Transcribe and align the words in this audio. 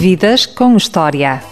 Vidas 0.00 0.46
com 0.46 0.76
História. 0.76 1.42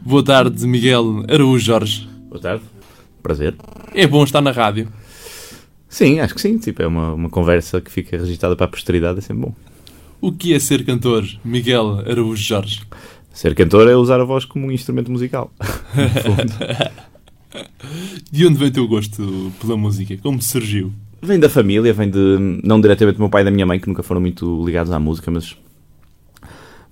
Boa 0.00 0.24
tarde, 0.24 0.64
Miguel 0.64 1.24
Araújo 1.28 1.58
Jorge. 1.58 2.08
Boa 2.28 2.40
tarde. 2.40 2.62
Prazer. 3.20 3.56
É 3.92 4.06
bom 4.06 4.22
estar 4.22 4.40
na 4.40 4.52
rádio. 4.52 4.88
Sim, 5.88 6.20
acho 6.20 6.36
que 6.36 6.40
sim. 6.40 6.56
Tipo, 6.56 6.82
é 6.82 6.86
uma, 6.86 7.14
uma 7.14 7.28
conversa 7.28 7.80
que 7.80 7.90
fica 7.90 8.16
registada 8.16 8.54
para 8.54 8.66
a 8.66 8.68
posteridade, 8.68 9.18
é 9.18 9.22
sempre 9.22 9.42
bom. 9.42 9.54
O 10.20 10.30
que 10.30 10.54
é 10.54 10.60
ser 10.60 10.84
cantor, 10.84 11.24
Miguel 11.44 11.98
Araújo 12.08 12.40
Jorge? 12.40 12.82
Ser 13.32 13.56
cantor 13.56 13.88
é 13.88 13.96
usar 13.96 14.20
a 14.20 14.24
voz 14.24 14.44
como 14.44 14.66
um 14.66 14.70
instrumento 14.70 15.10
musical. 15.10 15.52
De 18.30 18.46
onde 18.46 18.58
vem 18.58 18.68
o 18.68 18.72
teu 18.72 18.88
gosto 18.88 19.52
pela 19.60 19.76
música? 19.76 20.16
Como 20.18 20.40
surgiu? 20.42 20.92
Vem 21.20 21.38
da 21.38 21.48
família, 21.48 21.92
vem 21.92 22.10
de. 22.10 22.60
não 22.62 22.80
diretamente 22.80 23.16
do 23.16 23.20
meu 23.20 23.30
pai 23.30 23.42
e 23.42 23.44
da 23.44 23.50
minha 23.50 23.66
mãe, 23.66 23.80
que 23.80 23.88
nunca 23.88 24.02
foram 24.02 24.20
muito 24.20 24.64
ligados 24.64 24.92
à 24.92 24.98
música, 24.98 25.30
mas. 25.30 25.56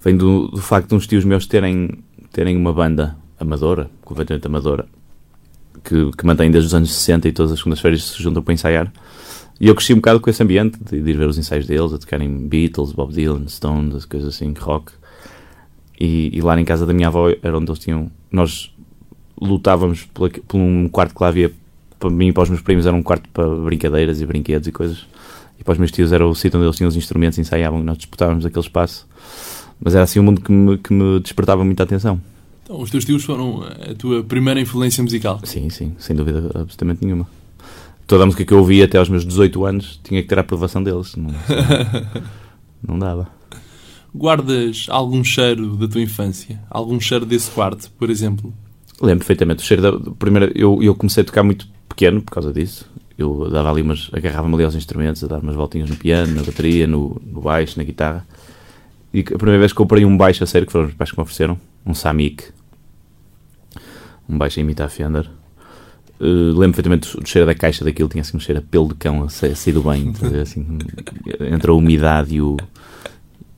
vem 0.02 0.16
do, 0.16 0.48
do 0.48 0.60
facto 0.60 0.88
de 0.88 0.94
uns 0.94 1.06
tios 1.06 1.24
meus 1.24 1.46
terem, 1.46 1.90
terem 2.32 2.56
uma 2.56 2.72
banda 2.72 3.16
amadora, 3.38 3.90
completamente 4.02 4.46
amadora, 4.46 4.86
que, 5.84 6.10
que 6.12 6.26
mantém 6.26 6.50
desde 6.50 6.68
os 6.68 6.74
anos 6.74 6.92
60 6.92 7.28
e 7.28 7.32
todas 7.32 7.52
as 7.52 7.58
segundas-feiras 7.58 8.02
se 8.04 8.22
juntam 8.22 8.42
para 8.42 8.54
ensaiar. 8.54 8.92
E 9.60 9.68
eu 9.68 9.74
cresci 9.74 9.92
um 9.92 9.96
bocado 9.96 10.20
com 10.20 10.28
esse 10.28 10.42
ambiente, 10.42 10.78
de, 10.82 11.00
de 11.00 11.10
ir 11.10 11.16
ver 11.16 11.28
os 11.28 11.38
ensaios 11.38 11.66
deles, 11.66 11.92
a 11.92 11.98
tocarem 11.98 12.48
Beatles, 12.48 12.92
Bob 12.92 13.12
Dylan, 13.12 13.48
Stones, 13.48 13.94
as 13.94 14.04
coisas 14.04 14.34
assim, 14.34 14.52
rock. 14.58 14.92
E, 15.98 16.30
e 16.36 16.42
lá 16.42 16.60
em 16.60 16.64
casa 16.64 16.84
da 16.84 16.92
minha 16.92 17.08
avó 17.08 17.30
era 17.30 17.56
onde 17.56 17.70
eles 17.70 17.78
tinham. 17.78 18.10
Nós 18.30 18.74
lutávamos 19.40 20.04
por, 20.04 20.30
um 20.54 20.88
quarto 20.88 21.14
que 21.14 21.22
lá 21.22 21.28
havia 21.28 21.52
para 21.98 22.10
mim 22.10 22.28
e 22.28 22.32
para 22.32 22.42
os 22.42 22.50
meus 22.50 22.62
primos, 22.62 22.86
era 22.86 22.94
um 22.94 23.02
quarto 23.02 23.28
para 23.30 23.46
brincadeiras 23.46 24.20
e 24.20 24.26
brinquedos 24.26 24.68
e 24.68 24.72
coisas. 24.72 25.06
E 25.58 25.64
para 25.64 25.72
os 25.72 25.78
meus 25.78 25.90
tios 25.90 26.12
era 26.12 26.26
o 26.26 26.34
sítio 26.34 26.58
onde 26.58 26.66
eles 26.66 26.76
tinham 26.76 26.88
os 26.88 26.96
instrumentos 26.96 27.38
e 27.38 27.40
ensaiavam 27.40 27.80
e 27.80 27.82
nós 27.82 27.96
disputávamos 27.96 28.44
aquele 28.44 28.64
espaço. 28.64 29.06
Mas 29.80 29.94
era 29.94 30.04
assim 30.04 30.20
um 30.20 30.22
mundo 30.22 30.40
que 30.40 30.52
me, 30.52 30.78
que 30.78 30.92
me 30.92 31.20
despertava 31.20 31.64
muita 31.64 31.82
atenção. 31.82 32.20
Então, 32.62 32.80
os 32.80 32.90
teus 32.90 33.04
tios 33.04 33.24
foram 33.24 33.62
a 33.62 33.94
tua 33.94 34.24
primeira 34.24 34.60
influência 34.60 35.02
musical. 35.02 35.40
Sim, 35.44 35.70
sim, 35.70 35.94
sem 35.98 36.16
dúvida 36.16 36.50
absolutamente 36.54 37.04
nenhuma. 37.04 37.28
Toda 38.06 38.24
a 38.24 38.26
música 38.26 38.44
que 38.44 38.52
eu 38.52 38.58
ouvia 38.58 38.84
até 38.84 38.98
aos 38.98 39.08
meus 39.08 39.24
18 39.24 39.64
anos 39.64 40.00
tinha 40.02 40.22
que 40.22 40.28
ter 40.28 40.38
a 40.38 40.40
aprovação 40.40 40.82
deles. 40.82 41.14
Não, 41.16 41.30
não 42.86 42.98
dava. 42.98 43.28
Guardas 44.14 44.86
algum 44.88 45.22
cheiro 45.22 45.76
da 45.76 45.86
tua 45.86 46.00
infância? 46.00 46.60
Algum 46.70 46.98
cheiro 47.00 47.26
desse 47.26 47.50
quarto, 47.50 47.90
por 47.98 48.10
exemplo? 48.10 48.52
Lembro 49.00 49.18
perfeitamente. 49.18 49.62
O 49.62 49.66
cheiro 49.66 49.82
da 49.82 50.10
primeira, 50.12 50.50
eu, 50.54 50.82
eu 50.82 50.94
comecei 50.94 51.22
a 51.22 51.26
tocar 51.26 51.42
muito 51.42 51.66
pequeno 51.88 52.22
por 52.22 52.32
causa 52.32 52.52
disso. 52.52 52.88
Eu 53.18 53.48
dava 53.50 53.70
ali 53.70 53.82
umas, 53.82 54.10
agarrava-me 54.12 54.54
ali 54.54 54.64
aos 54.64 54.74
instrumentos, 54.74 55.22
a 55.24 55.26
dar 55.26 55.38
umas 55.40 55.54
voltinhas 55.54 55.88
no 55.88 55.96
piano, 55.96 56.34
na 56.34 56.42
bateria, 56.42 56.86
no, 56.86 57.20
no 57.24 57.40
baixo, 57.40 57.78
na 57.78 57.84
guitarra. 57.84 58.26
E 59.12 59.20
a 59.20 59.24
primeira 59.38 59.58
vez 59.58 59.72
que 59.72 59.76
comprei 59.78 60.04
um 60.04 60.16
baixo 60.16 60.44
a 60.44 60.46
sério, 60.46 60.66
que 60.66 60.72
foram 60.72 60.86
os 60.88 60.94
pais 60.94 61.10
que 61.10 61.16
me 61.18 61.22
ofereceram, 61.22 61.58
um 61.86 61.94
Samick, 61.94 62.44
um 64.28 64.36
baixo 64.36 64.58
a 64.58 64.62
imitar 64.62 64.90
Fender. 64.90 65.28
Uh, 66.18 66.52
lembro 66.56 66.74
perfeitamente 66.76 67.14
do 67.18 67.26
cheiro 67.28 67.46
da 67.46 67.54
caixa 67.54 67.84
daquilo, 67.84 68.08
tinha 68.08 68.22
assim 68.22 68.36
um 68.36 68.40
cheiro 68.40 68.60
a 68.60 68.62
pelo 68.62 68.88
de 68.88 68.94
cão 68.94 69.22
a 69.22 69.28
sa- 69.28 69.46
a 69.48 69.54
sair 69.54 69.74
do 69.74 69.82
banho, 69.82 70.12
assim, 70.42 70.78
entre 71.52 71.70
a 71.70 71.74
umidade 71.74 72.34
e 72.36 72.40
o, 72.40 72.56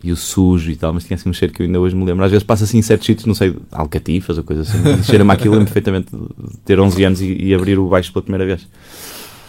e 0.02 0.12
o 0.12 0.16
sujo 0.16 0.70
e 0.70 0.76
tal, 0.76 0.92
mas 0.92 1.04
tinha 1.04 1.16
assim 1.16 1.28
um 1.28 1.32
cheiro 1.32 1.52
que 1.52 1.62
eu 1.62 1.66
ainda 1.66 1.80
hoje 1.80 1.96
me 1.96 2.04
lembro. 2.04 2.24
Às 2.24 2.30
vezes 2.30 2.44
passa 2.44 2.64
assim 2.64 2.78
em 2.78 2.82
certos 2.82 3.06
sítios, 3.06 3.26
não 3.26 3.34
sei, 3.34 3.56
alcatifas 3.72 4.38
ou 4.38 4.44
coisa 4.44 4.62
assim, 4.62 5.02
cheira-me 5.02 5.32
aquilo, 5.32 5.54
lembro 5.54 5.66
perfeitamente 5.66 6.08
de 6.14 6.56
ter 6.64 6.78
11 6.78 7.04
anos 7.04 7.20
e, 7.20 7.32
e 7.32 7.54
abrir 7.54 7.78
o 7.78 7.88
baixo 7.88 8.12
pela 8.12 8.22
primeira 8.22 8.46
vez. 8.46 8.66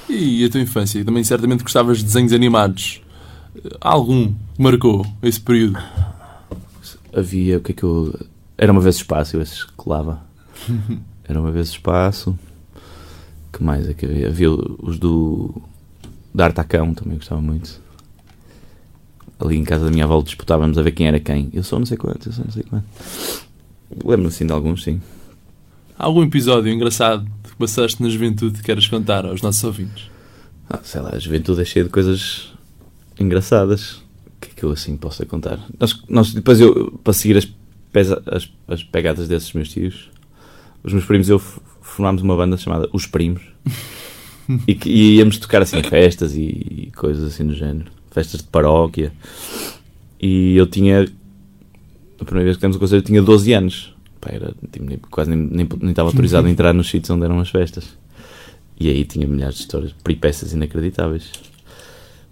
E 0.10 0.44
a 0.44 0.50
tua 0.50 0.60
infância? 0.60 1.06
Também 1.06 1.24
certamente 1.24 1.62
gostavas 1.62 2.00
de 2.00 2.06
desenhos 2.06 2.34
animados. 2.34 3.02
Algum 3.80 4.28
que 4.28 4.62
marcou 4.62 5.06
esse 5.22 5.40
período? 5.40 5.78
Havia, 7.14 7.58
o 7.58 7.62
que 7.62 7.72
é 7.72 7.76
que 7.76 7.84
eu. 7.84 8.18
Era 8.58 8.72
uma 8.72 8.82
vez 8.82 8.96
espaço, 8.96 9.38
eu 9.38 9.42
esses 9.42 9.64
colava. 9.64 10.22
Era 11.28 11.40
uma 11.40 11.52
vez 11.52 11.70
espaço. 11.70 12.38
que 13.54 13.64
mais 13.64 13.88
é 13.88 13.94
que 13.94 14.06
havia? 14.06 14.28
Havia 14.28 14.50
os 14.50 14.98
do. 14.98 15.62
da 16.34 16.46
Artacão, 16.46 16.94
também 16.96 17.18
gostava 17.18 17.40
muito. 17.40 17.80
Ali 19.40 19.56
em 19.58 19.64
casa 19.64 19.86
da 19.86 19.92
minha 19.92 20.04
avó 20.04 20.22
disputávamos 20.22 20.78
a 20.78 20.82
ver 20.82 20.92
quem 20.92 21.08
era 21.08 21.20
quem. 21.20 21.50
Eu 21.54 21.64
sou 21.64 21.80
não 21.80 21.86
sei 21.86 21.98
quanto, 21.98 22.28
eu 22.28 22.34
sou 22.34 22.44
não 22.46 22.52
sei 22.52 22.64
quanto. 22.64 22.86
Lembro-me 24.04 24.28
assim 24.28 24.46
de 24.46 24.52
alguns, 24.52 24.84
sim. 24.84 25.02
Há 25.98 26.06
algum 26.06 26.24
episódio 26.24 26.72
engraçado 26.72 27.26
que 27.44 27.56
passaste 27.56 28.02
na 28.04 28.10
juventude 28.10 28.58
que 28.60 28.64
queres 28.64 28.88
contar 28.88 29.26
aos 29.26 29.42
nossos 29.42 29.64
ouvintes? 29.64 30.10
Ah, 30.70 30.80
sei 30.84 31.02
lá, 31.02 31.12
a 31.14 31.20
juventude 31.20 31.62
é 31.62 31.66
cheia 31.66 31.84
de 31.86 31.90
coisas 31.92 32.52
engraçadas. 33.20 33.94
O 33.94 34.42
que 34.42 34.50
é 34.52 34.54
que 34.56 34.64
eu 34.64 34.72
assim 34.72 34.96
posso 34.96 35.26
contar? 35.26 35.60
Nós, 35.80 36.02
nós, 36.08 36.34
depois 36.34 36.60
eu, 36.62 36.92
para 37.04 37.14
seguir 37.14 37.38
as, 37.38 37.48
pesa- 37.92 38.22
as, 38.28 38.50
as 38.68 38.84
pegadas 38.84 39.28
desses 39.28 39.52
meus 39.54 39.70
tios, 39.70 40.10
os 40.84 40.94
meus 40.94 41.06
primos 41.06 41.28
e 41.28 41.32
eu 41.32 41.40
formámos 41.40 42.22
uma 42.22 42.36
banda 42.36 42.56
chamada 42.56 42.88
Os 42.94 43.06
Primos. 43.06 43.42
e, 44.68 44.76
que- 44.76 44.90
e 44.90 45.16
íamos 45.18 45.38
tocar 45.38 45.62
assim 45.62 45.82
festas 45.84 46.36
e, 46.36 46.42
e 46.88 46.92
coisas 46.96 47.24
assim 47.24 47.46
do 47.46 47.56
género. 47.56 47.92
Festas 48.12 48.42
de 48.42 48.48
paróquia. 48.48 49.12
E 50.20 50.56
eu 50.56 50.68
tinha. 50.68 51.08
A 52.20 52.26
primeira 52.26 52.46
vez 52.46 52.58
que 52.58 52.62
temos 52.62 52.76
o 52.76 52.80
conselho 52.80 53.00
eu 53.00 53.04
tinha 53.04 53.22
12 53.22 53.54
anos. 53.54 53.96
Pá, 54.20 54.32
era, 54.34 54.54
tipo, 54.72 55.08
quase 55.10 55.30
nem, 55.30 55.40
nem, 55.40 55.68
nem 55.82 55.90
estava 55.92 56.10
autorizado 56.10 56.48
a 56.48 56.52
entrar 56.52 56.74
nos 56.74 56.90
sítios 56.90 57.10
onde 57.10 57.24
eram 57.24 57.40
as 57.40 57.50
festas. 57.50 57.98
E 58.80 58.90
aí 58.90 59.04
tinha 59.06 59.28
milhares 59.28 59.56
de 59.56 59.62
histórias, 59.62 59.94
peripécias 60.04 60.54
inacreditáveis. 60.54 61.32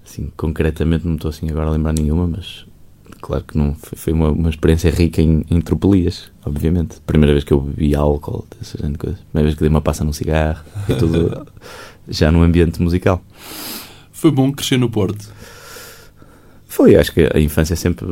Assim, 0.06 0.32
concretamente 0.38 1.06
não 1.06 1.16
estou 1.16 1.30
assim 1.30 1.50
agora 1.50 1.68
a 1.68 1.72
lembrar 1.72 1.94
nenhuma, 1.94 2.26
mas 2.26 2.66
claro 3.20 3.44
que 3.44 3.58
não 3.58 3.76
foi, 3.76 3.98
foi 3.98 4.14
uma, 4.14 4.32
uma 4.32 4.50
experiência 4.50 4.90
rica 4.90 5.22
em, 5.22 5.46
em 5.50 5.60
tropelias, 5.60 6.32
obviamente. 6.46 7.02
Primeira 7.06 7.34
vez 7.34 7.44
que 7.44 7.52
eu 7.52 7.60
bebi 7.60 7.94
álcool, 7.94 8.46
essa 8.62 8.78
gente 8.78 8.94
de 8.94 8.98
coisas. 8.98 9.20
Primeira 9.32 9.48
vez 9.48 9.56
que 9.56 9.60
dei 9.60 9.70
uma 9.70 9.82
passa 9.82 10.06
num 10.06 10.14
cigarro, 10.14 10.64
foi 10.86 10.96
tudo 10.96 11.46
já 12.08 12.32
no 12.32 12.42
ambiente 12.42 12.82
musical. 12.82 13.22
Foi 14.14 14.32
bom 14.32 14.52
crescer 14.52 14.78
no 14.78 14.90
Porto. 14.90 15.30
Foi, 16.78 16.96
acho 16.96 17.12
que 17.12 17.28
a 17.34 17.40
infância 17.40 17.74
é 17.74 17.76
sempre 17.76 18.06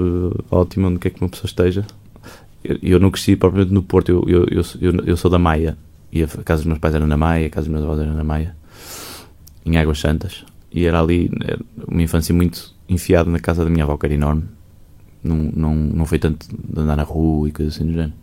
ótima 0.50 0.88
onde 0.88 0.98
quer 0.98 1.12
que 1.12 1.22
uma 1.22 1.30
pessoa 1.30 1.46
esteja. 1.46 1.86
Eu, 2.64 2.80
eu 2.82 3.00
não 3.00 3.12
cresci 3.12 3.36
propriamente 3.36 3.72
no 3.72 3.84
Porto, 3.84 4.10
eu, 4.10 4.24
eu, 4.28 4.46
eu, 4.50 4.64
sou- 4.64 4.82
eu, 4.82 5.16
sou 5.16 5.30
da 5.30 5.38
Maia. 5.38 5.78
E 6.12 6.24
a 6.24 6.28
casa 6.28 6.64
dos 6.64 6.66
meus 6.66 6.80
pais 6.80 6.96
era 6.96 7.06
na 7.06 7.16
Maia, 7.16 7.46
a 7.46 7.50
casa 7.52 7.68
dos 7.68 7.72
meus 7.74 7.84
avós 7.84 8.00
era 8.00 8.12
na 8.12 8.24
Maia, 8.24 8.56
em 9.64 9.78
Águas 9.78 10.00
Santas. 10.00 10.44
E 10.72 10.84
era 10.84 11.00
ali 11.00 11.30
uma 11.88 12.02
infância 12.02 12.34
muito 12.34 12.74
enfiada 12.90 13.30
na 13.30 13.38
casa 13.40 13.64
da 13.64 13.70
minha 13.70 13.84
avó, 13.84 13.98
que 13.98 14.08
era 14.08 14.16
enorme. 14.16 14.46
Não, 15.24 15.36
não, 15.38 15.76
não 15.76 16.06
foi 16.08 16.18
tanto 16.18 16.48
de 16.50 16.80
andar 16.80 16.96
na 16.96 17.04
rua 17.04 17.48
e 17.48 17.52
coisas 17.52 17.76
assim 17.76 17.86
do 17.86 17.92
género. 17.94 18.14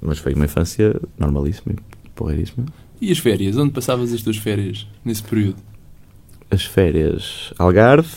Mas 0.00 0.18
foi 0.18 0.34
uma 0.34 0.46
infância 0.46 1.00
normalíssima 1.16 1.74
e 2.04 2.08
porreiríssima. 2.10 2.66
E 3.00 3.12
as 3.12 3.18
férias? 3.18 3.56
Onde 3.56 3.70
passavas 3.72 4.12
as 4.12 4.20
tuas 4.20 4.36
férias 4.36 4.84
nesse 5.04 5.22
período? 5.22 5.56
as 6.50 6.64
férias 6.64 7.52
Algarve, 7.58 8.10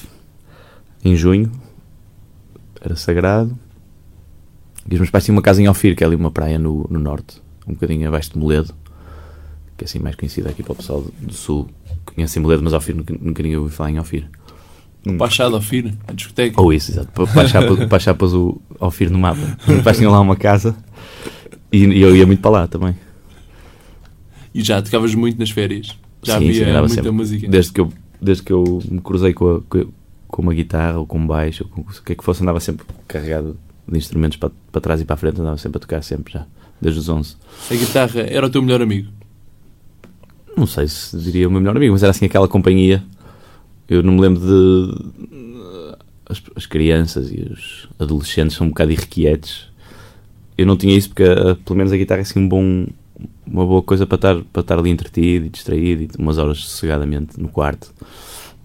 em 1.05 1.15
junho, 1.15 1.51
era 2.81 2.95
sagrado. 2.95 3.57
E 4.89 4.93
os 4.93 4.99
meus 4.99 5.09
pais 5.09 5.23
tinham 5.23 5.35
uma 5.35 5.41
casa 5.41 5.61
em 5.61 5.67
Ofir, 5.67 5.95
que 5.95 6.03
é 6.03 6.07
ali 6.07 6.15
uma 6.15 6.31
praia 6.31 6.59
no, 6.59 6.85
no 6.89 6.99
norte, 6.99 7.41
um 7.67 7.73
bocadinho 7.73 8.07
abaixo 8.07 8.31
de 8.33 8.37
Moledo, 8.37 8.73
que 9.77 9.83
é 9.83 9.85
assim 9.85 9.99
mais 9.99 10.15
conhecida 10.15 10.49
aqui 10.49 10.61
para 10.61 10.73
o 10.73 10.75
pessoal 10.75 11.05
do, 11.19 11.33
sul. 11.33 11.67
Conhecem 12.05 12.41
Moledo, 12.41 12.63
mas 12.63 12.73
Ofir 12.73 12.95
nunca, 12.95 13.13
nunca 13.13 13.41
ninguém 13.41 13.57
ouviu 13.57 13.75
falar 13.75 13.91
em 13.91 13.99
Ofir. 13.99 14.29
Hum. 15.07 15.17
Pachado 15.17 15.55
ao 15.55 15.61
Fir, 15.61 15.93
a 16.07 16.13
discoteca. 16.13 16.59
Ou 16.59 16.73
isso, 16.73 16.91
exato. 16.91 17.11
Para, 17.13 18.13
pôs 18.15 18.33
o 18.33 18.59
Ofir 18.79 19.11
no 19.11 19.19
mapa. 19.19 19.57
Os 19.61 19.67
meus 19.67 19.83
pais 19.83 19.97
tinham 19.97 20.11
lá 20.11 20.19
uma 20.19 20.35
casa 20.35 20.75
e, 21.71 21.85
e 21.85 22.01
eu 22.01 22.15
ia 22.15 22.25
muito 22.25 22.41
para 22.41 22.51
lá 22.51 22.67
também. 22.67 22.95
E 24.53 24.63
já 24.63 24.81
tocavas 24.81 25.13
muito 25.13 25.37
nas 25.37 25.51
férias. 25.51 25.95
Já 26.23 26.39
Sim, 26.39 26.45
sim, 26.45 26.49
havia 26.61 26.63
andava 26.69 26.87
muita 26.87 26.95
sempre. 26.95 27.11
música. 27.11 27.47
Desde 27.47 27.71
que 27.71 27.81
eu, 27.81 27.93
desde 28.21 28.43
que 28.43 28.51
eu 28.53 28.79
me 28.89 28.99
cruzei 29.01 29.33
com, 29.33 29.57
a- 29.57 29.61
com, 29.61 29.85
com 30.35 30.41
uma 30.41 30.53
guitarra 30.53 30.99
ou 30.99 31.07
com 31.07 31.17
um 31.17 31.25
baixo, 31.25 31.63
ou 31.63 31.69
com 31.69 31.89
o 31.89 32.03
que 32.03 32.11
é 32.11 32.15
que 32.15 32.21
fosse, 32.21 32.43
andava 32.43 32.59
sempre 32.59 32.85
carregado 33.07 33.57
de 33.87 33.97
instrumentos 33.97 34.37
para, 34.37 34.51
para 34.69 34.81
trás 34.81 34.99
e 34.99 35.05
para 35.05 35.13
a 35.13 35.17
frente, 35.17 35.39
andava 35.39 35.57
sempre 35.57 35.77
a 35.77 35.79
tocar, 35.79 36.03
sempre 36.03 36.33
já, 36.33 36.45
desde 36.81 36.99
os 36.99 37.07
11. 37.07 37.37
A 37.71 37.73
guitarra 37.73 38.19
era 38.19 38.45
o 38.45 38.49
teu 38.49 38.61
melhor 38.61 38.81
amigo. 38.81 39.09
Não 40.57 40.67
sei 40.67 40.89
se 40.89 41.17
diria 41.17 41.47
o 41.47 41.51
meu 41.51 41.61
melhor 41.61 41.77
amigo, 41.77 41.93
mas 41.93 42.03
era 42.03 42.11
assim 42.11 42.25
aquela 42.25 42.49
companhia. 42.49 43.01
Eu 43.87 44.03
não 44.03 44.11
me 44.11 44.19
lembro 44.19 44.41
de. 44.41 45.25
As, 46.27 46.41
as 46.53 46.65
crianças 46.65 47.31
e 47.31 47.39
os 47.39 47.87
adolescentes 47.97 48.57
são 48.57 48.67
um 48.67 48.71
bocado 48.71 48.91
irrequietos. 48.91 49.71
Eu 50.57 50.65
não 50.65 50.75
tinha 50.75 50.97
isso 50.97 51.07
porque, 51.07 51.23
ah, 51.23 51.55
pelo 51.63 51.77
menos, 51.77 51.93
a 51.93 51.97
guitarra 51.97 52.19
é 52.19 52.23
assim 52.23 52.39
um 52.39 52.49
bom, 52.49 52.87
uma 53.47 53.65
boa 53.65 53.81
coisa 53.81 54.05
para 54.05 54.15
estar, 54.15 54.35
para 54.51 54.61
estar 54.61 54.77
ali 54.77 54.89
entretido 54.89 55.45
e 55.45 55.49
distraído 55.49 56.03
e 56.03 56.09
umas 56.21 56.37
horas 56.37 56.57
sossegadamente 56.57 57.39
no 57.39 57.47
quarto. 57.47 57.93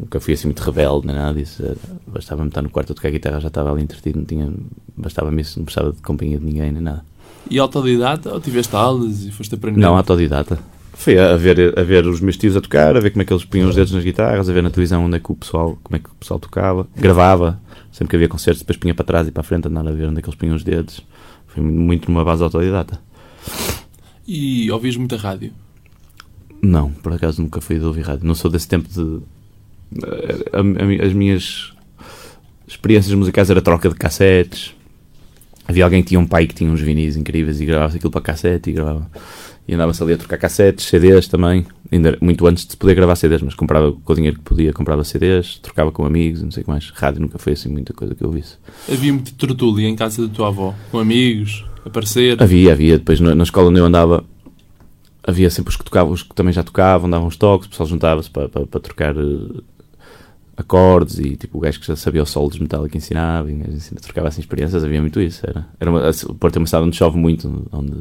Nunca 0.01 0.19
fui 0.19 0.35
assim 0.35 0.49
muito 0.49 0.61
rebelde 0.61 1.07
nem 1.07 1.15
nada 1.15 1.39
disso. 1.39 1.63
Bastava-me 2.07 2.49
estar 2.49 2.63
no 2.63 2.71
quarto 2.71 2.93
a 2.93 2.95
tocar 2.95 3.11
guitarra, 3.11 3.41
já 3.41 3.49
estava 3.49 3.71
ali 3.71 3.83
entretido, 3.83 4.19
não 4.19 4.25
tinha, 4.25 4.51
bastava-me 4.97 5.43
isso, 5.43 5.59
não 5.59 5.67
precisava 5.67 5.93
de 5.93 6.01
companhia 6.01 6.39
de 6.39 6.45
ninguém 6.45 6.73
nem 6.73 6.83
nada. 6.83 7.05
E 7.51 7.59
autodidata 7.59 8.33
ou 8.33 8.41
tiveste 8.41 8.75
aulas 8.75 9.25
e 9.25 9.31
foste 9.31 9.55
aprender? 9.55 9.79
Não, 9.79 9.97
autodidata. 9.97 10.59
Foi 10.95 11.19
a 11.19 11.37
ver, 11.37 11.79
a 11.79 11.83
ver 11.83 12.07
os 12.07 12.21
meus 12.21 12.37
tios 12.37 12.57
a 12.57 12.61
tocar, 12.61 12.97
a 12.97 13.01
ver 13.01 13.11
como 13.11 13.23
é 13.23 13.25
que 13.25 13.33
eles 13.33 13.45
punham 13.45 13.69
os 13.69 13.75
dedos 13.75 13.93
nas 13.93 14.05
guitarras, 14.05 14.49
a 14.49 14.53
ver 14.53 14.63
na 14.63 14.71
televisão 14.71 15.05
onde 15.05 15.17
é 15.17 15.21
que 15.21 15.33
o 15.33 15.35
pessoal, 15.35 15.79
como 15.83 15.97
é 15.97 15.99
que 15.99 16.11
o 16.11 16.15
pessoal 16.15 16.39
tocava, 16.39 16.87
gravava, 16.97 17.61
sempre 17.91 18.11
que 18.11 18.17
havia 18.17 18.29
concertos, 18.29 18.61
depois 18.61 18.77
punha 18.77 18.95
para 18.95 19.05
trás 19.05 19.29
e 19.29 19.31
para 19.31 19.41
a 19.41 19.45
frente, 19.45 19.69
andar 19.69 19.87
a 19.87 19.93
ver 19.93 20.09
onde 20.09 20.19
é 20.19 20.23
que 20.23 20.29
eles 20.29 20.39
punham 20.39 20.55
os 20.55 20.63
dedos. 20.63 21.01
Foi 21.47 21.63
muito 21.63 22.11
numa 22.11 22.25
base 22.25 22.43
autodidata. 22.43 23.01
E 24.27 24.71
ouvias 24.71 24.97
muita 24.97 25.17
rádio? 25.17 25.53
Não, 26.63 26.91
por 26.91 27.13
acaso 27.13 27.41
nunca 27.41 27.61
fui 27.61 27.79
de 27.79 27.85
ouvir 27.85 28.03
rádio. 28.03 28.27
Não 28.27 28.35
sou 28.35 28.51
desse 28.51 28.69
tempo 28.69 28.89
de. 28.89 29.21
A- 30.03 30.59
a- 30.59 31.07
As 31.07 31.13
minhas 31.13 31.73
experiências 32.67 33.15
musicais 33.15 33.51
era 33.51 33.61
troca 33.63 33.89
de 33.89 33.95
cassetes. 33.95 34.75
Havia 35.67 35.85
alguém 35.85 36.03
que 36.03 36.09
tinha 36.09 36.21
um 36.21 36.27
pai 36.27 36.47
que 36.47 36.55
tinha 36.55 36.71
uns 36.71 36.81
vinis 36.81 37.17
incríveis 37.17 37.61
e 37.61 37.67
gravava 37.67 37.95
aquilo 37.95 38.11
para 38.11 38.21
cassete 38.21 38.71
e 38.71 38.73
gravava. 38.73 39.09
E 39.69 39.75
andava-se 39.75 40.03
ali 40.03 40.15
a 40.15 40.17
trocar 40.17 40.37
cassetes, 40.39 40.87
CDs 40.87 41.29
também. 41.29 41.65
Ainda 41.93 42.17
muito 42.21 42.45
antes 42.47 42.67
de 42.67 42.77
poder 42.77 42.95
gravar 42.95 43.15
CDs, 43.15 43.43
mas 43.43 43.55
comprava 43.55 43.93
com 43.93 44.13
o 44.13 44.17
dinheiro 44.17 44.37
que 44.39 44.43
podia, 44.45 44.73
comprava 44.73 45.05
CDs, 45.05 45.59
trocava 45.63 45.93
com 45.93 46.05
amigos, 46.05 46.43
não 46.43 46.51
sei 46.51 46.63
o 46.63 46.65
que 46.65 46.71
mais. 46.71 46.91
Rádio 46.91 47.21
nunca 47.21 47.39
foi 47.39 47.53
assim 47.53 47.69
muita 47.69 47.93
coisa 47.93 48.15
que 48.15 48.23
eu 48.23 48.29
ouvisse. 48.29 48.57
Havia 48.91 49.13
muito 49.13 49.33
tertúlia 49.35 49.87
em 49.89 49.95
casa 49.95 50.27
da 50.27 50.33
tua 50.35 50.49
avó, 50.49 50.75
com 50.91 50.99
amigos, 50.99 51.65
aparecer. 51.85 52.41
Havia, 52.43 52.73
havia. 52.73 52.99
Depois 52.99 53.21
na, 53.21 53.35
na 53.35 53.43
escola 53.45 53.69
onde 53.71 53.79
eu 53.79 53.85
andava, 53.85 54.25
havia 55.23 55.51
sempre 55.51 55.71
os 55.71 55.77
que 55.77 55.85
tocavam, 55.85 56.13
os 56.13 56.23
que 56.25 56.35
também 56.35 56.53
já 56.53 56.63
tocavam, 56.65 57.09
davam 57.09 57.29
uns 57.29 57.37
toques, 57.37 57.67
o 57.67 57.71
pessoal 57.71 57.89
juntava-se 57.89 58.31
para, 58.31 58.49
para, 58.49 58.67
para 58.67 58.81
trocar 58.81 59.17
eh, 59.17 59.61
acordes 60.61 61.19
e 61.19 61.37
tipo 61.37 61.59
o 61.59 61.61
gajo 61.61 61.81
que 61.81 61.87
já 61.87 61.97
sabia 61.97 62.23
o 62.23 62.27
solo 62.27 62.49
dos 62.49 62.59
Metallica 62.59 62.97
ensinava, 62.97 63.51
e 63.51 63.55
o 63.55 63.59
gajo 63.59 63.73
ensina- 63.73 64.01
trocava 64.01 64.29
assim 64.29 64.41
experiências, 64.41 64.85
havia 64.85 65.01
muito 65.01 65.21
isso. 65.21 65.45
Era, 65.49 65.67
era 65.79 65.91
uma, 65.91 66.11
o 66.29 66.35
Porto 66.35 66.57
é 66.57 66.59
uma 66.61 66.67
cidade 66.67 66.87
onde 66.87 66.97
chove 66.97 67.19
muito, 67.19 67.69
onde 67.73 67.95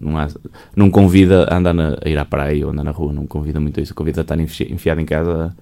não, 0.00 0.18
há, 0.18 0.28
não 0.74 0.90
convida 0.90 1.44
a 1.44 1.56
andar 1.56 1.72
na, 1.74 1.96
a 2.04 2.08
ir 2.08 2.18
à 2.18 2.24
praia 2.24 2.64
ou 2.66 2.72
andar 2.72 2.84
na 2.84 2.90
rua, 2.90 3.12
não 3.12 3.26
convida 3.26 3.60
muito 3.60 3.78
a 3.78 3.82
isso, 3.82 3.94
convida 3.94 4.20
a 4.20 4.22
estar 4.22 4.38
enfi- 4.40 4.72
enfiado 4.72 5.00
em 5.00 5.06
casa 5.06 5.54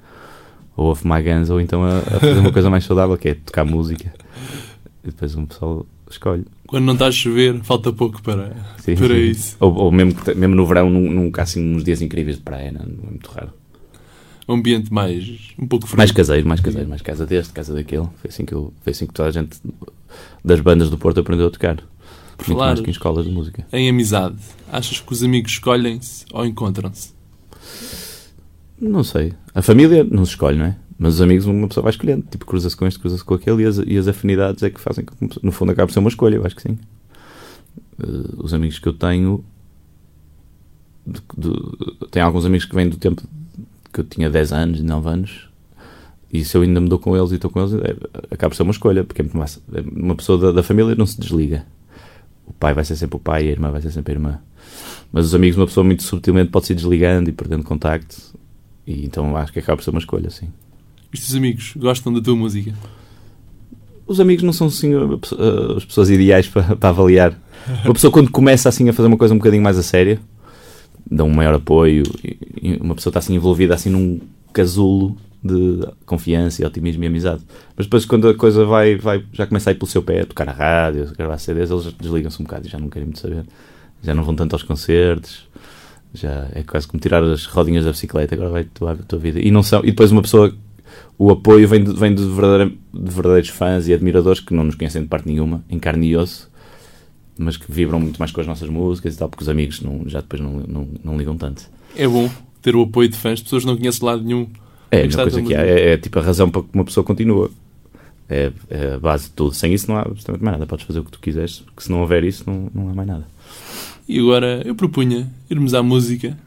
ou 0.77 0.93
a 0.93 0.97
fumar 0.97 1.23
guns 1.23 1.51
ou 1.51 1.61
então 1.61 1.85
a, 1.85 1.99
a 1.99 2.21
fazer 2.21 2.39
uma 2.41 2.53
coisa 2.53 2.71
mais 2.71 2.85
saudável 2.85 3.17
que 3.19 3.29
é 3.29 3.35
tocar 3.35 3.65
música. 3.65 4.13
E 5.05 5.09
depois 5.09 5.35
um 5.35 5.45
pessoal 5.45 5.85
escolhe. 6.11 6.45
Quando 6.67 6.85
não 6.87 6.95
está 6.95 7.09
a 7.09 7.13
chover, 7.13 7.61
falta 7.63 7.93
pouco 7.93 8.23
para, 8.23 8.55
Sim, 8.79 8.95
para 8.95 9.09
sim. 9.09 9.15
isso. 9.15 9.57
Ou, 9.61 9.75
ou 9.75 9.93
mesmo, 9.93 10.15
mesmo 10.35 10.55
no 10.55 10.65
verão, 10.67 10.89
nunca 10.89 11.43
assim 11.43 11.75
uns 11.75 11.85
dias 11.85 12.01
incríveis 12.01 12.37
de 12.37 12.43
praia, 12.43 12.73
não, 12.73 12.81
não 12.87 13.05
é 13.09 13.11
muito 13.11 13.31
raro. 13.31 13.51
Um 14.49 14.55
ambiente 14.55 14.93
mais. 14.93 15.53
um 15.59 15.67
pouco 15.67 15.87
frio. 15.87 15.99
Mais 15.99 16.11
caseiro, 16.11 16.47
mais 16.49 16.61
caseiro, 16.61 16.89
mais 16.89 17.00
casa 17.03 17.25
deste, 17.27 17.53
casa 17.53 17.73
daquele. 17.75 18.09
Foi 18.21 18.29
assim 18.29 18.44
que, 18.44 18.53
eu, 18.53 18.73
foi 18.83 18.91
assim 18.93 19.06
que 19.06 19.12
toda 19.15 19.29
a 19.29 19.33
gente 19.33 19.59
das 20.44 20.61
bandas 20.61 20.91
do 20.91 20.99
Porto 20.99 21.21
aprendeu 21.21 21.47
a 21.47 21.50
tocar. 21.50 21.77
Por 22.37 22.49
Muito 22.49 22.59
mais 22.59 22.81
que 22.81 22.89
em 22.89 22.91
escolas 22.91 23.25
de 23.25 23.31
música. 23.31 23.65
em 23.73 23.89
amizade, 23.89 24.37
achas 24.73 25.00
que 25.00 25.12
os 25.12 25.23
amigos 25.23 25.53
escolhem-se 25.53 26.25
ou 26.33 26.44
encontram-se? 26.44 27.12
Não 28.81 29.05
sei. 29.05 29.33
A 29.55 29.62
família 29.62 30.03
não 30.03 30.25
se 30.25 30.33
escolhe, 30.33 30.59
não 30.59 30.67
é? 30.67 30.77
Mas 30.99 31.15
os 31.15 31.21
amigos 31.21 31.47
uma 31.47 31.69
pessoa 31.69 31.83
vai 31.85 31.91
escolhendo. 31.93 32.25
Tipo, 32.29 32.44
cruza-se 32.44 32.77
com 32.77 32.87
este, 32.87 32.99
cruza-se 32.99 33.25
com 33.25 33.35
aquele 33.35 33.62
e 33.62 33.67
as, 33.67 33.79
e 33.79 33.97
as 33.97 34.09
afinidades 34.09 34.62
é 34.65 34.71
que 34.71 34.81
fazem 34.81 35.05
com 35.05 35.29
que, 35.29 35.39
no 35.44 35.53
fundo, 35.53 35.71
acaba 35.73 35.87
por 35.87 35.93
ser 35.93 36.00
uma 36.00 36.09
escolha. 36.09 36.37
Eu 36.37 36.44
acho 36.47 36.56
que 36.56 36.62
sim. 36.62 36.79
Eh, 38.03 38.06
os 38.39 38.53
amigos 38.53 38.79
que 38.81 38.89
eu 38.89 38.93
tenho. 38.93 39.44
de- 41.06 41.21
de- 41.37 42.06
tenho 42.11 42.27
alguns 42.27 42.44
amigos 42.44 42.65
que 42.67 42.75
vêm 42.75 42.89
do 42.89 42.97
tempo 42.97 43.23
que 43.93 44.00
eu 44.00 44.05
tinha 44.05 44.31
10 44.31 44.53
anos, 44.53 44.83
9 44.83 45.09
anos. 45.09 45.49
E 46.33 46.44
se 46.44 46.56
eu 46.56 46.62
ainda 46.62 46.81
me 46.81 46.89
dou 46.89 46.99
com 46.99 47.17
eles 47.17 47.31
e 47.31 47.35
estou 47.35 47.50
com 47.50 47.61
eles, 47.61 47.75
é, 47.75 47.94
acaba 48.31 48.50
por 48.50 48.56
ser 48.56 48.62
uma 48.62 48.73
escolha. 48.73 49.05
Porque 49.05 49.21
é 49.21 49.25
muito 49.25 49.37
mais, 49.37 49.61
é 49.73 49.81
uma 49.81 50.15
pessoa 50.15 50.39
da, 50.39 50.53
da 50.53 50.62
família 50.62 50.94
não 50.94 51.06
se 51.06 51.21
desliga. 51.21 51.67
O 52.47 52.53
pai 52.53 52.73
vai 52.73 52.85
ser 52.85 52.97
sempre 52.97 53.17
o 53.17 53.21
pai 53.21 53.44
e 53.44 53.49
a 53.49 53.53
irmã 53.53 53.71
vai 53.71 53.83
ser 53.83 53.91
sempre 53.91 54.12
a 54.12 54.17
irmã. 54.17 54.41
Mas 55.12 55.27
os 55.27 55.35
amigos, 55.35 55.59
uma 55.59 55.67
pessoa 55.67 55.85
muito 55.85 56.03
subtilmente 56.03 56.50
pode 56.50 56.67
se 56.67 56.75
desligando 56.75 57.29
e 57.29 57.33
perdendo 57.33 57.62
contacto. 57.62 58.17
E 58.87 59.05
então 59.05 59.37
acho 59.37 59.53
que 59.53 59.59
acaba 59.59 59.77
por 59.77 59.85
ser 59.85 59.91
uma 59.91 59.99
escolha, 59.99 60.31
sim. 60.31 60.49
Os 61.12 61.21
teus 61.21 61.35
amigos 61.35 61.75
gostam 61.77 62.12
da 62.12 62.23
tua 62.23 62.35
música? 62.35 62.73
Os 64.06 64.19
amigos 64.19 64.43
não 64.43 64.53
são 64.53 64.69
assim 64.69 64.93
as 65.77 65.85
pessoas 65.85 66.09
ideais 66.09 66.49
para, 66.49 66.75
para 66.75 66.89
avaliar. 66.89 67.39
Uma 67.85 67.93
pessoa 67.93 68.11
quando 68.11 68.31
começa 68.31 68.69
assim 68.69 68.89
a 68.89 68.93
fazer 68.93 69.09
uma 69.09 69.19
coisa 69.19 69.35
um 69.35 69.39
bocadinho 69.39 69.62
mais 69.62 69.79
a 69.79 69.83
sério, 69.83 70.19
dá 71.11 71.25
um 71.25 71.31
maior 71.31 71.55
apoio, 71.55 72.03
e, 72.25 72.79
uma 72.81 72.95
pessoa 72.95 73.11
está 73.11 73.19
assim 73.19 73.35
envolvida 73.35 73.75
assim 73.75 73.91
num 73.91 74.21
casulo 74.53 75.17
de 75.43 75.87
confiança 76.07 76.65
otimismo 76.67 77.03
e 77.03 77.07
amizade. 77.07 77.43
Mas 77.77 77.87
depois 77.87 78.05
quando 78.05 78.29
a 78.29 78.35
coisa 78.35 78.65
vai, 78.65 78.97
vai 78.97 79.25
já 79.33 79.47
começa 79.47 79.71
a 79.71 79.73
ir 79.73 79.77
pelo 79.77 79.91
seu 79.91 80.03
pé, 80.03 80.21
a 80.21 80.27
tocar 80.27 80.45
na 80.45 80.53
rádio, 80.53 81.09
a 81.09 81.13
gravar 81.15 81.39
CDs, 81.39 81.71
eles 81.71 81.93
desligam-se 82.01 82.41
um 82.41 82.45
bocado 82.45 82.67
e 82.67 82.71
já 82.71 82.79
não 82.79 82.89
querem 82.89 83.07
muito 83.07 83.21
saber. 83.21 83.45
Já 84.03 84.15
não 84.15 84.23
vão 84.23 84.35
tanto 84.35 84.55
aos 84.55 84.63
concertos. 84.63 85.49
Já 86.15 86.49
é 86.53 86.63
quase 86.63 86.87
como 86.87 87.01
tirar 87.01 87.25
as 87.25 87.47
rodinhas 87.47 87.85
da 87.85 87.91
bicicleta, 87.91 88.35
agora 88.35 88.51
vai 88.51 88.63
a 88.63 88.95
tua, 88.97 89.19
vida. 89.19 89.41
E, 89.41 89.51
não 89.51 89.63
são, 89.63 89.81
e 89.81 89.87
depois 89.87 90.13
uma 90.13 90.23
pessoa 90.23 90.55
o 91.19 91.31
apoio 91.31 91.67
vem 91.67 91.85
de, 91.85 91.93
vem 91.95 92.15
de, 92.15 92.23
de 92.23 92.35
verdadeiros 92.35 93.49
fãs 93.49 93.89
e 93.89 93.95
admiradores 93.95 94.41
que 94.41 94.53
não 94.53 94.65
nos 94.65 94.75
conhecem 94.75 95.03
de 95.03 95.09
parte 95.09 95.27
nenhuma, 95.27 95.65
em 95.71 95.79
carne 95.79 96.09
e 96.09 96.17
osso, 96.17 96.51
mas 97.38 97.56
que 97.56 97.70
vibram 97.70 98.00
muito 98.00 98.19
mais 98.19 98.31
com 98.31 98.40
as 98.40 98.46
nossas 98.46 98.69
músicas 98.69 99.14
e 99.14 99.19
tal, 99.19 99.29
porque 99.29 99.43
os 99.43 99.49
amigos 99.49 99.81
não, 99.81 100.02
já 100.06 100.20
depois 100.20 100.40
não, 100.40 100.52
não, 100.67 100.88
não 101.02 101.17
ligam 101.17 101.37
tanto. 101.37 101.69
É 101.96 102.06
bom 102.06 102.31
ter 102.61 102.76
o 102.76 102.82
apoio 102.82 103.08
de 103.08 103.17
fãs, 103.17 103.43
pessoas 103.43 103.64
que 103.64 103.69
não 103.69 103.76
conheces 103.76 103.99
de 103.99 104.06
lado 104.06 104.23
nenhum. 104.23 104.46
É 104.90 105.02
a 105.05 105.11
coisa 105.11 105.43
que 105.43 105.55
há, 105.55 105.62
é, 105.62 105.93
é 105.93 105.96
tipo 105.96 106.19
a 106.19 106.23
razão 106.23 106.50
para 106.50 106.62
que 106.62 106.69
uma 106.73 106.84
pessoa 106.84 107.02
continua. 107.02 107.50
É, 108.29 108.50
é 108.70 108.94
a 108.94 108.99
base 108.99 109.25
de 109.25 109.31
tudo. 109.31 109.55
Sem 109.55 109.75
isso 109.75 109.90
não 109.90 109.96
há 109.96 110.02
absolutamente 110.02 110.44
mais 110.44 110.56
nada. 110.56 110.67
Podes 110.67 110.87
fazer 110.87 111.00
o 111.00 111.05
que 111.05 111.11
tu 111.11 111.19
quiseres, 111.19 111.61
porque 111.61 111.82
se 111.82 111.90
não 111.90 112.00
houver 112.00 112.25
isso, 112.25 112.44
não, 112.46 112.70
não 112.75 112.90
há 112.90 112.94
mais 112.94 113.08
nada. 113.08 113.26
E 114.08 114.19
agora 114.19 114.62
eu 114.64 114.75
propunha 114.75 115.31
irmos 115.50 115.75
à 115.75 115.82
música. 115.82 116.38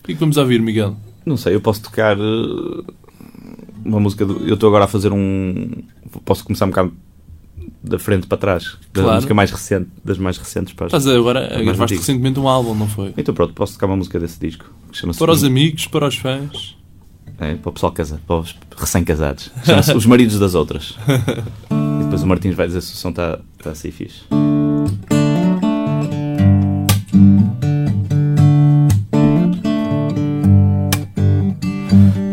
O 0.00 0.06
que 0.06 0.12
é 0.12 0.14
que 0.14 0.20
vamos 0.20 0.36
ouvir, 0.36 0.60
Miguel? 0.60 0.96
Não 1.24 1.36
sei, 1.36 1.54
eu 1.54 1.60
posso 1.60 1.82
tocar 1.82 2.16
eh, 2.16 2.92
uma 3.84 3.98
música. 3.98 4.24
Do, 4.24 4.46
eu 4.46 4.54
estou 4.54 4.68
agora 4.68 4.84
a 4.84 4.88
fazer 4.88 5.12
um. 5.12 5.70
Posso 6.24 6.44
começar 6.44 6.66
um 6.66 6.70
bocado 6.70 6.92
da 7.82 7.98
frente 7.98 8.26
para 8.26 8.38
trás. 8.38 8.76
Da 8.92 9.02
Claro. 9.02 9.14
música 9.16 9.34
mais 9.34 9.50
recente, 9.50 9.88
das 10.04 10.18
mais 10.18 10.36
recentes 10.38 10.72
para 10.74 10.86
Estás 10.86 11.06
agora, 11.06 11.48
gravaste 11.64 11.96
recentemente 11.96 12.38
um 12.40 12.48
álbum, 12.48 12.74
não 12.74 12.88
foi? 12.88 13.12
Então 13.16 13.34
pronto, 13.34 13.52
posso 13.54 13.74
tocar 13.74 13.86
uma 13.86 13.96
música 13.96 14.18
desse 14.18 14.38
disco. 14.40 14.64
que 14.90 14.98
Chama-se 14.98 15.18
Para 15.18 15.32
os 15.32 15.44
amigos, 15.44 15.86
para 15.86 16.06
os 16.08 16.16
fãs. 16.16 16.76
é, 17.38 17.54
para 17.54 17.70
o 17.70 17.72
pessoal 17.72 17.92
casado, 17.92 18.20
para 18.26 18.36
os 18.36 18.54
recém-casados. 18.76 19.50
Chama-se 19.64 19.94
Os 19.96 20.06
Maridos 20.06 20.38
das 20.38 20.54
Outras. 20.54 20.96
e 21.70 22.04
depois 22.04 22.22
o 22.22 22.26
Martins 22.26 22.54
vai 22.54 22.66
dizer 22.66 22.80
se 22.80 22.92
o 22.94 22.96
som 22.96 23.10
está 23.10 23.38
tá 23.62 23.70
assim 23.70 23.90
fixe. 23.90 24.20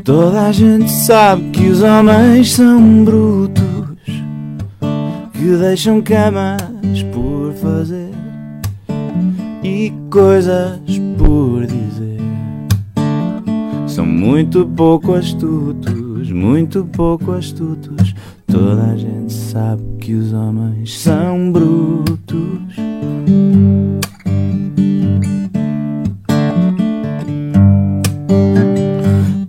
Toda 0.03 0.47
a 0.47 0.51
gente 0.51 0.91
sabe 0.91 1.49
que 1.51 1.67
os 1.67 1.81
homens 1.81 2.51
são 2.53 3.03
brutos, 3.05 3.63
que 5.43 5.57
deixam 5.57 6.01
camas 6.01 6.61
por 7.11 7.51
fazer 7.55 8.11
e 9.61 9.91
coisas 10.09 10.79
por 11.17 11.65
dizer. 11.65 12.21
São 13.85 14.05
muito 14.05 14.65
pouco 14.65 15.13
astutos, 15.13 16.31
muito 16.31 16.85
pouco 16.85 17.33
astutos. 17.33 18.15
Toda 18.47 18.83
a 18.91 18.95
gente 18.95 19.33
sabe 19.33 19.83
que 19.99 20.13
os 20.13 20.31
homens 20.31 20.97
são 20.97 21.51
brutos. 21.51 22.61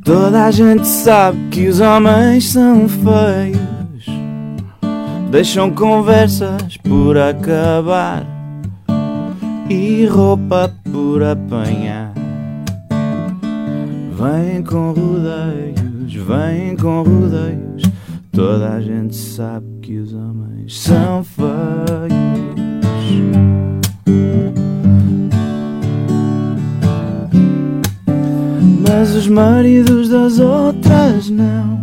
Toda 0.04 0.46
a 0.46 0.50
gente 0.50 0.88
sabe 0.88 1.38
que 1.52 1.68
os 1.68 1.78
homens 1.78 2.50
são 2.50 2.88
feios. 2.88 3.73
Deixam 5.34 5.68
conversas 5.68 6.76
por 6.76 7.18
acabar 7.18 8.24
e 9.68 10.06
roupa 10.06 10.72
por 10.92 11.24
apanhar. 11.24 12.14
Vêm 14.12 14.62
com 14.62 14.92
rodeios, 14.92 16.14
vêm 16.14 16.76
com 16.76 17.02
rodeios. 17.02 17.82
Toda 18.30 18.74
a 18.74 18.80
gente 18.80 19.16
sabe 19.16 19.66
que 19.82 19.96
os 19.98 20.14
homens 20.14 20.80
são 20.80 21.24
feios. 21.24 21.50
Mas 28.88 29.16
os 29.16 29.26
maridos 29.26 30.10
das 30.10 30.38
outras 30.38 31.28
não. 31.28 31.82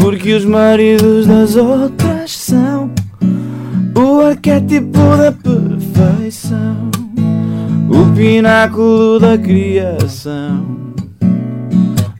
Porque 0.00 0.32
os 0.32 0.44
maridos 0.44 1.26
das 1.26 1.56
outras 1.56 2.15
são. 2.32 2.90
O 3.94 4.20
arquétipo 4.20 4.98
da 5.16 5.32
perfeição, 5.32 6.90
o 7.88 8.14
pináculo 8.14 9.18
da 9.18 9.38
criação. 9.38 10.64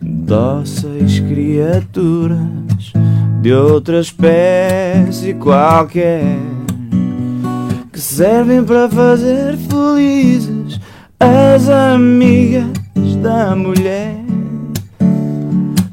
Dóceis 0.02 1.20
criaturas 1.20 2.92
de 3.42 3.52
outra 3.52 4.00
espécie 4.00 5.34
qualquer 5.34 6.36
que 7.92 8.00
servem 8.00 8.62
para 8.64 8.88
fazer 8.90 9.56
felizes 9.56 10.80
as 11.18 11.68
amigas 11.68 12.66
da 13.22 13.56
mulher. 13.56 14.16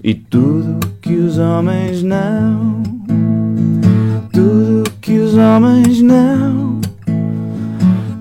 E 0.03 0.13
tudo 0.13 0.85
que 1.01 1.13
os 1.13 1.37
homens 1.37 2.03
não, 2.03 2.82
que 5.03 5.19
os 5.19 5.35
homens 5.35 6.01
não, 6.01 6.79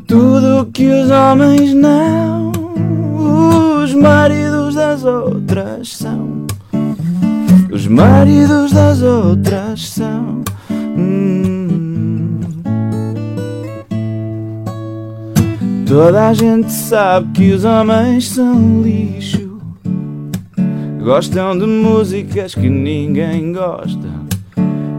tudo 0.04 0.68
que 0.72 0.88
os 0.88 1.08
homens 1.12 1.72
não, 1.72 2.50
os 3.84 3.94
maridos 3.94 4.74
das 4.74 5.04
outras 5.04 5.96
são, 5.96 6.44
os 7.70 7.86
maridos 7.86 8.72
das 8.72 9.00
outras 9.00 9.90
são. 9.90 10.42
Hum. 10.98 12.40
Toda 15.86 16.30
a 16.30 16.34
gente 16.34 16.72
sabe 16.72 17.30
que 17.32 17.52
os 17.52 17.64
homens 17.64 18.28
são 18.30 18.82
lixo. 18.82 19.56
Gostam 21.00 21.56
de 21.56 21.64
músicas 21.64 22.56
que 22.56 22.68
ninguém 22.68 23.52
gosta 23.52 24.21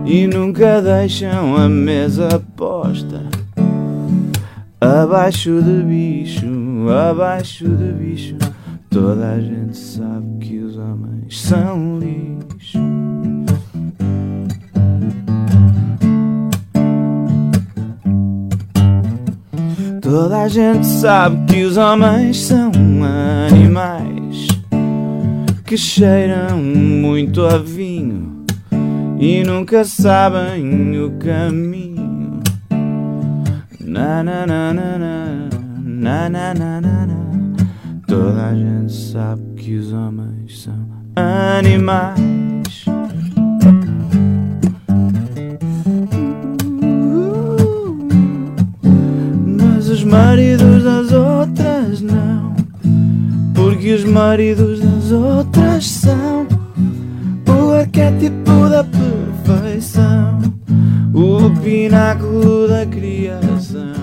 e 0.06 0.28
nunca 0.28 0.82
deixam 0.82 1.56
a 1.56 1.70
mesa 1.70 2.44
posta. 2.56 3.22
Abaixo 4.80 5.62
de 5.62 5.84
bicho, 5.84 6.90
abaixo 6.90 7.68
de 7.68 7.94
bicho. 7.94 8.36
Toda 8.90 9.32
a 9.32 9.40
gente 9.40 9.78
sabe 9.78 10.38
que 10.40 10.58
os 10.60 10.78
homens 10.78 11.42
são 11.42 12.00
lixo. 12.00 12.80
Toda 20.02 20.42
a 20.44 20.48
gente 20.50 20.86
sabe 20.86 21.46
que 21.46 21.64
os 21.64 21.78
homens 21.78 22.42
são 22.42 22.72
animais 23.50 24.48
que 25.66 25.78
cheiram 25.78 26.58
muito 26.58 27.42
a 27.46 27.58
vinho 27.58 28.33
e 29.20 29.44
nunca 29.44 29.86
sabem 29.86 31.00
o 31.00 31.12
caminho. 31.18 32.42
Na 33.80 34.24
na 34.24 34.46
na 34.46 34.74
na 34.74 34.98
na 34.98 35.50
na 35.86 36.30
na 36.30 36.54
na 36.54 36.82
na 36.82 37.06
na. 37.06 37.24
Toda 38.08 38.48
a 38.48 38.56
gente 38.56 38.94
sabe 38.94 39.42
que 39.56 39.76
os 39.76 39.94
homens 39.94 40.62
são 40.62 40.88
animais. 41.16 42.86
Mas 49.46 49.90
os 49.90 50.04
maridos 50.04 50.84
das 50.84 51.12
outras 51.12 52.02
não. 52.02 52.54
Porque 53.54 53.94
os 53.94 54.04
maridos 54.04 54.80
das 54.80 55.12
outras 55.12 55.86
são 55.86 56.48
o 57.94 58.02
arquétipo 58.02 58.70
da 58.70 58.84
perfeição, 58.84 60.40
o 61.14 61.50
pináculo 61.62 62.68
da 62.68 62.86
criação. 62.88 63.94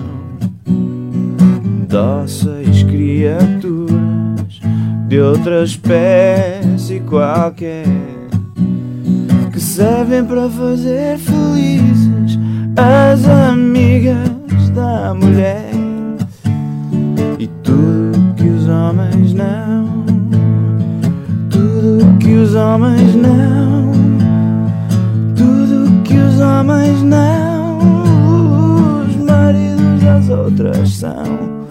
Dóceis 1.89 2.83
criaturas 2.83 4.61
de 5.09 5.19
outra 5.19 5.63
espécie 5.63 7.01
qualquer 7.01 7.85
que 9.51 9.59
servem 9.59 10.23
para 10.23 10.49
fazer 10.49 11.17
felizes 11.17 12.39
as 12.77 13.27
amigas 13.27 14.69
da 14.73 15.13
mulher 15.13 15.69
e 17.37 17.47
tudo 17.61 18.33
que 18.37 18.47
os 18.47 18.69
homens 18.69 19.33
não, 19.33 20.05
tudo 21.49 22.17
que 22.19 22.33
os 22.35 22.55
homens 22.55 23.15
não, 23.15 23.41
que 23.71 23.80
homens 26.41 27.01
não, 27.03 27.77
os 29.07 29.15
maridos 29.15 30.01
das 30.03 30.29
outras 30.29 30.89
são, 30.89 31.67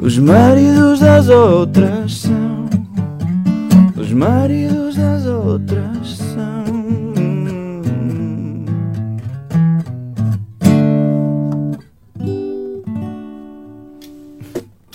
os 0.00 0.18
maridos 0.18 1.00
das 1.00 1.28
outras 1.28 2.18
são, 2.18 2.68
os 3.96 4.12
maridos 4.12 4.96
das 4.96 5.26
outras 5.26 6.08
são. 6.16 6.62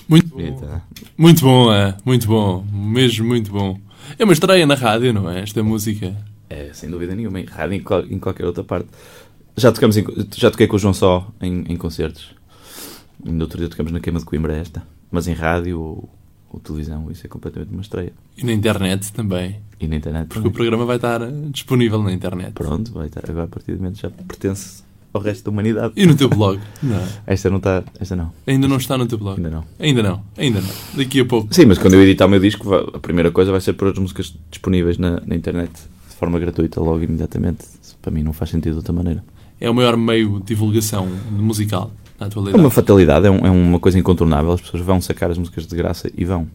Muito 0.09 0.29
bom. 0.29 0.39
Eita. 0.39 0.83
Muito 1.17 1.41
bom, 1.41 1.73
é. 1.73 1.95
Muito 2.05 2.27
bom. 2.27 2.63
Mesmo 2.71 3.27
muito 3.27 3.51
bom. 3.51 3.77
É 4.17 4.23
uma 4.23 4.33
estreia 4.33 4.65
na 4.65 4.75
rádio, 4.75 5.13
não 5.13 5.29
é? 5.29 5.41
Esta 5.41 5.61
música. 5.61 6.15
É, 6.49 6.69
sem 6.73 6.89
dúvida 6.89 7.13
nenhuma, 7.15 7.39
em 7.39 7.45
rádio 7.45 7.73
em, 7.75 8.13
em 8.15 8.19
qualquer 8.19 8.45
outra 8.45 8.63
parte. 8.63 8.87
Já, 9.55 9.71
tocamos 9.71 9.97
em- 9.97 10.05
já 10.35 10.49
toquei 10.51 10.67
com 10.67 10.75
o 10.75 10.79
João 10.79 10.93
Só 10.93 11.27
em, 11.41 11.65
em 11.67 11.75
concertos. 11.75 12.35
No 13.23 13.41
outro 13.41 13.57
dia 13.57 13.67
tocamos 13.67 13.91
na 13.91 13.99
Queima 13.99 14.19
de 14.19 14.25
Coimbra 14.25 14.55
esta. 14.55 14.83
Mas 15.11 15.27
em 15.27 15.33
rádio 15.33 15.79
ou, 15.79 16.09
ou 16.49 16.59
televisão, 16.59 17.09
isso 17.11 17.25
é 17.25 17.29
completamente 17.29 17.71
uma 17.71 17.81
estreia. 17.81 18.13
E 18.37 18.45
na 18.45 18.53
internet 18.53 19.11
também. 19.11 19.57
E 19.79 19.87
na 19.87 19.95
internet 19.95 20.27
Porque 20.27 20.39
o 20.39 20.43
também. 20.43 20.53
programa 20.55 20.85
vai 20.85 20.95
estar 20.97 21.21
eh, 21.21 21.31
disponível 21.51 22.01
na 22.03 22.11
internet. 22.13 22.51
Pronto, 22.53 22.91
vai 22.93 23.07
estar. 23.07 23.23
Agora 23.29 23.45
a 23.45 23.47
partir 23.47 23.73
do 23.73 23.79
momento 23.79 23.99
já 23.99 24.09
pertence 24.09 24.83
ao 25.13 25.21
resto 25.21 25.45
da 25.45 25.51
humanidade. 25.51 25.93
E 25.95 26.05
no 26.05 26.15
teu 26.15 26.29
blog? 26.29 26.59
Não. 26.83 27.03
Esta 27.25 27.49
não 27.49 27.57
está. 27.57 27.83
Esta 27.99 28.15
não. 28.15 28.31
Ainda 28.45 28.67
não 28.67 28.77
está 28.77 28.97
no 28.97 29.07
teu 29.07 29.17
blog? 29.17 29.37
Ainda 29.37 29.49
não. 29.49 29.63
Ainda 29.79 30.03
não. 30.03 30.23
Ainda 30.37 30.61
não. 30.61 30.69
Daqui 30.95 31.21
a 31.21 31.25
pouco. 31.25 31.53
Sim, 31.53 31.65
mas 31.65 31.77
quando 31.79 31.95
eu 31.95 32.03
editar 32.03 32.27
o 32.27 32.29
meu 32.29 32.39
disco, 32.39 32.71
a 32.73 32.99
primeira 32.99 33.31
coisa 33.31 33.51
vai 33.51 33.59
ser 33.61 33.73
pôr 33.73 33.89
as 33.89 33.97
músicas 33.97 34.33
disponíveis 34.51 34.97
na, 34.99 35.19
na 35.25 35.35
internet 35.35 35.71
forma 36.17 36.39
gratuita, 36.39 36.79
logo 36.81 37.01
imediatamente. 37.03 37.59
Para 38.01 38.11
mim 38.11 38.23
não 38.23 38.33
faz 38.33 38.49
sentido 38.51 38.73
de 38.73 38.77
outra 38.77 38.93
maneira. 38.93 39.23
É 39.59 39.69
o 39.69 39.73
maior 39.73 39.95
meio 39.97 40.39
de 40.39 40.45
divulgação 40.47 41.07
musical 41.31 41.91
na 42.19 42.25
É 42.25 42.27
atualidade. 42.27 42.59
uma 42.63 42.69
fatalidade, 42.71 43.27
é, 43.27 43.31
um- 43.31 43.45
é 43.45 43.49
uma 43.49 43.79
coisa 43.79 43.97
incontornável. 43.97 44.51
As 44.51 44.61
pessoas 44.61 44.83
vão 44.83 44.99
sacar 45.01 45.31
as 45.31 45.37
músicas 45.37 45.65
de 45.67 45.75
graça 45.75 46.09
e 46.15 46.23
vão. 46.25 46.47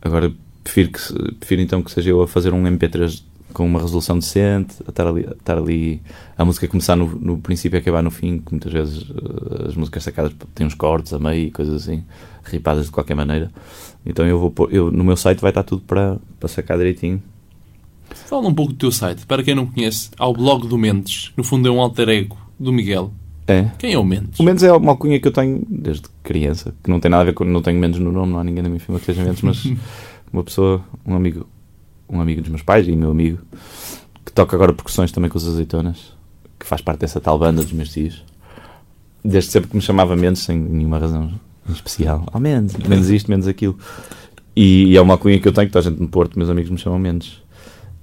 Agora, 0.00 0.32
prefiro, 0.64 0.90
que, 0.90 1.32
prefiro 1.34 1.60
então 1.62 1.82
que 1.82 1.90
seja 1.90 2.10
eu 2.10 2.22
a 2.22 2.28
fazer 2.28 2.52
um 2.52 2.62
MP3 2.66 3.22
com 3.52 3.66
uma 3.66 3.80
resolução 3.80 4.18
decente, 4.18 4.76
a 4.86 4.90
estar 4.90 5.06
ali, 5.06 5.26
a, 5.28 5.32
estar 5.32 5.58
ali, 5.58 6.00
a 6.38 6.44
música 6.44 6.66
começar 6.66 6.96
no, 6.96 7.06
no 7.06 7.36
princípio 7.38 7.76
e 7.76 7.80
acabar 7.80 8.02
no 8.02 8.10
fim, 8.10 8.38
que 8.38 8.50
muitas 8.50 8.72
vezes 8.72 9.04
eh, 9.10 9.68
as 9.68 9.74
músicas 9.74 10.02
sacadas 10.04 10.32
têm 10.54 10.66
uns 10.66 10.74
cortes 10.74 11.12
a 11.12 11.18
meio 11.18 11.48
e 11.48 11.50
coisas 11.50 11.82
assim, 11.82 12.02
ripadas 12.44 12.86
de 12.86 12.90
qualquer 12.90 13.14
maneira. 13.14 13.50
Então 14.06 14.26
eu 14.26 14.38
vou 14.38 14.50
pôr- 14.50 14.72
eu, 14.72 14.90
no 14.90 15.04
meu 15.04 15.18
site 15.18 15.40
vai 15.40 15.50
estar 15.50 15.64
tudo 15.64 15.82
para, 15.82 16.16
para 16.40 16.48
sacar 16.48 16.78
direitinho. 16.78 17.22
Fala 18.32 18.48
um 18.48 18.54
pouco 18.54 18.72
do 18.72 18.78
teu 18.78 18.90
site. 18.90 19.26
Para 19.26 19.42
quem 19.42 19.54
não 19.54 19.66
conhece, 19.66 20.08
há 20.18 20.26
o 20.26 20.32
blog 20.32 20.66
do 20.66 20.78
Mendes. 20.78 21.30
No 21.36 21.44
fundo 21.44 21.68
é 21.68 21.70
um 21.70 21.78
alter 21.78 22.08
ego 22.08 22.38
do 22.58 22.72
Miguel. 22.72 23.12
É. 23.46 23.66
Quem 23.78 23.92
é 23.92 23.98
o 23.98 24.04
Mendes? 24.04 24.40
O 24.40 24.42
Mendes 24.42 24.62
é 24.62 24.72
uma 24.72 24.92
alcunha 24.92 25.20
que 25.20 25.28
eu 25.28 25.32
tenho 25.32 25.62
desde 25.68 26.04
criança, 26.22 26.74
que 26.82 26.90
não 26.90 26.98
tem 26.98 27.10
nada 27.10 27.20
a 27.20 27.26
ver 27.26 27.34
com. 27.34 27.44
Não 27.44 27.60
tenho 27.60 27.78
Mendes 27.78 28.00
no 28.00 28.10
nome, 28.10 28.32
não 28.32 28.38
há 28.38 28.44
ninguém 28.44 28.62
na 28.62 28.70
minha 28.70 28.80
família 28.80 29.00
que 29.00 29.12
seja 29.12 29.22
Mendes, 29.22 29.42
mas 29.42 29.70
uma 30.32 30.42
pessoa, 30.42 30.82
um 31.04 31.14
amigo, 31.14 31.46
um 32.08 32.22
amigo 32.22 32.40
dos 32.40 32.48
meus 32.48 32.62
pais 32.62 32.88
e 32.88 32.96
meu 32.96 33.10
amigo, 33.10 33.38
que 34.24 34.32
toca 34.32 34.56
agora 34.56 34.72
percussões 34.72 35.12
também 35.12 35.28
com 35.28 35.36
as 35.36 35.46
azeitonas, 35.46 36.14
que 36.58 36.64
faz 36.64 36.80
parte 36.80 37.00
dessa 37.00 37.20
tal 37.20 37.38
banda 37.38 37.62
dos 37.62 37.72
meus 37.74 37.92
tios. 37.92 38.24
Desde 39.22 39.50
sempre 39.50 39.68
que 39.68 39.76
me 39.76 39.82
chamava 39.82 40.16
Mendes, 40.16 40.40
sem 40.40 40.58
nenhuma 40.58 40.98
razão 40.98 41.30
em 41.68 41.72
especial. 41.72 42.24
Oh, 42.32 42.38
Mendes, 42.38 42.78
menos 42.78 43.10
isto, 43.10 43.30
menos 43.30 43.46
aquilo. 43.46 43.78
E, 44.56 44.84
e 44.84 44.96
é 44.96 45.02
uma 45.02 45.12
alcunha 45.12 45.38
que 45.38 45.46
eu 45.46 45.52
tenho, 45.52 45.66
que 45.66 45.72
toda 45.74 45.86
a 45.86 45.90
gente 45.90 46.00
no 46.00 46.08
Porto, 46.08 46.38
meus 46.38 46.48
amigos 46.48 46.70
me 46.70 46.78
chamam 46.78 46.98
Mendes. 46.98 47.41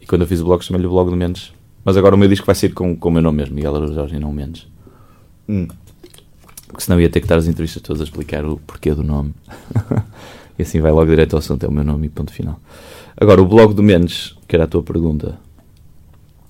Quando 0.09 0.21
eu 0.21 0.27
fiz 0.27 0.41
o 0.41 0.45
blog, 0.45 0.63
chamei-lhe 0.63 0.87
o 0.87 0.89
blog 0.89 1.11
do 1.11 1.15
Mendes. 1.15 1.53
Mas 1.85 1.95
agora 1.95 2.15
o 2.15 2.17
meu 2.17 2.27
disco 2.27 2.43
vai 2.43 2.55
sair 2.55 2.73
com, 2.73 2.95
com 2.95 3.09
o 3.09 3.11
meu 3.11 3.21
nome 3.21 3.37
mesmo, 3.37 3.53
Miguel 3.53 3.75
Araújo 3.75 3.93
Jorge, 3.93 4.15
e 4.15 4.19
não 4.19 4.33
Mendes. 4.33 4.67
Porque 6.67 6.83
senão 6.83 6.99
ia 6.99 7.07
ter 7.09 7.19
que 7.19 7.25
estar 7.25 7.37
as 7.37 7.45
entrevistas 7.47 7.79
todas 7.83 8.01
a 8.01 8.05
explicar 8.05 8.43
o 8.43 8.57
porquê 8.57 8.91
do 8.95 9.03
nome. 9.03 9.35
e 10.57 10.63
assim 10.63 10.81
vai 10.81 10.91
logo 10.91 11.05
direto 11.11 11.33
ao 11.33 11.39
assunto, 11.39 11.63
é 11.63 11.69
o 11.69 11.71
meu 11.71 11.83
nome 11.83 12.07
e 12.07 12.09
ponto 12.09 12.33
final. 12.33 12.59
Agora, 13.15 13.39
o 13.39 13.45
blog 13.45 13.75
do 13.75 13.83
Mendes, 13.83 14.35
que 14.47 14.55
era 14.55 14.63
a 14.63 14.67
tua 14.67 14.81
pergunta, 14.81 15.39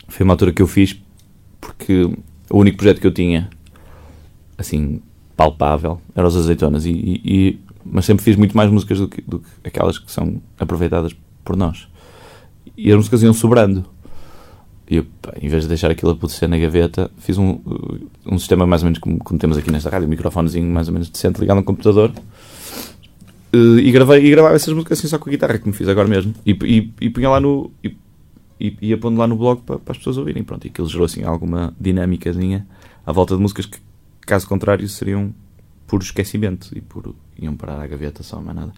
foi 0.07 0.23
uma 0.23 0.33
altura 0.33 0.53
que 0.53 0.61
eu 0.61 0.67
fiz 0.67 0.97
porque 1.59 2.03
o 2.49 2.57
único 2.57 2.77
projeto 2.77 3.01
que 3.01 3.07
eu 3.07 3.13
tinha, 3.13 3.49
assim, 4.57 5.01
palpável, 5.35 5.99
era 6.15 6.25
os 6.25 6.37
Azeitonas. 6.37 6.85
E, 6.85 6.91
e- 6.91 7.21
e- 7.25 7.59
mas 7.83 8.05
sempre 8.05 8.23
fiz 8.23 8.37
muito 8.37 8.55
mais 8.55 8.71
músicas 8.71 8.99
do 8.99 9.07
que, 9.09 9.21
do 9.21 9.39
que 9.39 9.45
aquelas 9.67 9.99
que 9.99 10.09
são 10.09 10.41
aproveitadas 10.57 11.13
por 11.43 11.57
nós. 11.57 11.88
E 12.77 12.91
as 12.91 12.97
músicas 12.97 13.23
iam 13.23 13.33
sobrando. 13.33 13.85
E 14.89 14.97
eu, 14.97 15.05
em 15.39 15.47
vez 15.47 15.63
de 15.63 15.69
deixar 15.69 15.91
aquilo 15.91 16.11
a 16.11 16.13
apodrecer 16.13 16.49
na 16.49 16.57
gaveta, 16.57 17.11
fiz 17.19 17.37
um, 17.37 17.59
um 18.25 18.39
sistema 18.39 18.65
mais 18.65 18.81
ou 18.81 18.87
menos 18.87 18.99
como, 18.99 19.19
como 19.19 19.39
temos 19.39 19.57
aqui 19.57 19.71
nesta 19.71 19.89
rádio, 19.89 20.07
um 20.07 20.09
microfonezinho 20.09 20.65
mais 20.71 20.87
ou 20.87 20.93
menos 20.93 21.09
decente 21.09 21.39
ligado 21.39 21.57
a 21.57 21.61
um 21.61 21.63
computador. 21.63 22.11
Uh, 23.53 23.79
e, 23.79 23.91
gravei, 23.91 24.25
e 24.25 24.31
gravava 24.31 24.55
essas 24.55 24.73
músicas 24.73 24.97
assim 24.97 25.07
só 25.07 25.19
com 25.19 25.29
a 25.29 25.31
guitarra, 25.31 25.59
como 25.59 25.73
fiz 25.73 25.87
agora 25.87 26.07
mesmo. 26.07 26.33
E, 26.43 26.51
e, 26.51 26.93
e 27.01 27.09
punha 27.09 27.29
lá 27.29 27.39
no. 27.39 27.71
E, 27.83 27.95
e 28.59 28.77
ia 28.81 28.97
pondo 28.97 29.17
lá 29.17 29.27
no 29.27 29.35
blog 29.35 29.61
para, 29.61 29.77
para 29.77 29.91
as 29.91 29.97
pessoas 29.99 30.17
ouvirem. 30.17 30.43
Pronto, 30.43 30.65
e 30.65 30.69
aquilo 30.69 30.87
gerou 30.87 31.05
assim 31.05 31.23
alguma 31.23 31.73
dinâmicazinha 31.79 32.67
à 33.05 33.11
volta 33.11 33.35
de 33.35 33.41
músicas 33.41 33.67
que, 33.67 33.77
caso 34.21 34.47
contrário 34.47 34.87
seriam 34.89 35.33
por 35.87 36.01
esquecimento 36.01 36.75
e 36.75 36.81
por 36.81 37.15
iam 37.39 37.55
parar 37.55 37.79
à 37.79 37.87
gaveta 37.87 38.23
só, 38.23 38.41
mais 38.41 38.55
nada. 38.55 38.73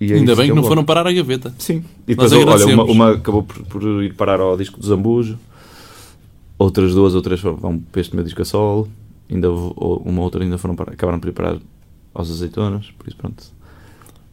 E 0.00 0.12
é 0.12 0.16
Ainda 0.16 0.34
bem 0.34 0.48
que 0.48 0.54
não 0.54 0.62
eu 0.62 0.68
foram 0.68 0.84
parar 0.84 1.06
à 1.06 1.12
gaveta. 1.12 1.54
Sim. 1.58 1.84
E 2.06 2.14
depois, 2.14 2.32
olha, 2.32 2.66
uma, 2.66 2.84
uma 2.84 3.10
acabou 3.12 3.42
por, 3.42 3.64
por 3.64 3.82
ir 4.02 4.14
parar 4.14 4.40
ao 4.40 4.56
disco 4.56 4.80
do 4.80 4.86
Zambujo, 4.86 5.38
outras 6.58 6.94
duas 6.94 7.14
ou 7.14 7.22
três 7.22 7.40
vão 7.40 7.78
para 7.78 8.00
este 8.00 8.14
meu 8.14 8.24
disco 8.24 8.42
a 8.42 8.44
solo, 8.44 8.88
ainda 9.30 9.50
uma 9.50 10.22
outra 10.22 10.42
ainda 10.42 10.58
foram 10.58 10.74
para, 10.74 10.92
acabaram 10.92 11.20
por 11.20 11.28
ir 11.28 11.32
parar 11.32 11.58
aos 12.12 12.30
azeitonas, 12.30 12.90
por 12.98 13.06
isso 13.08 13.16
pronto. 13.16 13.44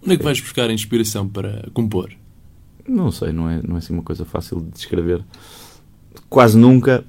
Onde 0.03 0.15
é 0.15 0.17
que 0.17 0.23
vais 0.23 0.39
buscar 0.39 0.69
a 0.69 0.73
inspiração 0.73 1.27
para 1.27 1.69
compor? 1.73 2.11
Não 2.87 3.11
sei, 3.11 3.31
não 3.31 3.49
é, 3.49 3.61
não 3.61 3.75
é 3.75 3.79
assim 3.79 3.93
uma 3.93 4.03
coisa 4.03 4.25
fácil 4.25 4.59
de 4.61 4.71
descrever. 4.71 5.23
Quase 6.27 6.57
nunca 6.57 7.03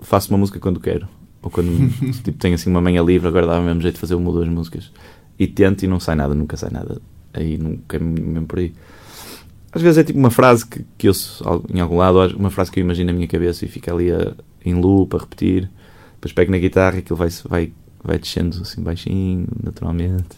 faço 0.00 0.32
uma 0.32 0.38
música 0.38 0.58
quando 0.58 0.80
quero. 0.80 1.06
Ou 1.42 1.50
quando 1.50 1.70
tipo, 2.24 2.38
tenho 2.38 2.54
assim 2.54 2.70
uma 2.70 2.80
manhã 2.80 3.02
livre, 3.02 3.28
agora 3.28 3.46
dá 3.46 3.60
o 3.60 3.62
mesmo 3.62 3.82
jeito 3.82 3.94
de 3.94 4.00
fazer 4.00 4.14
uma 4.14 4.28
ou 4.28 4.34
duas 4.34 4.48
músicas. 4.48 4.90
E 5.38 5.46
tento 5.46 5.82
e 5.84 5.86
não 5.86 6.00
sai 6.00 6.16
nada, 6.16 6.34
nunca 6.34 6.56
sai 6.56 6.70
nada. 6.70 7.00
Aí 7.32 7.58
nunca 7.58 7.96
é 7.96 8.00
mesmo 8.00 8.46
por 8.46 8.58
aí. 8.58 8.72
Às 9.72 9.82
vezes 9.82 9.98
é 9.98 10.04
tipo 10.04 10.18
uma 10.18 10.30
frase 10.30 10.66
que, 10.66 10.84
que 10.96 11.08
eu 11.08 11.12
em 11.72 11.80
algum 11.80 11.98
lado, 11.98 12.36
uma 12.36 12.50
frase 12.50 12.70
que 12.70 12.80
eu 12.80 12.84
imagino 12.84 13.12
na 13.12 13.16
minha 13.16 13.28
cabeça 13.28 13.64
e 13.64 13.68
fica 13.68 13.92
ali 13.92 14.10
a, 14.10 14.34
em 14.64 14.74
loop, 14.74 15.14
a 15.14 15.18
repetir. 15.18 15.70
Depois 16.14 16.32
pego 16.32 16.50
na 16.50 16.58
guitarra 16.58 16.96
e 16.96 16.98
aquilo 17.00 17.16
vai, 17.16 17.28
vai, 17.48 17.72
vai 18.02 18.18
descendo 18.18 18.60
assim 18.62 18.82
baixinho, 18.82 19.46
naturalmente. 19.62 20.36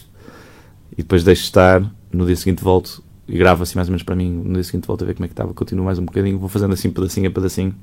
E 0.92 0.96
depois 0.96 1.22
deixo 1.24 1.44
estar, 1.44 1.80
no 2.12 2.26
dia 2.26 2.36
seguinte 2.36 2.62
volto 2.62 3.02
e 3.28 3.38
gravo 3.38 3.62
assim 3.62 3.76
mais 3.76 3.88
ou 3.88 3.92
menos 3.92 4.02
para 4.02 4.16
mim. 4.16 4.30
No 4.30 4.54
dia 4.54 4.64
seguinte 4.64 4.86
volto 4.86 5.04
a 5.04 5.06
ver 5.06 5.14
como 5.14 5.24
é 5.24 5.28
que 5.28 5.32
estava, 5.32 5.54
continuo 5.54 5.84
mais 5.84 5.98
um 5.98 6.04
bocadinho, 6.04 6.38
vou 6.38 6.48
fazendo 6.48 6.74
assim 6.74 6.90
pedacinho 6.90 7.28
a 7.28 7.30
pedacinho. 7.30 7.74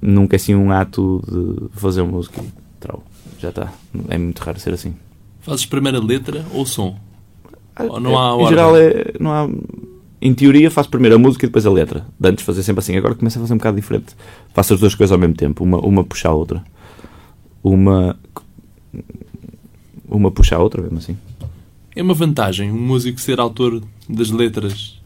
Nunca 0.00 0.34
é 0.34 0.36
assim 0.36 0.54
um 0.54 0.70
ato 0.70 1.22
de 1.26 1.80
fazer 1.80 2.02
uma 2.02 2.12
música 2.12 2.42
e 2.42 2.52
trau, 2.78 3.02
já 3.38 3.48
está. 3.48 3.72
É 4.08 4.18
muito 4.18 4.40
raro 4.40 4.60
ser 4.60 4.74
assim. 4.74 4.94
Fazes 5.40 5.64
primeiro 5.64 5.98
a 5.98 6.04
letra 6.04 6.44
ou 6.52 6.66
som? 6.66 6.98
Ou 7.78 8.00
não 8.00 8.18
há 8.18 8.28
em 8.28 8.32
ordem? 8.32 8.48
geral 8.48 8.76
é, 8.76 9.14
não 9.18 9.32
há 9.32 9.48
em 10.22 10.32
teoria 10.32 10.70
faço 10.70 10.88
primeiro 10.88 11.16
a 11.16 11.18
música 11.18 11.44
e 11.44 11.48
depois 11.48 11.66
a 11.66 11.70
letra. 11.70 12.06
De 12.18 12.28
antes 12.28 12.44
fazer 12.44 12.62
sempre 12.62 12.78
assim. 12.78 12.96
Agora 12.96 13.14
começo 13.14 13.38
a 13.38 13.40
fazer 13.40 13.54
um 13.54 13.56
bocado 13.56 13.76
diferente. 13.76 14.14
Faço 14.54 14.74
as 14.74 14.80
duas 14.80 14.94
coisas 14.94 15.10
ao 15.10 15.18
mesmo 15.18 15.34
tempo. 15.34 15.64
Uma, 15.64 15.78
uma 15.78 16.04
puxa 16.04 16.28
a 16.28 16.32
outra. 16.32 16.62
Uma 17.62 18.16
uma 20.08 20.30
puxa 20.30 20.54
a 20.54 20.58
outra 20.60 20.80
mesmo 20.80 20.98
assim. 20.98 21.18
É 21.96 22.02
uma 22.02 22.14
vantagem 22.14 22.70
um 22.70 22.80
músico 22.80 23.20
ser 23.20 23.40
autor 23.40 23.82
das 24.08 24.30
letras 24.30 25.00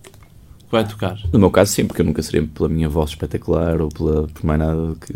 que 0.58 0.70
vai 0.70 0.86
tocar. 0.86 1.18
no 1.32 1.38
meu 1.38 1.50
caso 1.50 1.72
sim 1.72 1.86
porque 1.86 2.02
eu 2.02 2.06
nunca 2.06 2.22
seria 2.22 2.46
pela 2.46 2.68
minha 2.68 2.88
voz 2.88 3.10
espetacular 3.10 3.80
ou 3.80 3.88
pela, 3.88 4.26
por 4.28 4.44
mais 4.44 4.58
nada 4.58 4.96
que 5.00 5.14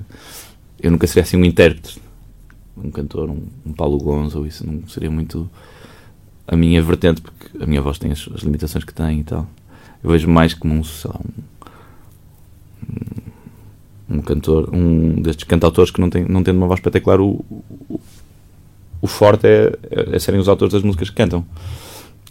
eu 0.81 0.91
nunca 0.91 1.07
seria 1.07 1.25
assim 1.25 1.37
um 1.37 1.45
intérprete. 1.45 2.01
Um 2.77 2.91
cantor 2.91 3.29
um, 3.29 3.43
um 3.67 3.73
Paulo 3.73 3.99
Gonzo 3.99 4.47
isso 4.47 4.67
não 4.67 4.89
seria 4.89 5.11
muito 5.11 5.51
a 6.51 6.57
minha 6.57 6.83
vertente 6.83 7.23
porque 7.23 7.63
a 7.63 7.67
minha 7.67 7.81
voz 7.81 7.99
tem 7.99 8.13
as, 8.13 8.29
as 8.35 8.43
limitações 8.43 8.85
que 8.85 8.93
tem 8.93 9.21
e 9.21 9.25
tal 9.25 9.47
eu 10.03 10.11
vejo 10.11 10.29
mais 10.29 10.55
como 10.55 10.75
um, 10.75 10.83
sei 10.83 11.11
lá, 11.11 11.21
um, 14.09 14.17
um 14.17 14.23
cantor, 14.23 14.71
um 14.75 15.21
destes 15.21 15.45
cantautores 15.45 15.91
que 15.91 16.01
não, 16.01 16.09
tem, 16.09 16.25
não 16.25 16.43
tendo 16.43 16.57
uma 16.57 16.67
voz 16.67 16.79
espetacular, 16.79 17.21
o, 17.21 17.45
o, 17.89 18.01
o 19.03 19.07
forte 19.07 19.47
é, 19.47 19.79
é 20.13 20.19
serem 20.19 20.41
os 20.41 20.49
autores 20.49 20.73
das 20.73 20.83
músicas 20.83 21.11
que 21.11 21.17
cantam. 21.17 21.45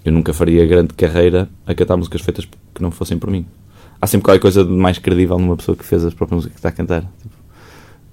Eu 0.03 0.11
nunca 0.11 0.33
faria 0.33 0.65
grande 0.65 0.93
carreira 0.93 1.49
a 1.65 1.75
cantar 1.75 1.97
músicas 1.97 2.21
feitas 2.21 2.45
que 2.45 2.81
não 2.81 2.89
fossem 2.89 3.17
por 3.19 3.29
mim. 3.29 3.45
Há 4.01 4.07
sempre 4.07 4.25
qualquer 4.25 4.39
coisa 4.39 4.63
de 4.63 4.71
mais 4.71 4.97
credível 4.97 5.37
numa 5.37 5.57
pessoa 5.57 5.75
que 5.75 5.85
fez 5.85 6.03
as 6.05 6.13
próprias 6.13 6.37
músicas 6.37 6.53
que 6.53 6.59
está 6.59 6.69
a 6.69 6.71
cantar. 6.71 7.01
Tipo, 7.01 7.35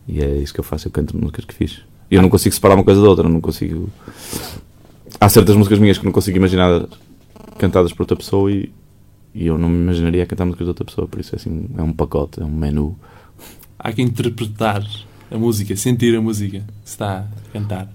E 0.09 0.23
é 0.23 0.37
isso 0.37 0.53
que 0.53 0.61
eu 0.61 0.65
faço, 0.65 0.89
eu 0.89 0.93
canto 0.93 1.17
músicas 1.17 1.45
que 1.45 1.55
fiz. 1.55 1.83
E 2.11 2.15
eu 2.17 2.23
não 2.23 2.29
consigo 2.29 2.55
separar 2.55 2.75
uma 2.75 2.85
coisa 2.85 3.01
da 3.01 3.09
outra, 3.09 3.29
não 3.29 3.41
consigo. 3.41 3.89
Há 5.20 5.28
certas 5.28 5.56
músicas 5.56 5.78
minhas 5.78 5.99
que 5.99 6.04
não 6.04 6.12
consigo 6.12 6.37
imaginar 6.37 6.87
cantadas 7.58 7.92
por 7.92 8.02
outra 8.02 8.16
pessoa 8.16 8.50
e, 8.52 8.70
e 9.35 9.46
eu 9.46 9.56
não 9.56 9.68
me 9.68 9.76
imaginaria 9.76 10.26
cantar 10.26 10.44
músicas 10.44 10.66
de 10.66 10.70
outra 10.70 10.85
pessoa, 10.85 11.09
por 11.09 11.20
isso 11.20 11.35
é 11.35 11.37
assim, 11.37 11.68
é 11.76 11.83
um 11.83 11.92
pacote, 11.92 12.40
é 12.40 12.44
um 12.44 12.50
menu. 12.50 12.96
Há 13.79 13.92
que 13.92 14.02
interpretar 14.02 14.85
a 15.31 15.38
música, 15.38 15.74
sentir 15.76 16.16
a 16.16 16.20
música 16.20 16.64
se 16.85 16.92
está 16.92 17.20
a 17.20 17.52
cantar. 17.52 17.88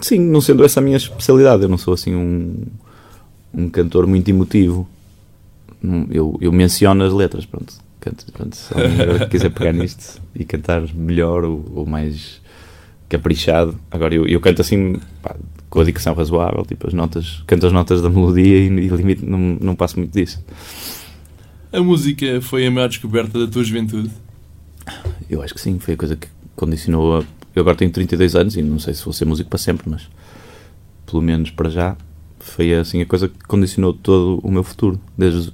Sim, 0.00 0.18
não 0.20 0.40
sendo 0.40 0.64
essa 0.64 0.80
a 0.80 0.82
minha 0.82 0.96
especialidade, 0.96 1.62
eu 1.62 1.68
não 1.68 1.78
sou 1.78 1.94
assim 1.94 2.14
um, 2.14 2.64
um 3.52 3.68
cantor 3.68 4.06
muito 4.06 4.28
emotivo. 4.28 4.88
Eu, 6.10 6.38
eu 6.40 6.50
menciono 6.50 7.04
as 7.04 7.12
letras, 7.12 7.44
pronto. 7.44 7.74
Canto, 8.00 8.24
pronto 8.32 8.56
se 8.56 8.74
alguém 8.74 9.28
quiser 9.28 9.50
pegar 9.50 9.72
nisto 9.72 10.20
e 10.34 10.44
cantar 10.44 10.82
melhor 10.94 11.44
ou, 11.44 11.64
ou 11.74 11.86
mais 11.86 12.40
caprichado. 13.08 13.78
Agora 13.90 14.14
eu, 14.14 14.26
eu 14.26 14.40
canto 14.40 14.60
assim 14.60 15.00
pá, 15.22 15.36
com 15.74 15.80
a 15.80 15.84
dicção 15.84 16.14
razoável, 16.14 16.64
tipo 16.64 16.86
as 16.86 16.94
notas, 16.94 17.42
canto 17.48 17.66
as 17.66 17.72
notas 17.72 18.00
da 18.00 18.08
melodia 18.08 18.58
e, 18.58 18.66
e 18.66 18.88
limite, 18.88 19.26
não, 19.26 19.58
não 19.60 19.74
passo 19.74 19.98
muito 19.98 20.12
disso. 20.12 20.42
A 21.72 21.80
música 21.80 22.40
foi 22.40 22.64
a 22.64 22.70
maior 22.70 22.88
descoberta 22.88 23.36
da 23.40 23.50
tua 23.50 23.64
juventude. 23.64 24.08
Eu 25.28 25.42
acho 25.42 25.52
que 25.52 25.60
sim, 25.60 25.76
foi 25.80 25.94
a 25.94 25.96
coisa 25.96 26.14
que 26.14 26.28
condicionou 26.54 27.18
a. 27.18 27.24
Eu 27.56 27.62
agora 27.62 27.76
tenho 27.76 27.90
32 27.90 28.36
anos 28.36 28.56
e 28.56 28.62
não 28.62 28.78
sei 28.78 28.94
se 28.94 29.04
vou 29.04 29.12
ser 29.12 29.24
músico 29.24 29.50
para 29.50 29.58
sempre, 29.58 29.90
mas 29.90 30.08
pelo 31.04 31.20
menos 31.20 31.50
para 31.50 31.68
já 31.68 31.96
foi 32.38 32.72
assim 32.72 33.00
a 33.00 33.06
coisa 33.06 33.28
que 33.28 33.38
condicionou 33.40 33.92
todo 33.92 34.38
o 34.44 34.52
meu 34.52 34.62
futuro. 34.62 35.00
Desde 35.18 35.52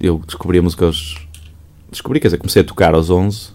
eu 0.00 0.22
descobri 0.26 0.60
a 0.60 0.62
música 0.62 0.86
aos. 0.86 1.14
Descobri, 1.90 2.20
quer 2.20 2.28
dizer, 2.28 2.38
comecei 2.38 2.62
a 2.62 2.64
tocar 2.64 2.94
aos 2.94 3.10
11 3.10 3.50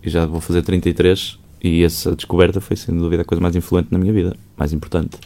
e 0.00 0.08
já 0.10 0.26
vou 0.26 0.40
fazer 0.40 0.62
33 0.62 1.42
e 1.66 1.82
essa 1.82 2.14
descoberta 2.14 2.60
foi 2.60 2.76
sem 2.76 2.94
dúvida 2.96 3.22
a 3.22 3.24
coisa 3.24 3.40
mais 3.40 3.56
influente 3.56 3.88
na 3.90 3.98
minha 3.98 4.12
vida, 4.12 4.36
mais 4.56 4.72
importante. 4.72 5.16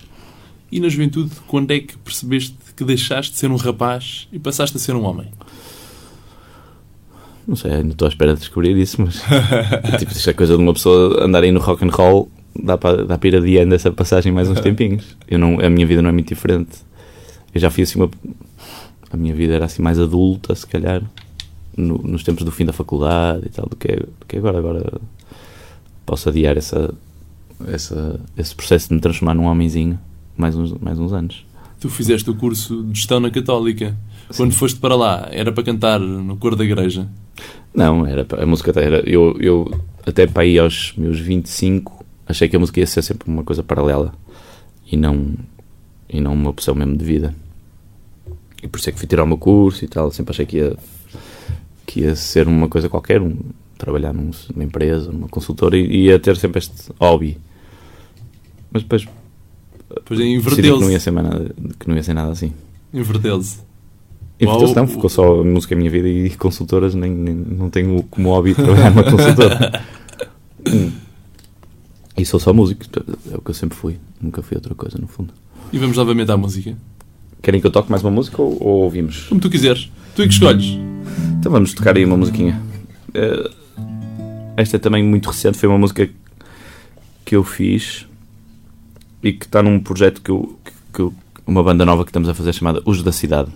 E 0.70 0.79
na 0.81 0.88
juventude, 0.88 1.31
quando 1.46 1.70
é 1.72 1.81
que 1.81 1.96
percebeste 1.98 2.55
que 2.77 2.85
deixaste 2.85 3.33
de 3.33 3.38
ser 3.38 3.51
um 3.51 3.57
rapaz 3.57 4.29
e 4.33 4.38
passaste 4.38 4.77
a 4.77 4.81
ser 4.81 4.94
um 4.94 5.03
homem? 5.05 5.27
Não 7.46 7.57
sei, 7.57 7.72
ainda 7.72 7.92
estou 7.92 8.07
à 8.07 8.09
espera 8.11 8.35
de 8.35 8.40
descobrir 8.40 8.77
isso, 8.77 9.01
mas 9.01 9.22
tipo, 9.98 10.12
isto 10.12 10.29
é 10.29 10.33
coisa 10.35 10.57
de 10.57 10.62
uma 10.62 10.74
pessoa 10.74 11.24
andar 11.24 11.42
aí 11.42 11.51
no 11.51 11.61
rock 11.61 11.85
and 11.85 11.88
roll, 11.90 12.31
dá 12.55 12.77
para, 12.77 13.05
dá 13.07 13.16
para 13.16 13.29
ir 13.29 13.37
adiando 13.37 13.74
essa 13.74 13.90
passagem 13.90 14.31
mais 14.31 14.48
uns 14.51 14.61
tempinhos. 14.62 15.16
Eu 15.27 15.38
não, 15.38 15.59
a 15.59 15.70
minha 15.70 15.87
vida 15.87 16.03
não 16.03 16.11
é 16.11 16.12
muito 16.12 16.29
diferente. 16.29 16.77
Eu 17.55 17.61
já 17.61 17.70
fui 17.70 17.83
assim 17.85 17.98
uma. 17.98 18.11
A 19.11 19.16
minha 19.16 19.35
vida 19.35 19.55
era 19.55 19.64
assim 19.64 19.81
mais 19.81 19.98
adulta, 19.98 20.55
se 20.55 20.66
calhar, 20.66 21.03
no- 21.74 21.96
nos 22.03 22.22
tempos 22.22 22.44
do 22.44 22.53
fim 22.53 22.66
da 22.66 22.72
faculdade 22.74 23.46
e 23.46 23.48
tal, 23.48 23.66
do 23.66 23.74
que, 23.74 23.88
é- 23.92 23.96
do 23.96 24.27
que 24.29 24.37
agora. 24.37 24.59
Agora 24.59 25.01
posso 26.08 26.30
adiar 26.30 26.56
essa, 26.56 26.94
essa, 27.66 28.18
esse 28.34 28.54
processo 28.54 28.88
de 28.88 28.94
me 28.94 29.00
transformar 29.00 29.34
num 29.34 29.44
homenzinho 29.44 30.00
mais 30.34 30.56
uns, 30.56 30.72
mais 30.80 30.98
uns 30.98 31.12
anos. 31.12 31.44
Tu 31.78 31.90
fizeste 31.90 32.30
o 32.30 32.34
curso 32.34 32.82
de 32.84 32.98
gestão 32.98 33.20
na 33.20 33.30
Católica. 33.30 33.94
Quando 34.34 34.52
foste 34.52 34.80
para 34.80 34.96
lá, 34.96 35.28
era 35.30 35.52
para 35.52 35.62
cantar 35.62 36.00
no 36.00 36.36
coro 36.38 36.56
da 36.56 36.64
igreja. 36.64 37.06
Não, 37.74 38.06
era, 38.06 38.26
a 38.40 38.46
música 38.46 38.72
era. 38.80 39.00
Eu, 39.08 39.36
eu 39.38 39.70
até 40.06 40.26
para 40.26 40.42
aí 40.42 40.58
aos 40.58 40.94
meus 40.96 41.20
25 41.20 42.04
achei 42.26 42.48
que 42.48 42.56
a 42.56 42.58
música 42.58 42.80
ia 42.80 42.86
ser 42.86 43.02
sempre 43.02 43.30
uma 43.30 43.44
coisa 43.44 43.62
paralela 43.62 44.14
e 44.90 44.96
não, 44.96 45.34
e 46.08 46.20
não 46.20 46.32
uma 46.32 46.50
opção 46.50 46.74
mesmo 46.74 46.96
de 46.96 47.04
vida. 47.04 47.34
E 48.62 48.66
por 48.66 48.78
isso 48.78 48.88
é 48.88 48.92
que 48.92 48.98
fui 48.98 49.06
tirar 49.06 49.24
o 49.24 49.26
meu 49.26 49.38
curso 49.38 49.84
e 49.84 49.88
tal. 49.88 50.10
Sempre 50.10 50.32
achei 50.32 50.46
que 50.46 50.56
ia, 50.56 50.76
que 51.86 52.00
ia 52.00 52.16
ser 52.16 52.48
uma 52.48 52.66
coisa 52.66 52.88
qualquer, 52.88 53.20
um, 53.20 53.36
trabalhar 53.78 54.12
num- 54.12 54.30
numa 54.54 54.64
empresa, 54.64 55.10
numa 55.10 55.28
consultora 55.28 55.76
e 55.78 56.04
ia 56.06 56.18
ter 56.18 56.36
sempre 56.36 56.58
este 56.58 56.90
hobby. 57.00 57.38
Mas 58.70 58.82
depois 58.82 59.04
que 60.04 60.14
não 60.14 60.20
ia 60.22 60.36
inverteu-se. 60.36 61.00
ser, 61.00 61.10
mais 61.12 61.26
nada, 61.28 61.54
que 61.78 61.88
não 61.88 61.96
ia 61.96 62.02
ser 62.02 62.12
nada 62.14 62.30
assim. 62.32 62.52
Inverteu-se. 62.92 63.60
E 64.40 64.44
portanto, 64.46 64.76
não, 64.76 64.86
ficou 64.86 65.08
só 65.10 65.42
música 65.42 65.74
a 65.74 65.78
minha 65.78 65.90
vida 65.90 66.08
e 66.08 66.30
consultoras, 66.36 66.94
nem, 66.94 67.10
nem- 67.10 67.34
não 67.34 67.70
tenho 67.70 68.02
como 68.04 68.28
hobby 68.30 68.54
trabalhar 68.54 68.90
numa 68.90 69.04
consultora. 69.04 69.82
E 72.16 72.24
sou 72.26 72.40
só 72.40 72.52
músico, 72.52 72.84
é 73.32 73.36
o 73.36 73.40
que 73.40 73.50
eu 73.50 73.54
sempre 73.54 73.78
fui, 73.78 73.96
nunca 74.20 74.42
fui 74.42 74.56
outra 74.56 74.74
coisa, 74.74 74.98
no 74.98 75.06
fundo. 75.06 75.32
E 75.72 75.78
vamos 75.78 75.96
novamente 75.96 76.30
à 76.32 76.36
música. 76.36 76.76
Querem 77.40 77.60
que 77.60 77.66
eu 77.66 77.70
toque 77.70 77.90
mais 77.90 78.02
uma 78.02 78.10
música 78.10 78.42
ou, 78.42 78.56
ou 78.60 78.82
ouvimos? 78.82 79.24
Como 79.28 79.40
tu 79.40 79.48
quiseres. 79.48 79.88
Tu 80.16 80.22
é 80.22 80.26
que 80.26 80.32
escolhes. 80.32 80.76
Então 81.38 81.52
vamos 81.52 81.72
tocar 81.72 81.96
aí 81.96 82.04
uma 82.04 82.16
musiquinha. 82.16 82.60
Eh, 83.14 83.50
esta 84.58 84.76
é 84.76 84.78
também 84.78 85.02
muito 85.04 85.26
recente, 85.28 85.56
foi 85.58 85.68
uma 85.68 85.78
música 85.78 86.08
que 87.24 87.36
eu 87.36 87.44
fiz 87.44 88.06
e 89.22 89.32
que 89.32 89.46
está 89.46 89.62
num 89.62 89.78
projeto 89.80 90.20
que, 90.20 90.30
eu, 90.30 90.58
que- 90.92 91.10
uma 91.46 91.62
banda 91.62 91.84
nova 91.84 92.04
que 92.04 92.10
estamos 92.10 92.28
a 92.28 92.34
fazer 92.34 92.52
chamada 92.52 92.82
Os 92.84 93.02
da 93.02 93.12
Cidade, 93.12 93.50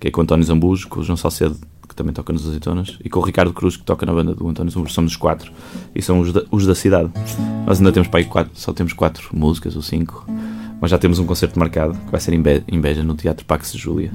que 0.00 0.08
é 0.08 0.10
com 0.10 0.20
o 0.20 0.24
António 0.24 0.44
Zambujo, 0.44 0.88
com 0.88 1.00
o 1.00 1.04
João 1.04 1.16
Salcedo, 1.16 1.56
que 1.88 1.94
também 1.94 2.12
toca 2.12 2.32
nos 2.32 2.46
Azeitonas, 2.46 2.98
e 3.04 3.08
com 3.10 3.20
o 3.20 3.22
Ricardo 3.22 3.52
Cruz, 3.52 3.76
que 3.76 3.82
toca 3.84 4.06
na 4.06 4.12
banda 4.12 4.34
do 4.34 4.48
António 4.48 4.70
Zambujo. 4.72 4.92
Somos 4.94 5.12
os 5.12 5.16
quatro 5.16 5.52
e 5.94 6.00
são 6.00 6.20
os 6.20 6.32
da, 6.32 6.42
os 6.50 6.66
da 6.66 6.74
cidade. 6.74 7.10
Nós 7.66 7.78
ainda 7.78 7.92
temos 7.92 8.08
para 8.08 8.20
aí 8.20 8.24
quatro, 8.24 8.52
só 8.54 8.72
temos 8.72 8.92
quatro 8.92 9.28
músicas 9.36 9.76
ou 9.76 9.82
cinco, 9.82 10.24
mas 10.80 10.90
já 10.90 10.98
temos 10.98 11.18
um 11.18 11.26
concerto 11.26 11.58
marcado 11.58 11.94
que 11.94 12.10
vai 12.10 12.20
ser 12.20 12.32
em 12.32 12.40
Be- 12.42 12.64
em 12.68 12.80
Beja, 12.80 13.02
no 13.02 13.14
Teatro 13.14 13.44
Pax 13.44 13.72
de 13.72 13.78
Júlia 13.78 14.10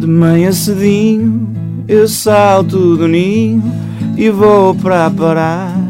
De 0.00 0.06
manhã 0.08 0.50
cedinho 0.50 1.67
eu 1.88 2.06
salto 2.06 2.98
do 2.98 3.08
ninho 3.08 3.62
e 4.14 4.28
vou 4.28 4.74
para 4.74 5.06
a 5.06 5.10
paragem 5.10 5.88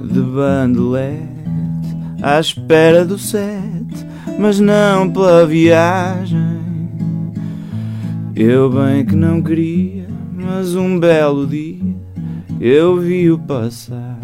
de 0.00 0.20
bandolete 0.20 1.26
à 2.22 2.38
espera 2.38 3.04
do 3.04 3.18
sete, 3.18 4.06
mas 4.38 4.60
não 4.60 5.10
pela 5.10 5.44
viagem. 5.44 6.62
Eu 8.36 8.70
bem 8.70 9.04
que 9.04 9.16
não 9.16 9.42
queria, 9.42 10.06
mas 10.32 10.76
um 10.76 10.98
belo 10.98 11.44
dia 11.44 11.96
eu 12.60 12.96
vi-o 13.00 13.36
passar. 13.36 14.18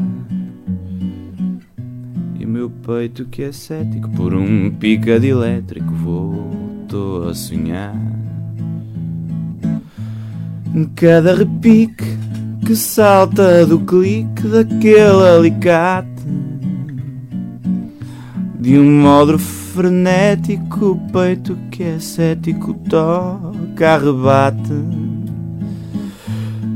E 2.38 2.46
meu 2.46 2.70
peito 2.70 3.24
que 3.24 3.42
é 3.42 3.50
cético 3.50 4.08
por 4.10 4.32
um 4.32 4.70
pica 4.70 5.18
de 5.18 5.26
elétrico 5.26 5.92
voltou 5.92 7.28
a 7.28 7.34
sonhar. 7.34 8.17
Cada 10.94 11.34
repique 11.34 12.04
que 12.64 12.76
salta 12.76 13.64
do 13.66 13.78
clique 13.80 14.46
daquele 14.46 15.28
alicate. 15.36 16.08
De 18.60 18.78
um 18.78 19.00
modo 19.00 19.38
frenético 19.38 20.86
o 20.86 21.12
peito 21.12 21.56
que 21.70 21.84
é 21.84 21.98
cético 22.00 22.74
toca, 22.90 23.94
arrebate 23.94 24.74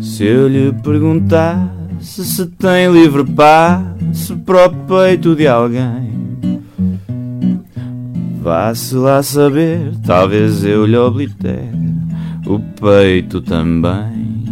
Se 0.00 0.24
eu 0.24 0.46
lhe 0.46 0.72
perguntasse 0.72 2.24
se 2.24 2.46
tem 2.46 2.92
livre 2.92 3.24
passo 3.24 4.37
para 4.38 4.66
o 4.66 4.70
peito 4.87 5.35
de 5.35 5.48
alguém 5.48 6.12
Vá-se 8.40 8.94
lá 8.94 9.22
saber, 9.22 9.92
talvez 10.07 10.64
eu 10.64 10.87
lhe 10.87 10.96
oblitere 10.96 11.81
o 12.54 12.60
peito 12.60 13.40
também. 13.40 14.44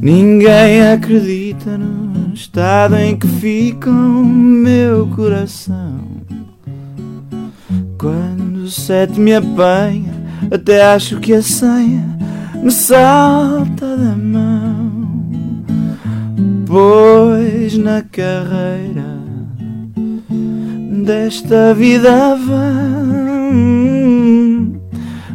Ninguém 0.00 0.82
acredita 0.82 1.76
no 1.76 2.32
estado 2.32 2.96
em 2.96 3.16
que 3.16 3.26
fica 3.26 3.90
o 3.90 4.24
meu 4.24 5.08
coração. 5.08 6.00
Quando 7.98 8.64
o 8.64 8.70
sete 8.70 9.18
me 9.18 9.34
apanha, 9.34 10.14
até 10.50 10.84
acho 10.84 11.18
que 11.18 11.32
a 11.32 11.42
senha 11.42 12.16
me 12.62 12.70
salta 12.70 13.96
da 13.96 14.16
mão. 14.16 15.06
Pois 16.66 17.76
na 17.78 18.02
carreira 18.02 19.16
desta 21.04 21.74
vida 21.74 22.36
vã 22.36 23.16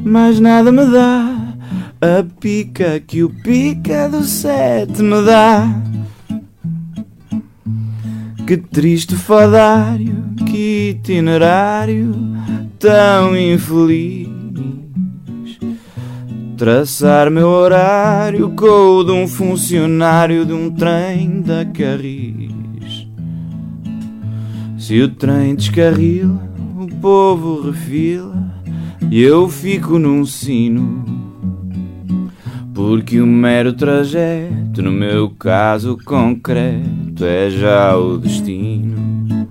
mas 0.04 0.40
nada 0.40 0.72
me 0.72 0.86
dá 0.86 1.42
a 2.02 2.24
pica 2.40 3.00
que 3.00 3.24
o 3.24 3.30
pica 3.30 4.10
do 4.10 4.24
sete 4.24 5.04
me 5.04 5.22
dá. 5.24 5.70
Que 8.48 8.58
triste 8.58 9.16
fadário, 9.16 10.16
que 10.48 10.90
itinerário 10.90 12.12
tão 12.80 13.38
infeliz. 13.38 14.28
Traçar 16.58 17.30
meu 17.30 17.50
horário 17.50 18.50
com 18.56 18.98
o 18.98 19.04
de 19.04 19.12
um 19.12 19.28
funcionário 19.28 20.44
de 20.44 20.54
um 20.54 20.72
trem 20.72 21.42
da 21.42 21.64
Carris. 21.66 23.08
Se 24.76 25.00
o 25.02 25.08
trem 25.08 25.54
descarrila, 25.54 26.42
o 26.80 26.88
povo 26.96 27.62
refila 27.62 28.51
e 29.10 29.22
eu 29.22 29.48
fico 29.50 29.98
num 29.98 30.26
sino. 30.26 31.04
Porque 32.74 33.20
o 33.20 33.28
mero 33.28 33.74
trajeto, 33.74 34.82
no 34.82 34.92
meu 34.92 35.30
caso 35.30 35.98
concreto, 36.06 37.26
é 37.26 37.50
já 37.50 37.96
o 37.98 38.18
destino. 38.18 39.48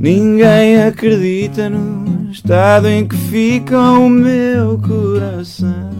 Ninguém 0.00 0.82
acredita 0.82 1.68
no 1.68 2.30
estado 2.30 2.88
em 2.88 3.06
que 3.06 3.16
fica 3.16 3.78
o 3.78 4.08
meu 4.08 4.78
coração. 4.78 5.90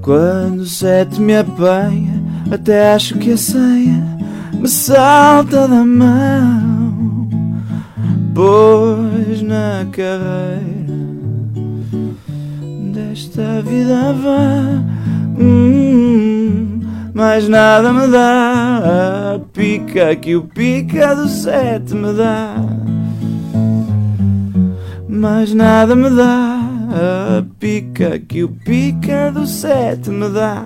Quando 0.00 0.60
o 0.60 0.66
sete 0.66 1.20
me 1.20 1.36
apanha, 1.36 2.22
até 2.50 2.94
acho 2.94 3.18
que 3.18 3.32
a 3.32 3.36
senha 3.36 4.18
me 4.54 4.68
salta 4.68 5.68
da 5.68 5.84
mão. 5.84 6.87
Pois 8.38 9.42
na 9.42 9.84
carreira 9.90 10.94
desta 12.92 13.60
vida 13.62 14.12
vã, 14.12 14.84
hum, 15.36 16.78
mais 17.12 17.48
nada 17.48 17.92
me 17.92 18.06
dá 18.06 19.34
a 19.34 19.40
pica 19.52 20.14
que 20.14 20.36
o 20.36 20.42
pica 20.42 21.16
do 21.16 21.28
sete 21.28 21.96
me 21.96 22.12
dá. 22.12 22.54
Mais 25.08 25.52
nada 25.52 25.96
me 25.96 26.08
dá 26.08 26.60
a 26.92 27.44
pica 27.58 28.20
que 28.20 28.44
o 28.44 28.50
pica 28.50 29.32
do 29.32 29.48
sete 29.48 30.10
me 30.10 30.28
dá. 30.28 30.64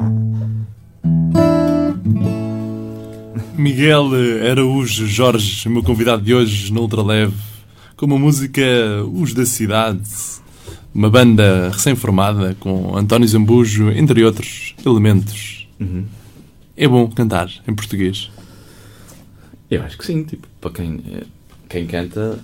Miguel 3.56 4.10
Araújo 4.50 5.06
Jorge, 5.06 5.70
meu 5.70 5.82
convidado 5.82 6.20
de 6.20 6.34
hoje 6.34 6.70
no 6.70 6.82
Ultraleve, 6.82 7.51
com 8.02 8.06
uma 8.06 8.18
música 8.18 8.60
Os 9.14 9.32
da 9.32 9.46
Cidade, 9.46 10.02
uma 10.92 11.08
banda 11.08 11.68
recém-formada 11.68 12.56
com 12.58 12.96
António 12.96 13.28
Zambujo, 13.28 13.92
entre 13.92 14.24
outros 14.24 14.74
elementos. 14.84 15.68
Uhum. 15.78 16.04
É 16.76 16.88
bom 16.88 17.08
cantar 17.08 17.48
em 17.64 17.72
português. 17.72 18.28
Eu 19.70 19.84
acho 19.84 19.96
que 19.96 20.04
sim, 20.04 20.24
tipo, 20.24 20.48
para 20.60 20.72
quem, 20.72 21.00
eh, 21.12 21.22
quem 21.68 21.86
canta 21.86 22.40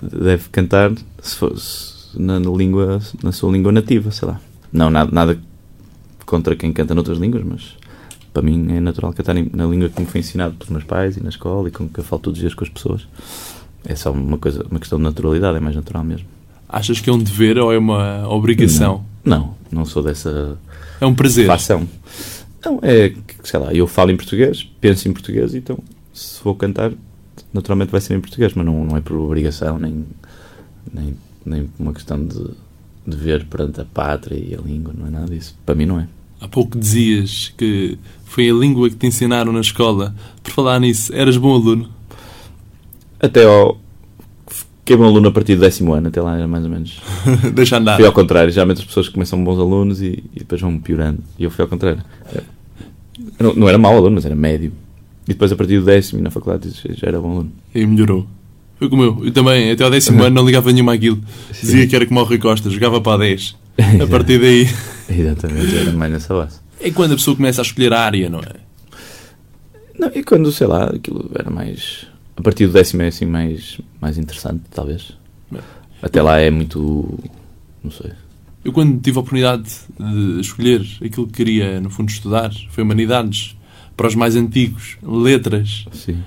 deve 0.00 0.48
cantar 0.48 0.92
se 1.20 1.36
fosse 1.36 2.18
na, 2.18 2.40
na 2.40 2.50
língua, 2.50 2.98
na 3.22 3.32
sua 3.32 3.52
língua 3.52 3.72
nativa, 3.72 4.10
sei 4.10 4.28
lá. 4.28 4.40
Não, 4.72 4.88
nada, 4.88 5.10
nada 5.12 5.38
contra 6.24 6.56
quem 6.56 6.72
canta 6.72 6.94
noutras 6.94 7.18
línguas, 7.18 7.44
mas 7.44 7.76
para 8.32 8.42
mim 8.42 8.72
é 8.72 8.80
natural 8.80 9.12
cantar 9.12 9.34
na 9.34 9.66
língua 9.66 9.90
que 9.90 10.00
me 10.00 10.06
foi 10.06 10.20
ensinado 10.20 10.54
pelos 10.54 10.70
meus 10.70 10.84
pais 10.84 11.18
e 11.18 11.22
na 11.22 11.28
escola 11.28 11.68
e 11.68 11.70
com 11.70 11.86
que 11.86 12.00
eu 12.00 12.04
falo 12.04 12.22
todos 12.22 12.38
os 12.38 12.40
dias 12.40 12.54
com 12.54 12.64
as 12.64 12.70
pessoas. 12.70 13.06
É 13.86 13.94
só 13.94 14.10
uma 14.12 14.38
coisa, 14.38 14.64
uma 14.70 14.80
questão 14.80 14.98
de 14.98 15.04
naturalidade, 15.04 15.56
é 15.56 15.60
mais 15.60 15.76
natural 15.76 16.02
mesmo. 16.04 16.26
Achas 16.68 17.00
que 17.00 17.08
é 17.08 17.12
um 17.12 17.18
dever 17.18 17.58
ou 17.58 17.72
é 17.72 17.78
uma 17.78 18.28
obrigação? 18.28 19.04
Não, 19.24 19.54
não 19.70 19.84
sou 19.84 20.02
dessa 20.02 20.58
É 21.00 21.06
um 21.06 21.14
prazer. 21.14 21.46
fação. 21.46 21.88
Não, 22.64 22.80
é 22.82 23.12
sei 23.44 23.60
lá, 23.60 23.72
eu 23.72 23.86
falo 23.86 24.10
em 24.10 24.16
português, 24.16 24.68
penso 24.80 25.08
em 25.08 25.12
português, 25.12 25.54
então 25.54 25.78
se 26.12 26.42
vou 26.42 26.54
cantar, 26.54 26.92
naturalmente 27.52 27.92
vai 27.92 28.00
ser 28.00 28.16
em 28.16 28.20
português, 28.20 28.52
mas 28.54 28.66
não, 28.66 28.84
não 28.84 28.96
é 28.96 29.00
por 29.00 29.16
obrigação, 29.16 29.78
nem, 29.78 30.04
nem, 30.92 31.16
nem 31.44 31.70
uma 31.78 31.92
questão 31.92 32.24
de 32.24 32.50
dever 33.06 33.44
perante 33.46 33.80
a 33.80 33.84
pátria 33.84 34.36
e 34.36 34.54
a 34.54 34.60
língua, 34.60 34.92
não 34.96 35.06
é 35.06 35.10
nada 35.10 35.26
disso. 35.26 35.56
Para 35.64 35.76
mim 35.76 35.86
não 35.86 36.00
é. 36.00 36.08
Há 36.40 36.48
pouco 36.48 36.76
dizias 36.78 37.52
que 37.56 37.96
foi 38.24 38.50
a 38.50 38.52
língua 38.52 38.90
que 38.90 38.96
te 38.96 39.06
ensinaram 39.06 39.52
na 39.52 39.60
escola. 39.60 40.14
Por 40.42 40.52
falar 40.52 40.80
nisso, 40.80 41.14
eras 41.14 41.36
bom 41.36 41.54
aluno? 41.54 41.88
Até 43.20 43.44
ao. 43.44 43.78
Fiquei 44.48 44.96
bom 44.96 45.04
aluno 45.04 45.28
a 45.28 45.32
partir 45.32 45.56
do 45.56 45.62
décimo 45.62 45.94
ano, 45.94 46.08
até 46.08 46.22
lá 46.22 46.36
era 46.36 46.46
mais 46.46 46.64
ou 46.64 46.70
menos. 46.70 47.00
Deixa 47.52 47.78
andar. 47.78 47.96
Fui 47.96 48.06
ao 48.06 48.12
contrário, 48.12 48.52
geralmente 48.52 48.78
as 48.78 48.84
pessoas 48.84 49.08
começam 49.08 49.42
bons 49.42 49.58
alunos 49.58 50.00
e, 50.00 50.22
e 50.32 50.38
depois 50.38 50.60
vão 50.60 50.78
piorando. 50.78 51.18
E 51.38 51.44
eu 51.44 51.50
fui 51.50 51.62
ao 51.62 51.68
contrário. 51.68 52.02
Não, 53.38 53.54
não 53.54 53.68
era 53.68 53.78
mau 53.78 53.96
aluno, 53.96 54.14
mas 54.14 54.24
era 54.24 54.34
médio. 54.34 54.72
E 55.24 55.32
depois 55.32 55.50
a 55.50 55.56
partir 55.56 55.80
do 55.80 55.84
décimo 55.84 56.22
na 56.22 56.30
faculdade 56.30 56.70
já 56.88 57.08
era 57.08 57.20
bom 57.20 57.32
aluno. 57.32 57.52
E 57.74 57.84
melhorou. 57.84 58.26
Foi 58.78 58.88
como 58.88 59.02
eu. 59.02 59.24
Eu 59.24 59.32
também, 59.32 59.70
até 59.72 59.82
ao 59.82 59.90
décimo 59.90 60.22
ano, 60.24 60.36
não 60.36 60.46
ligava 60.46 60.70
nenhuma 60.72 60.94
àquilo. 60.94 61.20
Dizia 61.50 61.86
que 61.86 61.96
era 61.96 62.06
como 62.06 62.20
o 62.20 62.24
Rui 62.24 62.38
Costa, 62.38 62.70
jogava 62.70 63.00
para 63.00 63.14
a 63.14 63.26
10. 63.26 63.56
A 64.02 64.06
partir 64.06 64.38
daí. 64.38 64.68
Exatamente, 65.08 65.76
era 65.76 65.92
mais 65.92 66.12
nessa 66.12 66.34
base. 66.34 66.60
É 66.80 66.90
quando 66.90 67.12
a 67.12 67.16
pessoa 67.16 67.36
começa 67.36 67.60
a 67.60 67.64
escolher 67.64 67.92
a 67.92 68.00
área, 68.00 68.28
não 68.28 68.40
é? 68.40 68.66
Não, 69.98 70.10
e 70.14 70.22
quando, 70.22 70.52
sei 70.52 70.66
lá, 70.66 70.84
aquilo 70.84 71.30
era 71.34 71.50
mais. 71.50 72.06
A 72.36 72.42
partir 72.42 72.66
do 72.66 72.72
décimo 72.72 73.02
é 73.02 73.08
assim 73.08 73.24
mais, 73.24 73.80
mais 74.00 74.18
interessante, 74.18 74.62
talvez. 74.70 75.16
É. 75.54 75.58
Até 76.02 76.20
lá 76.20 76.38
é 76.38 76.50
muito. 76.50 77.18
Não 77.82 77.90
sei. 77.90 78.12
Eu, 78.64 78.72
quando 78.72 79.00
tive 79.00 79.16
a 79.16 79.20
oportunidade 79.20 79.70
de 79.98 80.40
escolher 80.40 80.84
aquilo 81.04 81.26
que 81.26 81.32
queria, 81.32 81.80
no 81.80 81.88
fundo, 81.88 82.10
estudar, 82.10 82.52
foi 82.70 82.82
Humanidades, 82.82 83.56
para 83.96 84.08
os 84.08 84.14
mais 84.14 84.36
antigos, 84.36 84.98
Letras, 85.02 85.86
Sim. 85.92 86.18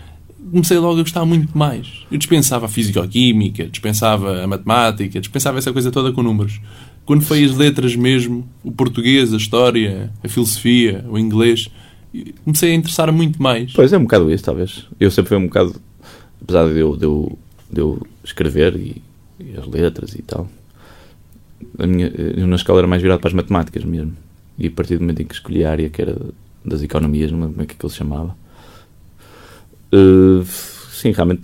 comecei 0.50 0.78
logo 0.78 1.00
a 1.00 1.04
gostar 1.04 1.26
muito 1.26 1.56
mais. 1.58 2.06
Eu 2.10 2.17
dispensava 2.17 2.65
a 2.65 2.69
Físico-Química, 2.69 3.67
dispensava 3.67 4.41
a 4.43 4.48
Matemática, 4.48 5.19
dispensava 5.19 5.58
essa 5.58 5.72
coisa 5.74 5.91
toda 5.91 6.12
com 6.13 6.24
números. 6.24 6.62
Quando 7.06 7.24
foi 7.24 7.43
as 7.43 7.56
letras 7.56 7.95
mesmo, 7.95 8.48
o 8.63 8.72
português, 8.72 9.34
a 9.34 9.38
história, 9.38 10.12
a 10.24 10.28
filosofia, 10.28 11.04
o 11.10 11.19
inglês, 11.19 11.69
comecei 12.43 12.72
a 12.72 12.76
interessar 12.76 13.12
muito 13.12 13.41
mais. 13.41 13.74
Pois 13.74 13.91
é, 13.91 13.98
um 13.98 14.04
bocado 14.04 14.32
isso, 14.32 14.43
talvez. 14.43 14.88
Eu 15.00 15.12
sempre 15.12 15.30
fui 15.30 15.38
um 15.38 15.48
bocado. 15.48 15.76
Apesar 16.41 16.67
de 16.67 16.80
eu, 16.80 16.95
de 16.95 17.06
eu, 17.06 17.38
de 17.71 17.82
eu 17.82 18.08
escrever 18.23 18.75
e, 18.75 19.02
e 19.39 19.58
as 19.58 19.67
letras 19.67 20.15
e 20.15 20.21
tal, 20.21 20.49
a 21.78 21.86
minha, 21.86 22.08
eu 22.08 22.47
na 22.47 22.56
escola 22.56 22.80
era 22.80 22.88
mais 22.88 23.02
virado 23.02 23.19
para 23.19 23.30
as 23.30 23.34
matemáticas 23.34 23.84
mesmo. 23.84 24.13
E 24.58 24.67
a 24.67 24.71
partir 24.71 24.97
do 24.97 25.02
momento 25.02 25.21
em 25.21 25.25
que 25.25 25.34
escolhi 25.34 25.63
a 25.63 25.71
área 25.71 25.89
que 25.89 26.02
era 26.02 26.17
das 26.63 26.82
economias, 26.82 27.32
não 27.32 27.39
lembro 27.39 27.54
como 27.54 27.63
é 27.63 27.65
que 27.65 27.73
aquilo 27.73 27.89
se 27.89 27.97
chamava. 27.97 28.36
Uh, 29.93 30.45
sim, 30.91 31.12
realmente 31.12 31.41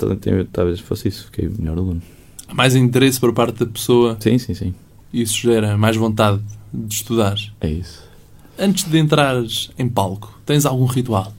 talvez 0.51 0.79
fosse 0.79 1.07
isso. 1.07 1.25
Fiquei 1.25 1.49
melhor 1.49 1.77
aluno. 1.77 2.01
Há 2.47 2.53
mais 2.53 2.75
interesse 2.75 3.19
por 3.19 3.33
parte 3.33 3.59
da 3.59 3.65
pessoa 3.65 4.17
Sim, 4.19 4.37
sim, 4.37 4.53
sim. 4.53 4.73
isso 5.11 5.41
gera 5.41 5.77
mais 5.77 5.95
vontade 5.95 6.41
de 6.73 6.93
estudar. 6.93 7.37
É 7.61 7.69
isso. 7.69 8.03
Antes 8.57 8.83
de 8.83 8.97
entrares 8.97 9.71
em 9.77 9.89
palco, 9.89 10.39
tens 10.45 10.65
algum 10.65 10.85
ritual? 10.85 11.33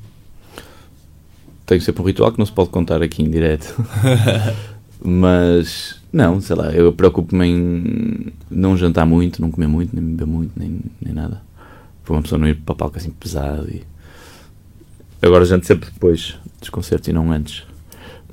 Tenho 1.66 1.81
sempre 1.81 2.00
um 2.00 2.05
ritual 2.05 2.33
que 2.33 2.38
não 2.38 2.46
se 2.46 2.52
pode 2.52 2.70
contar 2.70 3.02
aqui 3.02 3.22
em 3.22 3.31
direto. 3.31 3.74
Mas, 5.05 6.00
não, 6.12 6.40
sei 6.40 6.57
lá, 6.57 6.70
eu 6.72 6.92
preocupo-me 6.92 7.46
em 7.46 8.33
não 8.50 8.76
jantar 8.76 9.05
muito, 9.05 9.42
não 9.42 9.50
comer 9.50 9.66
muito, 9.66 9.94
nem 9.94 10.05
beber 10.05 10.26
muito, 10.26 10.52
nem, 10.57 10.81
nem 11.00 11.12
nada. 11.12 11.42
Para 12.05 12.14
uma 12.14 12.22
pessoa 12.22 12.38
não 12.38 12.48
ir 12.48 12.55
para 12.55 12.74
palco 12.74 12.96
assim 12.96 13.11
pesado. 13.11 13.68
E... 13.68 13.83
Agora 15.20 15.44
janto 15.44 15.66
sempre 15.66 15.90
depois 15.90 16.37
dos 16.61 16.70
concertos 16.70 17.09
e 17.09 17.12
não 17.12 17.31
antes. 17.33 17.64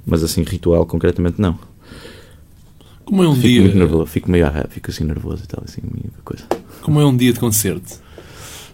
Mas 0.05 0.23
assim, 0.23 0.43
ritual 0.43 0.85
concretamente 0.85 1.41
não. 1.41 1.57
Como 3.03 3.23
é 3.23 3.27
um 3.27 3.35
Fico 3.35 3.47
dia? 3.47 3.61
muito 3.61 3.77
nervoso, 3.77 4.05
fico 4.05 4.31
meio 4.31 4.45
fico 4.69 4.89
assim 4.89 5.03
nervoso 5.03 5.43
e 5.43 5.47
tal, 5.47 5.63
assim, 5.67 5.81
coisa. 6.23 6.45
Como 6.81 6.99
é 6.99 7.05
um 7.05 7.15
dia 7.15 7.33
de 7.33 7.39
concerto 7.39 7.99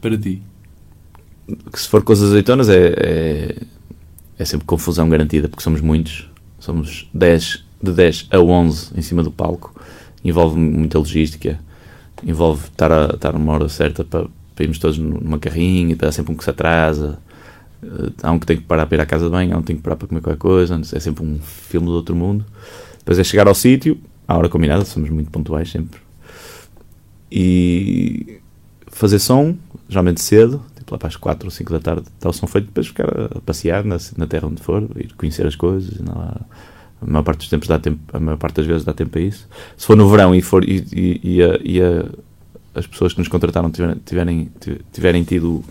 para 0.01 0.17
ti? 0.17 0.41
Que 1.71 1.79
se 1.79 1.87
for 1.87 2.03
com 2.03 2.13
as 2.13 2.21
azeitonas 2.21 2.69
é, 2.69 2.93
é, 2.97 3.55
é 4.39 4.45
sempre 4.45 4.65
confusão 4.65 5.09
garantida, 5.09 5.49
porque 5.49 5.61
somos 5.61 5.81
muitos. 5.81 6.29
Somos 6.59 7.09
10, 7.13 7.65
de 7.83 7.91
10 7.91 8.27
a 8.31 8.39
11 8.39 8.91
em 8.95 9.01
cima 9.01 9.21
do 9.21 9.29
palco. 9.29 9.75
Envolve 10.23 10.57
muita 10.57 10.97
logística. 10.97 11.59
Envolve 12.25 12.63
estar, 12.67 12.89
a, 12.89 13.13
estar 13.13 13.33
numa 13.33 13.53
hora 13.53 13.67
certa 13.67 14.03
para, 14.05 14.27
para 14.55 14.63
irmos 14.63 14.79
todos 14.79 14.97
numa 14.97 15.37
carrinha. 15.37 15.89
Depois 15.89 16.09
há 16.09 16.11
sempre 16.13 16.31
um 16.33 16.37
que 16.37 16.43
se 16.45 16.49
atrasa. 16.49 17.19
Eh, 17.83 18.11
Há 18.23 18.31
um 18.31 18.39
que 18.39 18.45
tem 18.45 18.57
que 18.57 18.63
parar 18.63 18.85
para 18.85 18.97
ir 18.97 19.01
à 19.01 19.05
casa 19.05 19.25
de 19.25 19.31
banho. 19.31 19.53
Há 19.53 19.57
um 19.57 19.61
que 19.61 19.67
tem 19.67 19.75
que 19.75 19.81
parar 19.81 19.97
para 19.97 20.07
comer 20.07 20.21
qualquer 20.21 20.39
coisa. 20.39 20.79
É 20.93 20.99
sempre 20.99 21.23
um 21.23 21.37
filme 21.39 21.87
do 21.87 21.93
outro 21.93 22.15
mundo. 22.15 22.45
Depois 22.97 23.19
é 23.19 23.23
chegar 23.25 23.47
ao 23.47 23.55
sítio, 23.55 23.97
à 24.25 24.37
hora 24.37 24.47
combinada. 24.47 24.85
Somos 24.85 25.09
muito 25.09 25.29
pontuais 25.29 25.69
sempre. 25.69 25.99
E 27.29 28.39
fazer 28.87 29.19
som, 29.19 29.55
geralmente 29.87 30.21
cedo, 30.21 30.63
lá 30.91 30.97
para 30.97 31.07
as 31.07 31.15
4 31.15 31.47
ou 31.47 31.51
5 31.51 31.71
da 31.73 31.79
tarde, 31.79 32.03
está 32.15 32.29
o 32.29 32.33
som 32.33 32.47
feito, 32.47 32.65
depois 32.67 32.87
ficar 32.87 33.07
a 33.09 33.41
passear 33.41 33.83
na, 33.83 33.97
na 34.17 34.27
terra 34.27 34.47
onde 34.47 34.61
for, 34.61 34.83
ir 34.95 35.13
conhecer 35.15 35.45
as 35.47 35.55
coisas. 35.55 35.99
há, 36.07 36.41
a 37.01 37.05
maior 37.05 37.23
parte 37.23 37.39
dos 37.39 37.49
tempos 37.49 37.67
dá 37.67 37.79
tempo, 37.79 37.99
a 38.11 38.19
maior 38.19 38.37
parte 38.37 38.57
das 38.57 38.65
vezes 38.65 38.83
dá 38.83 38.93
tempo 38.93 39.17
a 39.17 39.21
isso. 39.21 39.47
Se 39.77 39.85
for 39.85 39.95
no 39.95 40.09
verão 40.09 40.35
e, 40.35 40.41
for, 40.41 40.63
e, 40.67 40.85
e, 40.93 41.19
e 41.35 41.43
a- 41.43 41.59
e 41.63 41.81
a- 41.81 42.05
as 42.75 42.85
pessoas 42.87 43.13
que 43.13 43.19
nos 43.19 43.27
contrataram 43.27 43.71
tiverem, 43.71 43.95
tiverem, 44.05 44.49
tiverem 44.93 45.23
tido 45.23 45.63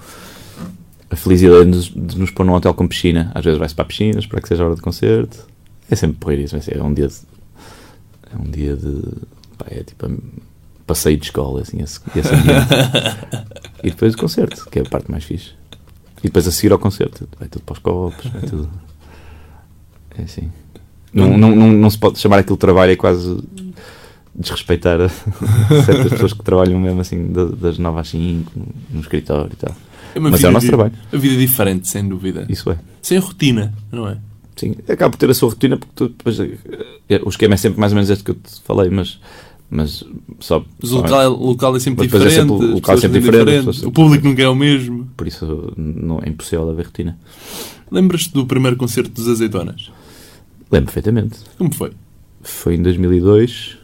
a 1.11 1.17
felicidade 1.17 1.71
de 1.71 2.01
de 2.01 2.19
nos 2.19 2.31
pôr 2.31 2.45
num 2.45 2.53
hotel 2.55 2.75
com 2.75 2.87
piscina, 2.89 3.31
às 3.35 3.45
vezes 3.45 3.59
vai-se 3.59 3.75
para 3.75 3.85
a 3.85 3.89
piscina, 3.89 4.21
para 4.29 4.41
que 4.41 4.49
seja 4.49 4.63
a 4.63 4.67
hora 4.67 4.75
de 4.75 4.81
concerto. 4.83 5.47
É 5.91 5.95
sempre 5.97 6.19
porreiro 6.19 6.43
isso, 6.45 6.57
é 6.57 6.83
um 6.83 6.93
dia 6.93 7.09
de. 7.09 7.15
É 8.33 8.37
um 8.37 8.51
dia 8.51 8.77
de. 8.77 9.03
pá, 9.57 9.67
é 9.71 9.83
tipo 9.83 10.07
passeio 10.89 11.17
de 11.17 11.27
escola, 11.27 11.61
assim, 11.61 11.81
esse, 11.81 12.01
esse 12.17 12.35
ambiente. 12.35 12.69
E 13.85 13.91
depois 13.91 14.13
o 14.15 14.19
concerto, 14.19 14.69
que 14.69 14.81
é 14.81 14.83
a 14.83 14.85
parte 14.85 15.09
mais 15.09 15.23
fixe. 15.23 15.53
E 16.19 16.23
depois 16.25 16.49
a 16.49 16.51
seguir 16.51 16.73
ao 16.73 16.81
concerto, 16.81 17.29
vai 17.39 17.47
tudo 17.49 17.63
para 17.63 17.75
os 17.75 17.79
copos, 17.79 18.27
vai 18.27 18.43
tudo. 18.43 18.69
É 20.19 20.23
assim. 20.23 20.51
Não, 21.13 21.39
não, 21.39 21.55
não, 21.55 21.69
não 21.73 21.89
se 21.89 21.97
pode 21.97 22.19
chamar 22.19 22.39
aquilo 22.41 22.57
de 22.57 22.61
trabalho, 22.61 22.91
é 22.91 22.97
quase 22.97 23.39
desrespeitar 24.35 24.99
certas 25.87 26.11
pessoas 26.11 26.33
que 26.33 26.43
trabalham 26.43 26.79
mesmo 26.81 27.01
assim 27.01 27.31
da- 27.31 27.45
das 27.45 27.79
9 27.79 28.01
às 28.01 28.09
5 28.09 28.53
no, 28.91 29.01
escritório 29.01 29.53
e 29.53 29.57
tal. 29.57 29.75
É 30.17 30.19
Mas 30.19 30.43
é 30.43 30.49
o 30.49 30.53
nosso 30.53 30.67
trabalho. 30.67 30.93
A 31.13 31.17
vida 31.17 31.37
diferente, 31.37 31.87
sem 31.89 32.09
dúvida. 32.09 32.47
Isso 32.49 32.69
é. 32.71 32.79
Sem 33.01 33.19
rotina, 33.19 33.73
não 33.93 34.09
é? 34.09 34.19
Sim, 34.57 34.75
acaba 34.89 35.11
por 35.13 35.19
ter 35.19 35.31
a 35.31 35.35
sua 35.35 35.51
rotina 35.51 35.77
porque 35.77 35.93
tu, 35.95 36.09
depois, 36.09 36.41
eh, 36.41 36.59
eh, 37.09 37.21
o 37.25 37.29
esquema 37.29 37.55
é 37.55 37.57
sempre 37.57 37.79
mais 37.79 37.93
ou 37.93 37.97
menos 37.97 38.11
este 38.11 38.25
que 38.25 38.33
eu 38.33 38.35
te 38.35 38.61
falei, 38.65 38.91
mas, 38.91 39.21
mas 39.71 40.03
só, 40.41 40.65
Mas 40.81 40.93
o 40.93 40.97
local, 40.97 41.33
o 41.35 41.47
local 41.49 41.77
é 41.77 41.81
sempre 41.81 42.07
depois 42.07 42.23
é 42.23 42.27
diferente, 42.29 42.49
sempre- 42.51 42.67
o 42.67 42.75
local 42.75 42.95
é 42.95 43.01
sempre 43.01 43.19
diferente, 43.21 43.39
as 43.41 43.45
diferentes, 43.45 43.65
pessoas 43.67 43.77
o 43.77 43.81
sempre- 43.81 43.95
público 44.03 44.27
nunca 44.29 44.43
é 44.43 44.49
o 44.49 44.55
mesmo. 44.55 45.09
por 45.17 45.27
isso 45.27 45.73
não 45.77 46.21
é 46.25 46.29
impossível 46.29 46.69
haver 46.71 46.87
rotina. 46.87 47.19
Lembras-te 47.91 48.33
do 48.33 48.47
primeiro 48.47 48.77
concerto 48.77 49.11
dos 49.11 49.29
Azeitonas? 49.29 49.91
Lembro 50.71 50.93
perfeitamente. 50.93 51.39
Como 51.57 51.75
foi? 51.75 51.93
Foi 52.43 52.75
em 52.75 52.83
2002, 52.83 53.79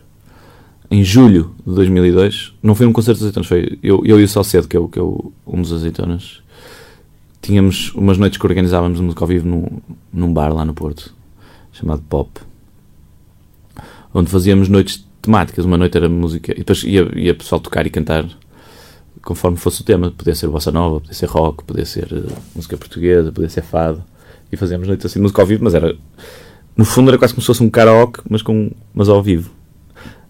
em 0.91 1.03
julho 1.03 1.55
de 1.67 1.75
2002. 1.75 2.53
Não 2.63 2.75
foi 2.75 2.87
um 2.87 2.93
concerto 2.93 3.19
dos 3.19 3.25
azeitonas, 3.29 3.47
foi 3.49 3.79
eu, 3.83 4.03
eu 4.05 4.21
e 4.21 4.25
o 4.25 4.29
Salcedo, 4.29 4.69
que 4.69 4.77
é, 4.77 4.81
o, 4.81 4.89
que 4.89 4.99
é 4.99 5.03
o- 5.03 5.33
um 5.47 5.61
dos 5.63 5.73
azeitonas. 5.73 6.43
Tínhamos 7.43 7.93
umas 7.95 8.17
noites 8.17 8.39
que 8.39 8.47
organizávamos 8.47 9.01
música 9.01 9.23
ao 9.25 9.29
vivo 9.29 9.47
num, 9.49 9.67
num 10.13 10.33
bar 10.33 10.53
lá 10.55 10.65
no 10.65 10.73
Porto, 10.75 11.15
chamado 11.73 12.03
Pop, 12.09 12.31
onde 14.13 14.31
fazíamos 14.31 14.69
noites 14.69 15.07
temáticas. 15.25 15.65
Uma 15.65 15.77
noite 15.77 15.97
era 15.97 16.09
música, 16.09 16.53
e 16.53 16.59
depois 16.59 16.83
ia, 16.85 17.11
ia 17.15 17.35
pessoal 17.35 17.61
tocar 17.61 17.87
e 17.87 17.91
cantar 17.91 18.27
conforme 19.23 19.57
fosse 19.57 19.83
o 19.83 19.85
tema. 19.85 20.11
Podia 20.11 20.35
ser 20.35 20.49
bossa 20.49 20.71
nova, 20.71 21.01
podia 21.01 21.15
ser 21.15 21.27
rock, 21.27 21.65
podia 21.65 21.85
ser 21.85 22.09
eh, 22.13 22.33
música 22.55 22.77
portuguesa, 22.77 23.33
podia 23.33 23.49
ser 23.49 23.63
fado. 23.63 24.03
E 24.53 24.57
fazíamos 24.57 24.87
noites 24.87 25.05
assim 25.05 25.19
música 25.21 25.43
ao 25.43 25.47
vivo, 25.47 25.65
mas 25.65 25.75
era 25.75 25.97
no 26.77 26.85
fundo 26.85 27.11
era 27.11 27.19
quase 27.19 27.33
como 27.33 27.43
se 27.43 27.47
fosse 27.47 27.63
um 27.63 27.71
karaoke, 27.71 28.21
mas, 28.29 28.43
com, 28.43 28.71
mas 28.93 29.09
ao 29.09 29.23
vivo. 29.23 29.51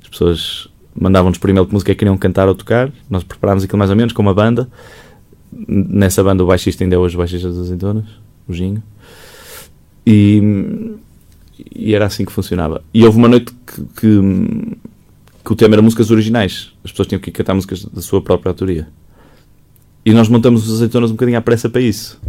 As 0.03 0.09
pessoas 0.09 0.69
mandavam-nos 0.95 1.39
por 1.39 1.51
e-mail 1.51 1.67
música 1.71 1.91
é 1.91 1.95
que 1.95 2.01
queriam 2.01 2.17
cantar 2.17 2.49
ou 2.49 2.55
tocar, 2.55 2.93
nós 3.09 3.25
preparámos 3.25 3.65
aquilo 3.65 3.79
mais 3.79 3.91
ou 3.91 3.97
menos 3.97 4.13
com 4.13 4.23
uma 4.23 4.35
banda. 4.35 4.69
Nessa 5.51 6.23
banda 6.23 6.45
o 6.45 6.47
baixista 6.47 6.85
ainda 6.85 6.97
é 6.97 6.99
hoje 6.99 7.15
o 7.15 7.19
baixista 7.19 7.49
das 7.49 7.59
Azeitonas, 7.59 8.07
o 8.47 8.53
Ginho. 8.53 8.83
E, 10.07 10.97
e 11.75 11.95
era 11.95 12.07
assim 12.07 12.25
que 12.25 12.33
funcionava. 12.33 12.83
E 12.93 13.05
houve 13.05 13.19
uma 13.19 13.29
noite 13.29 13.53
que, 13.67 13.83
que, 14.01 14.77
que 15.45 15.53
o 15.53 15.57
tema 15.57 15.75
era 15.75 15.83
músicas 15.83 16.11
originais. 16.11 16.73
As 16.85 16.91
pessoas 16.91 17.09
tinham 17.09 17.21
que 17.21 17.31
cantar 17.31 17.55
músicas 17.55 17.85
da 17.85 18.03
sua 18.03 18.21
própria 18.21 18.51
autoria. 18.51 18.89
E 20.05 20.13
nós 20.13 20.29
montamos 20.29 20.67
os 20.67 20.75
Azeitonas 20.75 21.11
um 21.11 21.15
bocadinho 21.15 21.39
à 21.39 21.41
pressa 21.41 21.69
para 21.69 21.81
isso 21.81 22.21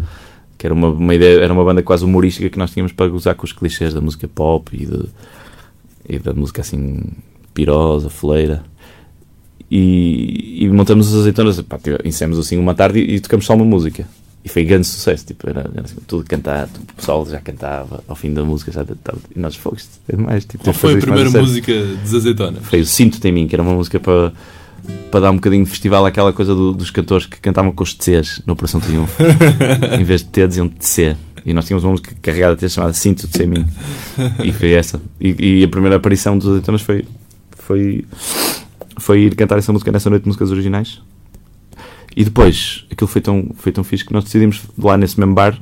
que 0.58 0.65
era 0.65 0.74
uma, 0.74 0.89
uma 0.89 1.13
ideia, 1.13 1.41
era 1.41 1.54
uma 1.54 1.63
banda 1.63 1.84
quase 1.84 2.06
humorística 2.06 2.50
que 2.50 2.58
nós 2.58 2.71
tínhamos 2.71 2.91
para 2.91 3.08
gozar 3.08 3.36
com 3.36 3.45
os 3.45 3.52
clichês 3.52 3.93
da 3.93 4.02
música 4.02 4.28
pop 4.28 4.76
e, 4.76 4.86
de, 4.86 5.06
e 6.08 6.19
da 6.19 6.34
música 6.34 6.62
assim 6.62 7.02
pirosa, 7.54 8.10
fleira. 8.10 8.63
E, 9.69 10.63
e 10.63 10.69
montamos 10.69 11.08
as 11.08 11.21
azeitonas, 11.21 11.60
pá, 11.62 11.80
assim 12.39 12.58
uma 12.58 12.74
tarde 12.74 13.00
e, 13.00 13.15
e 13.15 13.19
tocamos 13.19 13.45
só 13.45 13.54
uma 13.54 13.65
música. 13.65 14.08
E 14.45 14.49
foi 14.49 14.63
grande 14.63 14.86
sucesso, 14.86 15.25
tipo, 15.25 15.49
era, 15.49 15.62
era 15.73 15.86
assim, 15.86 15.95
tudo 16.05 16.23
cantado, 16.23 16.69
o 16.79 16.93
pessoal 16.93 17.25
já 17.25 17.39
cantava, 17.39 18.03
ao 18.08 18.15
fim 18.15 18.31
da 18.31 18.43
música 18.43 18.71
já 18.71 18.84
estava. 18.84 19.17
E 19.36 19.39
nós, 19.39 19.55
fogo, 19.55 19.75
isto 19.75 19.89
é 20.08 20.15
demais. 20.15 20.45
Tipo, 20.45 20.63
Qual 20.65 20.73
foi 20.73 20.93
a 20.93 20.97
primeira 20.99 21.31
sério." 21.31 21.47
música 21.47 21.73
dos 22.03 22.13
Azeitonas? 22.13 22.63
Foi 22.63 22.79
o 22.81 22.86
Sinto-te 22.86 23.27
em 23.27 23.31
mim, 23.31 23.47
que 23.47 23.55
era 23.55 23.63
uma 23.63 23.73
música 23.73 23.99
para, 23.99 24.31
para 25.10 25.19
dar 25.21 25.31
um 25.31 25.36
bocadinho 25.36 25.63
de 25.65 25.69
festival 25.71 26.05
àquela 26.05 26.31
coisa 26.31 26.53
do- 26.53 26.73
dos 26.73 26.91
cantores 26.91 27.25
que 27.25 27.39
cantavam 27.39 27.71
com 27.71 27.84
os 27.84 27.95
TCs 27.95 28.43
na 28.45 28.53
Operação 28.53 28.79
Triunfo. 28.79 29.15
em 29.99 30.03
vez 30.03 30.21
de 30.21 30.27
T, 30.27 30.47
diziam 30.47 30.69
TC. 30.69 31.15
E 31.43 31.51
nós 31.51 31.65
tínhamos 31.65 31.84
uma 31.84 31.91
música 31.93 32.13
carregada 32.21 32.53
de 32.53 32.60
T 32.62 32.69
chamada 32.69 32.93
Sinto 32.93 33.27
de 33.27 33.47
Mim. 33.47 33.65
E 34.43 34.51
foi 34.51 34.73
essa. 34.73 35.01
E, 35.19 35.60
e 35.62 35.63
a 35.63 35.67
primeira 35.67 35.95
aparição 35.95 36.38
dos 36.38 36.47
Azeitonas 36.47 36.84
foi, 36.84 37.03
foi, 37.58 38.05
foi 38.99 39.21
ir 39.21 39.36
cantar 39.36 39.58
essa 39.58 39.73
música 39.73 39.91
nessa 39.91 40.08
noite 40.10 40.21
de 40.23 40.27
músicas 40.27 40.51
originais. 40.51 41.01
E 42.15 42.23
depois, 42.23 42.86
aquilo 42.91 43.08
foi 43.08 43.21
tão, 43.21 43.49
foi 43.56 43.71
tão 43.71 43.84
fixe 43.84 44.06
que 44.06 44.13
nós 44.13 44.23
decidimos, 44.23 44.62
lá 44.78 44.97
nesse 44.97 45.19
mesmo 45.19 45.34
bar, 45.36 45.60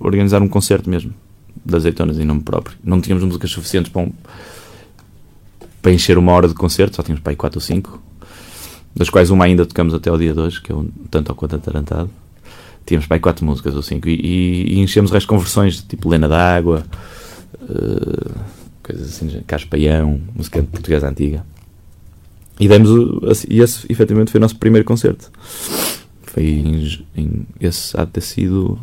organizar 0.00 0.42
um 0.42 0.48
concerto 0.48 0.90
mesmo. 0.90 1.12
De 1.64 1.74
azeitonas 1.76 2.18
em 2.18 2.24
nome 2.24 2.42
próprio. 2.42 2.76
Não 2.82 3.00
tínhamos 3.00 3.24
músicas 3.24 3.50
suficientes 3.50 3.90
para, 3.92 4.02
um- 4.02 4.12
para 5.80 5.92
encher 5.92 6.18
uma 6.18 6.32
hora 6.32 6.48
de 6.48 6.54
concerto, 6.54 6.96
só 6.96 7.02
tínhamos 7.02 7.22
para 7.22 7.32
aí 7.32 7.36
4 7.36 7.56
ou 7.58 7.60
5, 7.60 8.02
das 8.94 9.08
quais 9.08 9.30
uma 9.30 9.44
ainda 9.44 9.64
tocamos 9.64 9.94
até 9.94 10.10
ao 10.10 10.18
dia 10.18 10.32
de 10.32 10.40
hoje, 10.40 10.60
que 10.60 10.72
é 10.72 10.74
um 10.74 10.88
tanto 11.10 11.28
ou 11.30 11.34
quanto 11.34 11.56
atarantado. 11.56 12.10
Tínhamos 12.84 13.06
para 13.06 13.16
aí 13.16 13.20
4 13.20 13.44
músicas 13.46 13.74
ou 13.74 13.82
5 13.82 14.08
e, 14.08 14.74
e, 14.74 14.78
enchemos 14.80 15.10
o 15.10 15.14
resto 15.14 15.26
com 15.28 15.38
versões 15.38 15.80
tipo 15.82 16.08
Lena 16.08 16.28
d'Água, 16.28 16.84
eh, 17.62 18.30
coisas 18.82 19.08
assim, 19.08 19.26
de 19.26 19.40
Caspaião, 19.42 20.20
música 20.34 20.62
portuguesa 20.62 21.08
antiga. 21.08 21.44
E 22.58 22.68
demos 22.68 22.90
o, 22.90 23.20
assim, 23.28 23.46
e 23.50 23.60
esse 23.60 23.84
efetivamente 23.90 24.30
foi 24.30 24.38
o 24.38 24.42
nosso 24.42 24.56
primeiro 24.56 24.84
concerto. 24.86 25.30
Foi 26.22 26.42
em, 26.44 27.04
em 27.16 27.46
esse 27.60 27.98
há 27.98 28.04
de 28.04 28.12
ter 28.12 28.20
sido. 28.20 28.78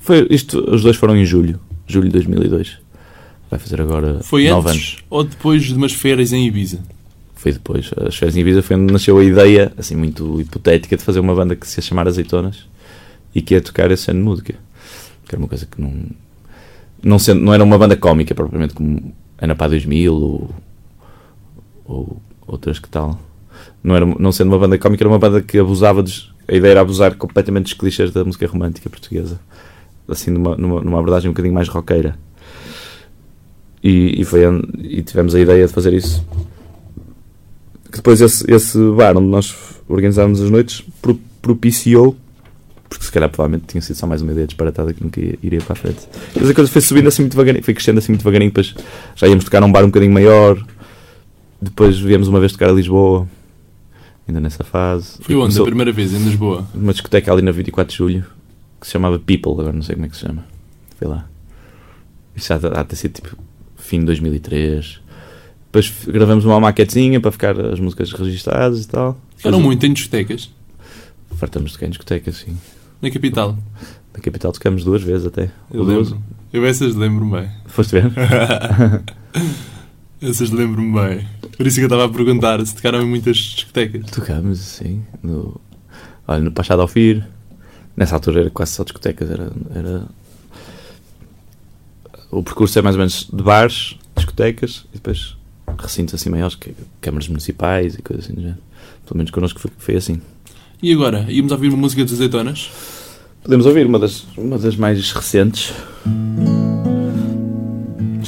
Foi, 0.00 0.26
isto, 0.30 0.58
os 0.72 0.82
dois 0.82 0.96
foram 0.96 1.16
em 1.16 1.24
julho, 1.24 1.60
julho 1.86 2.06
de 2.06 2.12
2002. 2.12 2.78
Vai 3.50 3.58
fazer 3.58 3.82
agora 3.82 4.20
Foi 4.22 4.48
9 4.48 4.70
antes 4.70 4.80
anos. 4.80 5.04
ou 5.10 5.24
depois 5.24 5.64
de 5.64 5.74
umas 5.74 5.92
férias 5.92 6.32
em 6.32 6.46
Ibiza? 6.46 6.80
Foi 7.34 7.52
depois. 7.52 7.90
As 8.06 8.16
férias 8.16 8.36
em 8.36 8.40
Ibiza 8.40 8.62
foi 8.62 8.76
onde 8.76 8.90
nasceu 8.90 9.18
a 9.18 9.24
ideia, 9.24 9.72
assim, 9.76 9.94
muito 9.94 10.40
hipotética, 10.40 10.96
de 10.96 11.02
fazer 11.02 11.20
uma 11.20 11.34
banda 11.34 11.54
que 11.54 11.66
se 11.66 11.78
ia 11.78 11.82
chamar 11.82 12.08
Azeitonas 12.08 12.66
e 13.34 13.42
que 13.42 13.52
ia 13.52 13.60
tocar 13.60 13.90
esse 13.90 14.10
ano 14.10 14.20
de 14.20 14.24
música. 14.24 14.54
Que 15.28 15.34
era 15.34 15.38
uma 15.38 15.48
coisa 15.48 15.66
que 15.66 15.80
não. 15.80 15.92
Não, 17.02 17.18
sendo, 17.18 17.40
não 17.42 17.52
era 17.52 17.62
uma 17.62 17.76
banda 17.76 17.96
cómica, 17.96 18.34
propriamente, 18.34 18.72
como 18.74 19.12
Ana 19.36 19.54
Pá 19.54 19.68
2000 19.68 20.14
ou, 20.14 20.50
ou 21.84 22.22
outras 22.46 22.78
que 22.78 22.88
tal. 22.88 23.18
Não, 23.82 23.94
era, 23.96 24.06
não 24.06 24.32
sendo 24.32 24.48
uma 24.48 24.58
banda 24.58 24.78
cómica, 24.78 25.02
era 25.02 25.08
uma 25.08 25.18
banda 25.18 25.42
que 25.42 25.58
abusava. 25.58 26.04
A 26.48 26.54
ideia 26.54 26.72
era 26.72 26.80
abusar 26.80 27.14
completamente 27.16 27.64
dos 27.64 27.72
clichês 27.74 28.10
da 28.10 28.24
música 28.24 28.46
romântica 28.46 28.88
portuguesa. 28.90 29.40
Assim, 30.08 30.30
numa, 30.30 30.56
numa, 30.56 30.80
numa 30.80 30.98
abordagem 30.98 31.28
um 31.28 31.32
bocadinho 31.32 31.54
mais 31.54 31.68
roqueira. 31.68 32.16
E, 33.82 34.20
e, 34.20 34.24
foi, 34.24 34.40
e 34.78 35.02
tivemos 35.02 35.34
a 35.34 35.40
ideia 35.40 35.66
de 35.66 35.72
fazer 35.72 35.92
isso 35.92 36.24
que 37.90 37.96
depois 37.98 38.20
esse, 38.20 38.44
esse 38.50 38.78
bar 38.96 39.16
onde 39.18 39.26
nós 39.26 39.54
organizámos 39.86 40.40
as 40.40 40.48
noites 40.48 40.82
pro- 41.02 41.18
propiciou, 41.42 42.16
porque 42.88 43.04
se 43.04 43.12
calhar 43.12 43.28
provavelmente 43.28 43.66
tinha 43.68 43.82
sido 43.82 43.96
só 43.96 44.06
mais 44.06 44.22
uma 44.22 44.32
ideia 44.32 44.46
disparatada 44.46 44.94
que 44.94 45.02
nunca 45.04 45.20
ia- 45.20 45.38
iria 45.42 45.60
para 45.60 45.74
a 45.74 45.76
frente. 45.76 46.08
Mas 46.34 46.48
a 46.48 46.54
coisa 46.54 46.70
foi 46.70 46.80
subindo 46.80 47.08
assim 47.08 47.22
muito 47.22 47.32
devagarinho, 47.32 47.62
foi 47.62 47.74
crescendo 47.74 47.98
assim 47.98 48.12
muito 48.12 48.20
devagarinho, 48.20 48.50
depois 48.50 48.74
já 49.14 49.26
íamos 49.28 49.44
tocar 49.44 49.60
num 49.60 49.70
bar 49.70 49.82
um 49.82 49.88
bocadinho 49.88 50.12
maior, 50.12 50.56
depois 51.62 51.98
viemos 51.98 52.26
uma 52.26 52.40
vez 52.40 52.52
tocar 52.52 52.68
a 52.68 52.72
Lisboa, 52.72 53.28
ainda 54.26 54.40
nessa 54.40 54.64
fase. 54.64 55.18
Foi 55.20 55.34
onde? 55.36 55.58
A 55.58 55.64
primeira 55.64 55.92
vez, 55.92 56.12
em 56.12 56.18
Lisboa. 56.18 56.66
Uma 56.74 56.92
discoteca 56.92 57.32
ali 57.32 57.40
na 57.40 57.52
24 57.52 57.92
de 57.92 57.98
Julho, 57.98 58.24
que 58.80 58.86
se 58.86 58.92
chamava 58.92 59.18
People, 59.18 59.52
agora 59.52 59.72
não 59.72 59.82
sei 59.82 59.94
como 59.94 60.06
é 60.06 60.08
que 60.08 60.16
se 60.16 60.22
chama. 60.26 60.44
Foi 60.98 61.06
lá. 61.06 61.28
Isso 62.34 62.48
já 62.48 62.56
há 62.56 62.82
de 62.82 62.88
ter 62.88 62.96
sido 62.96 63.12
tipo 63.12 63.36
fim 63.76 64.00
de 64.00 64.06
2003. 64.06 65.00
Depois 65.66 65.92
gravamos 66.06 66.44
uma 66.44 66.58
maquetezinha 66.58 67.20
para 67.20 67.30
ficar 67.30 67.58
as 67.58 67.78
músicas 67.78 68.12
registadas 68.12 68.84
e 68.84 68.88
tal. 68.88 69.18
Ficaram 69.36 69.60
muito 69.60 69.86
em 69.86 69.92
discotecas, 69.92 70.50
Fartamos 71.36 71.70
de 71.70 71.76
tocar 71.76 71.86
em 71.86 71.90
discoteca, 71.90 72.32
sim. 72.32 72.56
na 73.00 73.10
capital. 73.10 73.56
Na 74.14 74.20
capital 74.20 74.52
tocamos 74.52 74.84
duas 74.84 75.02
vezes 75.02 75.26
até. 75.26 75.50
Eu 75.72 75.80
Ou 75.80 75.86
duas. 75.86 76.10
lembro. 76.10 76.24
Eu 76.52 76.66
essas 76.66 76.94
lembro-me 76.94 77.40
bem. 77.40 77.50
Foste 77.66 77.92
ver? 78.00 78.12
Essas 80.20 80.50
lembro-me 80.50 80.92
bem. 80.92 81.26
Por 81.56 81.66
isso 81.66 81.76
que 81.76 81.82
eu 81.82 81.86
estava 81.86 82.06
a 82.06 82.08
perguntar 82.08 82.64
se 82.66 82.74
tocaram 82.74 83.02
em 83.02 83.06
muitas 83.06 83.36
discotecas. 83.36 84.10
Tocámos, 84.10 84.58
sim. 84.58 85.02
No, 85.22 85.60
olha, 86.26 86.42
no 86.42 86.52
Pachado 86.52 86.82
ao 86.82 86.88
Fir. 86.88 87.26
Nessa 87.96 88.14
altura 88.14 88.40
era 88.40 88.50
quase 88.50 88.72
só 88.72 88.84
discotecas. 88.84 89.30
Era, 89.30 89.52
era... 89.74 90.06
O 92.30 92.42
percurso 92.42 92.78
é 92.78 92.82
mais 92.82 92.96
ou 92.96 93.00
menos 93.00 93.28
de 93.30 93.42
bares, 93.42 93.96
discotecas 94.16 94.86
e 94.90 94.94
depois 94.94 95.36
recintos 95.78 96.14
assim 96.14 96.30
maiores, 96.30 96.54
que, 96.54 96.74
câmaras 97.00 97.28
municipais 97.28 97.94
e 97.94 98.02
coisas 98.02 98.24
assim 98.24 98.34
do 98.34 98.40
género. 98.40 98.60
Pelo 99.06 99.18
menos 99.18 99.30
connosco 99.30 99.60
foi, 99.60 99.70
foi 99.76 99.96
assim. 99.96 100.20
E 100.82 100.92
agora? 100.92 101.26
Íamos 101.28 101.52
ouvir 101.52 101.68
uma 101.68 101.76
música 101.76 102.02
dos 102.04 102.14
azeitonas? 102.14 102.70
Podemos 103.42 103.66
ouvir 103.66 103.86
uma 103.86 103.98
das, 103.98 104.24
uma 104.36 104.58
das 104.58 104.76
mais 104.76 105.12
recentes, 105.12 105.72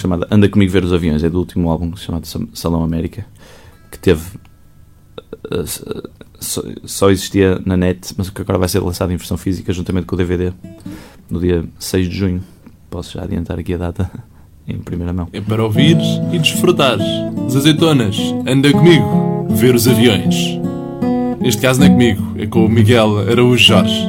chamada 0.04 0.26
Anda 0.30 0.48
Comigo 0.48 0.70
Ver 0.70 0.84
os 0.84 0.92
Aviões, 0.92 1.24
é 1.24 1.30
do 1.30 1.38
último 1.38 1.70
álbum 1.70 1.94
chamado 1.96 2.26
Sa- 2.26 2.38
Salão 2.52 2.82
América, 2.84 3.24
que 3.90 3.98
teve. 3.98 4.22
eh, 5.50 5.64
Só, 6.40 6.62
só 6.84 7.10
existia 7.10 7.58
na 7.64 7.74
net, 7.74 8.12
mas 8.18 8.28
que 8.28 8.42
agora 8.42 8.58
vai 8.58 8.68
ser 8.68 8.80
lançado 8.80 9.10
em 9.10 9.16
versão 9.16 9.38
física 9.38 9.72
juntamente 9.72 10.04
com 10.06 10.14
o 10.14 10.18
DVD 10.18 10.52
no 11.30 11.40
dia 11.40 11.64
6 11.78 12.06
de 12.08 12.14
junho. 12.16 12.42
Posso 12.90 13.14
já 13.14 13.22
adiantar 13.22 13.58
aqui 13.58 13.72
a 13.72 13.78
data 13.78 14.10
em 14.68 14.76
primeira 14.78 15.10
mão. 15.12 15.26
É 15.32 15.40
para 15.40 15.64
ouvires 15.64 16.04
e 16.32 16.38
desfrutares. 16.38 17.06
Os 17.46 17.56
azeitonas, 17.56 18.18
anda 18.46 18.70
comigo, 18.72 19.46
ver 19.50 19.74
os 19.74 19.88
aviões. 19.88 20.34
Neste 21.40 21.62
caso 21.62 21.80
não 21.80 21.86
é 21.86 21.90
comigo, 21.90 22.32
é 22.36 22.46
com 22.46 22.66
o 22.66 22.68
Miguel 22.68 23.18
Araújo 23.20 23.64
Jorge. 23.64 24.06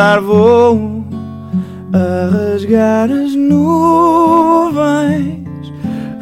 Levantar 0.00 0.20
voo, 0.20 1.04
a 1.92 2.30
rasgar 2.30 3.10
as 3.10 3.34
nuvens, 3.34 4.64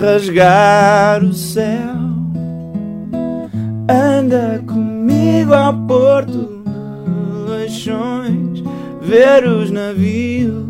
rasgar 0.01 1.23
o 1.23 1.33
céu. 1.33 1.95
Anda 3.89 4.61
comigo 4.67 5.55
ao 5.55 5.73
porto 5.87 6.65
de 7.07 7.51
Leixões, 7.51 8.65
ver 9.01 9.47
os 9.47 9.71
navios 9.71 10.67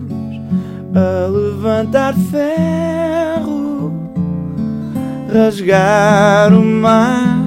a 0.95 1.29
levantar 1.29 2.15
ferro 2.31 3.91
rasgar 5.33 6.53
o 6.53 6.63
mar. 6.63 7.39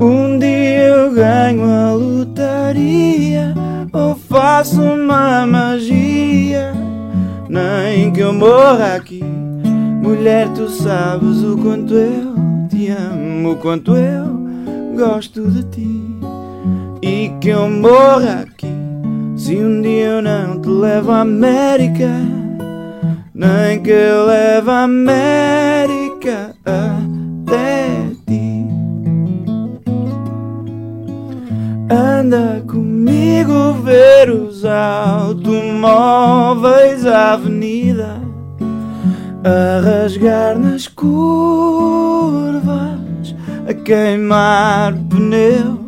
Um 0.00 0.38
dia 0.38 0.88
eu 0.88 1.12
ganho 1.12 1.64
a 1.64 1.92
lotaria 1.92 3.61
faço 4.32 4.80
uma 4.80 5.46
magia. 5.46 6.72
Nem 7.48 8.10
que 8.10 8.20
eu 8.20 8.32
morra 8.32 8.94
aqui, 8.96 9.22
mulher, 9.22 10.48
tu 10.54 10.70
sabes 10.70 11.44
o 11.44 11.56
quanto 11.58 11.94
eu 11.94 12.34
te 12.70 12.88
amo, 12.88 13.52
o 13.52 13.56
quanto 13.56 13.94
eu 13.94 14.42
gosto 14.96 15.50
de 15.50 15.62
ti. 15.64 16.02
E 17.02 17.30
que 17.40 17.50
eu 17.50 17.68
morra 17.68 18.46
aqui, 18.46 18.72
se 19.36 19.54
um 19.56 19.82
dia 19.82 20.06
eu 20.06 20.22
não 20.22 20.60
te 20.60 20.68
levo 20.68 21.12
à 21.12 21.20
América. 21.20 22.08
Nem 23.34 23.82
que 23.82 23.90
eu 23.90 24.26
leve 24.26 24.70
a 24.70 24.84
América 24.84 26.54
Anda 32.22 32.62
comigo 32.68 33.72
ver 33.82 34.30
os 34.30 34.64
automóveis 34.64 35.44
à 37.04 37.32
avenida 37.32 38.20
a 39.42 39.80
rasgar 39.80 40.56
nas 40.56 40.86
curvas, 40.86 42.14
a 43.68 43.74
queimar 43.74 44.94
pneus. 45.10 45.80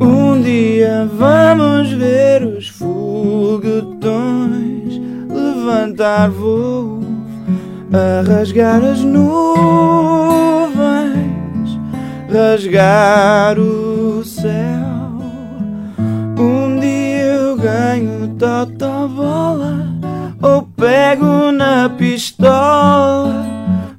Um 0.00 0.40
dia 0.40 1.06
vamos 1.12 1.92
ver 1.92 2.42
os 2.42 2.68
foguetões 2.68 4.08
levantar 5.28 6.30
voo, 6.30 7.02
a 7.92 8.22
rasgar 8.26 8.82
as 8.82 9.00
nuvens, 9.00 9.28
rasgar 12.30 13.58
o 13.58 14.01
céu. 14.24 15.22
Um 16.38 16.78
dia 16.80 17.24
eu 17.24 17.56
ganho 17.56 18.34
totobola 18.38 19.86
ou 20.42 20.62
pego 20.62 21.52
na 21.52 21.88
pistola, 21.88 23.44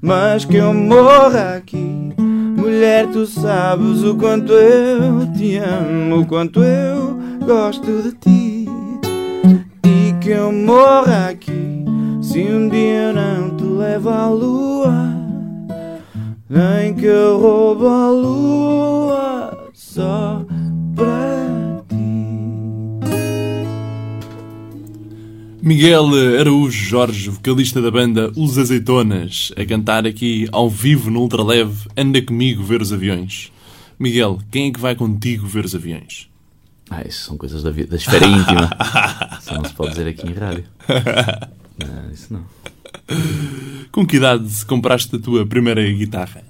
mas 0.01 0.45
que 0.45 0.57
eu 0.57 0.73
morra 0.73 1.55
aqui. 1.57 2.13
Mulher, 2.17 3.07
tu 3.07 3.25
sabes 3.25 4.03
o 4.03 4.15
quanto 4.15 4.53
eu 4.53 5.31
te 5.33 5.57
amo, 5.57 6.21
o 6.21 6.25
quanto 6.25 6.63
eu 6.63 7.17
gosto 7.45 8.01
de 8.01 8.11
ti. 8.13 8.69
E 9.85 10.13
que 10.19 10.29
eu 10.29 10.51
morra 10.51 11.29
aqui 11.29 11.85
se 12.21 12.41
um 12.41 12.67
dia 12.69 13.09
eu 13.09 13.13
não 13.13 13.55
te 13.55 13.63
levo 13.63 14.09
à 14.09 14.27
lua. 14.27 15.13
Nem 16.49 16.93
que 16.93 17.05
eu 17.05 17.39
roubo 17.39 17.87
a 17.87 18.09
lua 18.09 19.02
só 19.93 20.43
para 20.95 21.83
ti. 21.87 21.95
Miguel 25.61 26.07
Araújo 26.39 26.71
Jorge, 26.71 27.29
vocalista 27.29 27.79
da 27.79 27.91
banda 27.91 28.31
Os 28.35 28.57
Azeitonas, 28.57 29.51
a 29.55 29.63
cantar 29.63 30.07
aqui 30.07 30.47
ao 30.51 30.67
vivo 30.67 31.11
no 31.11 31.19
Ultraleve 31.19 31.87
Anda 31.95 32.19
Comigo 32.23 32.63
Ver 32.63 32.81
os 32.81 32.91
Aviões. 32.91 33.51
Miguel, 33.99 34.39
quem 34.49 34.69
é 34.69 34.71
que 34.71 34.79
vai 34.79 34.95
contigo 34.95 35.45
ver 35.45 35.63
os 35.63 35.75
aviões? 35.75 36.27
Ah, 36.89 37.03
isso 37.07 37.27
são 37.27 37.37
coisas 37.37 37.61
da, 37.61 37.69
vida, 37.69 37.91
da 37.91 37.95
esfera 37.95 38.25
íntima. 38.25 38.69
Isso 39.39 39.53
não 39.53 39.63
se 39.63 39.73
pode 39.73 39.91
dizer 39.91 40.07
aqui 40.07 40.27
em 40.27 40.33
rádio. 40.33 40.65
Não, 41.77 42.11
isso 42.11 42.33
não. 42.33 42.43
Com 43.91 44.05
que 44.05 44.17
idade 44.17 44.65
compraste 44.65 45.15
a 45.15 45.19
tua 45.19 45.45
primeira 45.45 45.81
guitarra? 45.91 46.43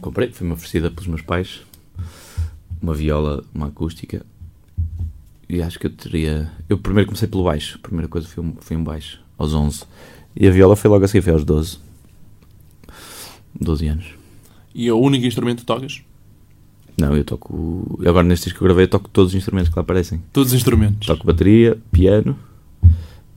Comprei, 0.00 0.30
foi-me 0.30 0.52
oferecida 0.52 0.90
pelos 0.90 1.06
meus 1.06 1.22
pais. 1.22 1.60
Uma 2.84 2.92
viola, 2.92 3.42
uma 3.54 3.68
acústica. 3.68 4.26
E 5.48 5.62
acho 5.62 5.78
que 5.78 5.86
eu 5.86 5.90
teria. 5.90 6.52
Eu 6.68 6.76
primeiro 6.76 7.08
comecei 7.08 7.26
pelo 7.26 7.44
baixo. 7.44 7.78
A 7.78 7.82
primeira 7.82 8.06
coisa 8.08 8.28
foi 8.28 8.44
um, 8.44 8.54
foi 8.60 8.76
um 8.76 8.84
baixo, 8.84 9.20
aos 9.38 9.54
11. 9.54 9.84
E 10.36 10.46
a 10.46 10.50
viola 10.50 10.76
foi 10.76 10.90
logo 10.90 11.02
a 11.02 11.08
seguir, 11.08 11.22
foi 11.24 11.32
aos 11.32 11.44
12. 11.46 11.78
12 13.58 13.86
anos. 13.86 14.04
E 14.74 14.86
é 14.86 14.92
o 14.92 14.98
único 14.98 15.24
instrumento 15.24 15.60
que 15.60 15.64
tocas? 15.64 16.02
Não, 16.98 17.16
eu 17.16 17.24
toco. 17.24 17.98
Agora 18.06 18.22
neste 18.26 18.44
disco 18.44 18.58
que 18.58 18.64
eu 18.64 18.68
gravei, 18.68 18.84
eu 18.84 18.88
toco 18.90 19.08
todos 19.08 19.32
os 19.32 19.34
instrumentos 19.38 19.70
que 19.70 19.76
lá 19.76 19.80
aparecem. 19.82 20.22
Todos 20.30 20.52
os 20.52 20.58
instrumentos. 20.58 21.06
Toco 21.06 21.26
bateria, 21.26 21.78
piano, 21.90 22.38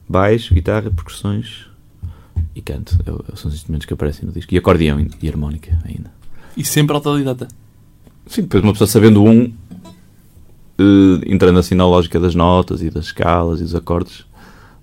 baixo, 0.10 0.54
guitarra, 0.54 0.92
percussões 0.92 1.68
e 2.54 2.62
canto. 2.62 3.00
Eu- 3.06 3.24
eu- 3.30 3.38
são 3.38 3.48
os 3.50 3.56
instrumentos 3.56 3.86
que 3.86 3.94
aparecem 3.94 4.26
no 4.26 4.34
disco. 4.34 4.54
E 4.54 4.58
acordeão 4.58 5.08
e 5.22 5.30
harmónica 5.30 5.80
ainda. 5.86 6.12
E 6.58 6.66
sempre 6.66 6.94
autodidata. 6.96 7.48
Sim, 8.28 8.44
depois 8.44 8.64
uma 8.64 8.74
pessoa 8.74 8.88
sabendo 8.88 9.24
um, 9.24 9.52
eh, 10.78 11.22
entrando 11.26 11.60
assim 11.60 11.76
na 11.76 11.88
lógica 11.88 12.20
das 12.20 12.36
notas 12.36 12.82
e 12.82 12.90
das 12.90 13.06
escalas 13.06 13.60
e 13.60 13.64
dos 13.64 13.76
acordes, 13.76 14.26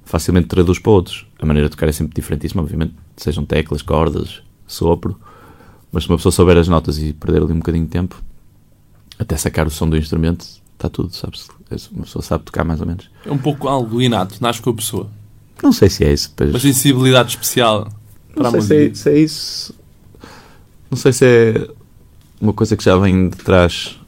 facilmente 0.04 0.48
traduz 0.48 0.78
para 0.78 0.92
outros. 0.92 1.26
A 1.38 1.46
maneira 1.46 1.68
de 1.68 1.76
tocar 1.76 1.88
é 1.88 1.92
sempre 1.92 2.14
diferentíssima, 2.14 2.62
obviamente, 2.62 2.94
sejam 3.16 3.44
teclas, 3.44 3.82
cordas, 3.82 4.42
sopro, 4.66 5.18
mas 5.92 6.04
se 6.04 6.08
uma 6.08 6.16
pessoa 6.16 6.32
souber 6.32 6.56
as 6.56 6.68
notas 6.68 6.98
e 6.98 7.12
perder 7.12 7.42
ali 7.42 7.52
um 7.52 7.58
bocadinho 7.58 7.84
de 7.84 7.90
tempo, 7.90 8.20
até 9.18 9.36
sacar 9.36 9.66
o 9.66 9.70
som 9.70 9.88
do 9.88 9.96
instrumento, 9.96 10.44
está 10.74 10.88
tudo, 10.88 11.14
sabe-se. 11.14 11.48
Uma 11.92 12.04
pessoa 12.04 12.22
sabe 12.22 12.44
tocar 12.44 12.64
mais 12.64 12.80
ou 12.80 12.86
menos. 12.86 13.08
É 13.24 13.30
um 13.30 13.38
pouco 13.38 13.68
algo 13.68 14.00
inato, 14.02 14.36
nasce 14.40 14.60
com 14.60 14.70
a 14.70 14.74
pessoa. 14.74 15.08
Não 15.62 15.72
sei 15.72 15.88
se 15.88 16.04
é 16.04 16.12
isso, 16.12 16.30
depois. 16.30 16.50
Uma 16.50 16.60
sensibilidade 16.60 17.30
especial 17.30 17.88
para 18.34 18.50
Não 18.50 18.58
a 18.58 18.62
sei 18.62 18.62
se 18.62 18.90
é, 18.90 18.94
se 18.94 19.10
é 19.10 19.18
isso. 19.18 19.74
Não 20.90 20.98
sei 20.98 21.12
se 21.12 21.24
é 21.24 21.68
uma 22.40 22.52
coisa 22.52 22.76
que 22.76 22.84
já 22.84 22.96
vem 22.96 23.28
de 23.28 23.36
trás 23.36 23.98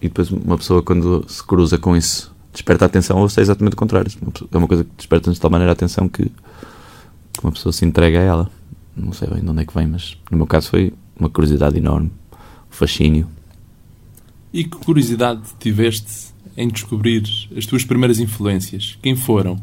e 0.00 0.08
depois 0.08 0.30
uma 0.30 0.58
pessoa, 0.58 0.82
quando 0.82 1.24
se 1.28 1.42
cruza 1.44 1.78
com 1.78 1.96
isso, 1.96 2.34
desperta 2.52 2.84
a 2.84 2.86
atenção, 2.86 3.18
ou 3.18 3.28
se 3.28 3.38
é 3.40 3.42
exatamente 3.42 3.74
o 3.74 3.76
contrário. 3.76 4.10
É 4.50 4.58
uma 4.58 4.66
coisa 4.66 4.84
que 4.84 4.90
desperta-nos 4.96 5.36
de 5.36 5.40
tal 5.40 5.50
maneira 5.50 5.70
a 5.70 5.74
atenção 5.74 6.08
que, 6.08 6.24
que 6.24 7.42
uma 7.42 7.52
pessoa 7.52 7.72
se 7.72 7.84
entrega 7.84 8.18
a 8.18 8.22
ela. 8.22 8.50
Não 8.96 9.12
sei 9.12 9.28
bem 9.28 9.40
de 9.40 9.48
onde 9.48 9.62
é 9.62 9.64
que 9.64 9.72
vem, 9.72 9.86
mas 9.86 10.18
no 10.30 10.36
meu 10.36 10.46
caso 10.46 10.70
foi 10.70 10.92
uma 11.18 11.30
curiosidade 11.30 11.78
enorme, 11.78 12.10
um 12.32 12.72
fascínio. 12.74 13.28
E 14.52 14.64
que 14.64 14.76
curiosidade 14.76 15.40
tiveste 15.58 16.32
em 16.56 16.68
descobrir 16.68 17.22
as 17.56 17.64
tuas 17.64 17.84
primeiras 17.84 18.18
influências? 18.18 18.98
Quem 19.00 19.16
foram? 19.16 19.58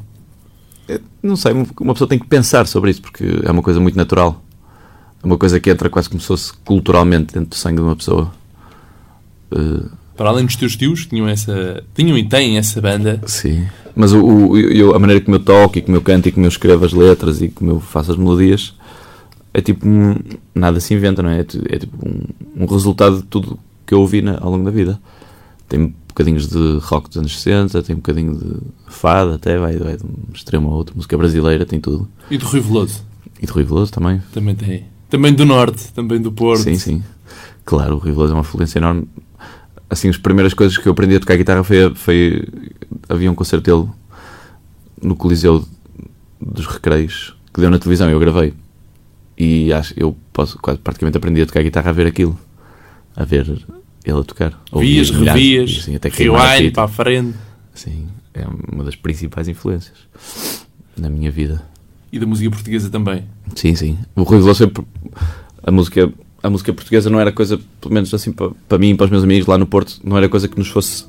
É, 0.87 0.99
Não 1.21 1.35
sei, 1.35 1.51
uma 1.51 1.93
pessoa 1.93 2.07
tem 2.07 2.17
que 2.17 2.25
pensar 2.25 2.65
sobre 2.65 2.89
isso 2.89 3.01
porque 3.01 3.25
é 3.43 3.51
uma 3.51 3.61
coisa 3.61 3.79
muito 3.79 3.95
natural. 3.95 4.43
É 5.21 5.25
uma 5.25 5.37
coisa 5.37 5.59
que 5.59 5.69
entra 5.69 5.89
quase 5.89 6.09
como 6.09 6.21
se 6.21 6.27
fosse 6.27 6.53
culturalmente 6.65 7.33
dentro 7.33 7.49
do 7.49 7.55
sangue 7.55 7.77
de 7.77 7.81
uma 7.83 7.95
pessoa. 7.95 8.31
Eh, 9.51 9.83
Para 10.15 10.29
além 10.29 10.45
dos 10.45 10.55
teus 10.55 10.75
tios, 10.75 11.03
que 11.03 11.09
tinham 11.09 11.27
essa. 11.27 11.83
tinham 11.93 12.17
e 12.17 12.27
têm 12.27 12.57
essa 12.57 12.81
banda, 12.81 13.21
Sim. 13.25 13.65
Mas 13.95 14.13
o, 14.13 14.23
o- 14.23 14.57
eu- 14.57 14.95
a 14.95 14.99
maneira 14.99 15.19
como 15.23 15.35
eu 15.35 15.39
toco 15.41 15.77
e 15.77 15.81
como 15.81 15.97
eu 15.97 16.01
canto 16.01 16.27
e 16.29 16.31
como 16.31 16.45
eu 16.45 16.49
escrevo 16.49 16.85
as 16.85 16.93
letras 16.93 17.41
e 17.41 17.49
como 17.49 17.71
eu 17.71 17.79
faço 17.81 18.11
as 18.11 18.17
melodias 18.17 18.73
é 19.53 19.61
tipo 19.61 19.85
nada 20.55 20.79
se 20.79 20.93
inventa, 20.93 21.21
não 21.23 21.29
é? 21.31 21.39
É, 21.39 21.45
é 21.75 21.79
tipo 21.79 21.97
um, 22.07 22.63
um 22.63 22.65
resultado 22.65 23.17
de 23.17 23.23
tudo 23.23 23.59
que 23.85 23.93
eu 23.93 23.99
ouvi 23.99 24.21
na- 24.21 24.37
ao 24.39 24.51
longo 24.51 24.63
da 24.63 24.71
vida. 24.71 24.99
Tem 25.67 25.93
bocadinhos 26.07 26.47
de 26.47 26.77
rock 26.81 27.09
dos 27.09 27.17
anos 27.17 27.41
60, 27.41 27.81
tem 27.83 27.95
um 27.95 27.99
bocadinho 27.99 28.35
de 28.37 28.55
fado 28.87 29.33
até, 29.33 29.57
vai, 29.57 29.75
vai 29.77 29.97
de 29.97 30.03
um 30.05 30.33
extremo 30.33 30.69
a 30.69 30.73
outro, 30.75 30.95
música 30.95 31.17
brasileira, 31.17 31.65
tem 31.65 31.79
tudo. 31.81 32.07
e 32.29 32.37
do 32.37 32.45
Rui 32.45 32.61
Veloso. 32.61 33.03
E 33.41 33.45
de 33.45 33.51
Rui 33.51 33.63
Veloso 33.63 33.91
também. 33.91 34.21
Também 34.33 34.53
tem. 34.55 34.85
Também 35.09 35.33
do 35.33 35.45
Norte, 35.45 35.91
também 35.93 36.21
do 36.21 36.31
Porto. 36.31 36.61
Sim, 36.61 36.77
sim. 36.77 37.03
Claro, 37.65 37.95
o 37.95 37.97
Rui 37.97 38.11
Veloso 38.11 38.33
é 38.33 38.35
uma 38.35 38.41
influência 38.41 38.79
enorme. 38.79 39.07
Assim, 39.89 40.07
as 40.07 40.17
primeiras 40.17 40.53
coisas 40.53 40.77
que 40.77 40.87
eu 40.87 40.91
aprendi 40.91 41.15
a 41.15 41.19
tocar 41.19 41.35
guitarra 41.35 41.63
foi, 41.63 41.93
foi 41.95 42.47
havia 43.07 43.31
um 43.31 43.35
concerto 43.35 43.65
dele 43.65 43.89
no 45.01 45.15
Coliseu 45.15 45.65
dos 46.39 46.67
Recreios 46.67 47.35
que 47.53 47.59
deu 47.59 47.69
na 47.69 47.79
televisão 47.79 48.09
e 48.09 48.13
eu 48.13 48.19
gravei. 48.19 48.53
E 49.37 49.73
acho 49.73 49.93
eu 49.97 50.15
posso 50.31 50.59
quase 50.59 50.79
praticamente 50.79 51.17
aprendi 51.17 51.41
a 51.41 51.45
tocar 51.45 51.63
guitarra 51.63 51.89
a 51.89 51.93
ver 51.93 52.07
aquilo, 52.07 52.37
a 53.15 53.23
ver 53.23 53.47
ele 54.05 54.19
a 54.19 54.23
tocar. 54.23 54.61
Vias, 54.75 55.09
revias, 55.09 55.79
assim, 55.81 55.95
até 55.95 56.09
a 56.09 56.11
rewind 56.11 56.73
para 56.73 56.83
a 56.83 56.87
frente. 56.87 57.37
Sim, 57.73 58.07
é 58.33 58.45
uma 58.71 58.83
das 58.83 58.95
principais 58.95 59.47
influências 59.47 59.97
na 60.97 61.09
minha 61.09 61.31
vida. 61.31 61.63
E 62.11 62.19
da 62.19 62.25
música 62.25 62.49
portuguesa 62.49 62.89
também. 62.89 63.23
Sim, 63.55 63.75
sim. 63.75 63.97
O 64.15 64.23
Rui 64.23 64.39
Veloso 64.39 64.65
sempre. 64.65 64.83
A 65.63 65.71
música, 65.71 66.11
a 66.41 66.49
música 66.49 66.73
portuguesa 66.73 67.09
não 67.09 67.19
era 67.19 67.31
coisa, 67.31 67.59
pelo 67.79 67.93
menos 67.93 68.13
assim 68.13 68.31
para, 68.31 68.51
para 68.67 68.77
mim 68.77 68.91
e 68.91 68.95
para 68.95 69.05
os 69.05 69.11
meus 69.11 69.23
amigos 69.23 69.47
lá 69.47 69.57
no 69.57 69.65
Porto, 69.67 69.99
não 70.03 70.17
era 70.17 70.27
coisa 70.27 70.47
que 70.47 70.57
nos 70.57 70.69
fosse 70.69 71.05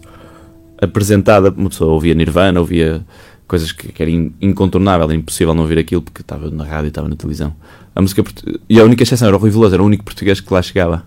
apresentada. 0.81 1.51
Uma 1.51 1.69
pessoa 1.71 1.93
ouvia 1.93 2.15
Nirvana, 2.15 2.61
ouvia 2.61 3.05
coisas 3.47 3.73
que, 3.73 3.91
que 3.93 4.03
era 4.03 4.11
in- 4.11 4.33
incontornável, 4.41 5.07
era 5.07 5.15
impossível 5.15 5.55
não 5.55 5.63
ouvir 5.63 5.79
aquilo 5.79 6.03
porque 6.03 6.21
estava 6.23 6.51
na 6.51 6.65
rádio 6.65 6.89
estava 6.89 7.09
na 7.09 7.17
televisão. 7.17 7.55
A 7.95 8.01
música 8.01 8.23
E 8.69 8.79
a 8.79 8.85
única 8.85 9.03
exceção 9.03 9.29
era 9.29 9.37
o 9.37 9.41
Rui 9.41 9.51
Veloso, 9.51 9.75
era 9.75 9.83
o 9.83 9.87
único 9.87 10.05
português 10.05 10.41
que 10.41 10.53
lá 10.53 10.63
chegava, 10.63 11.05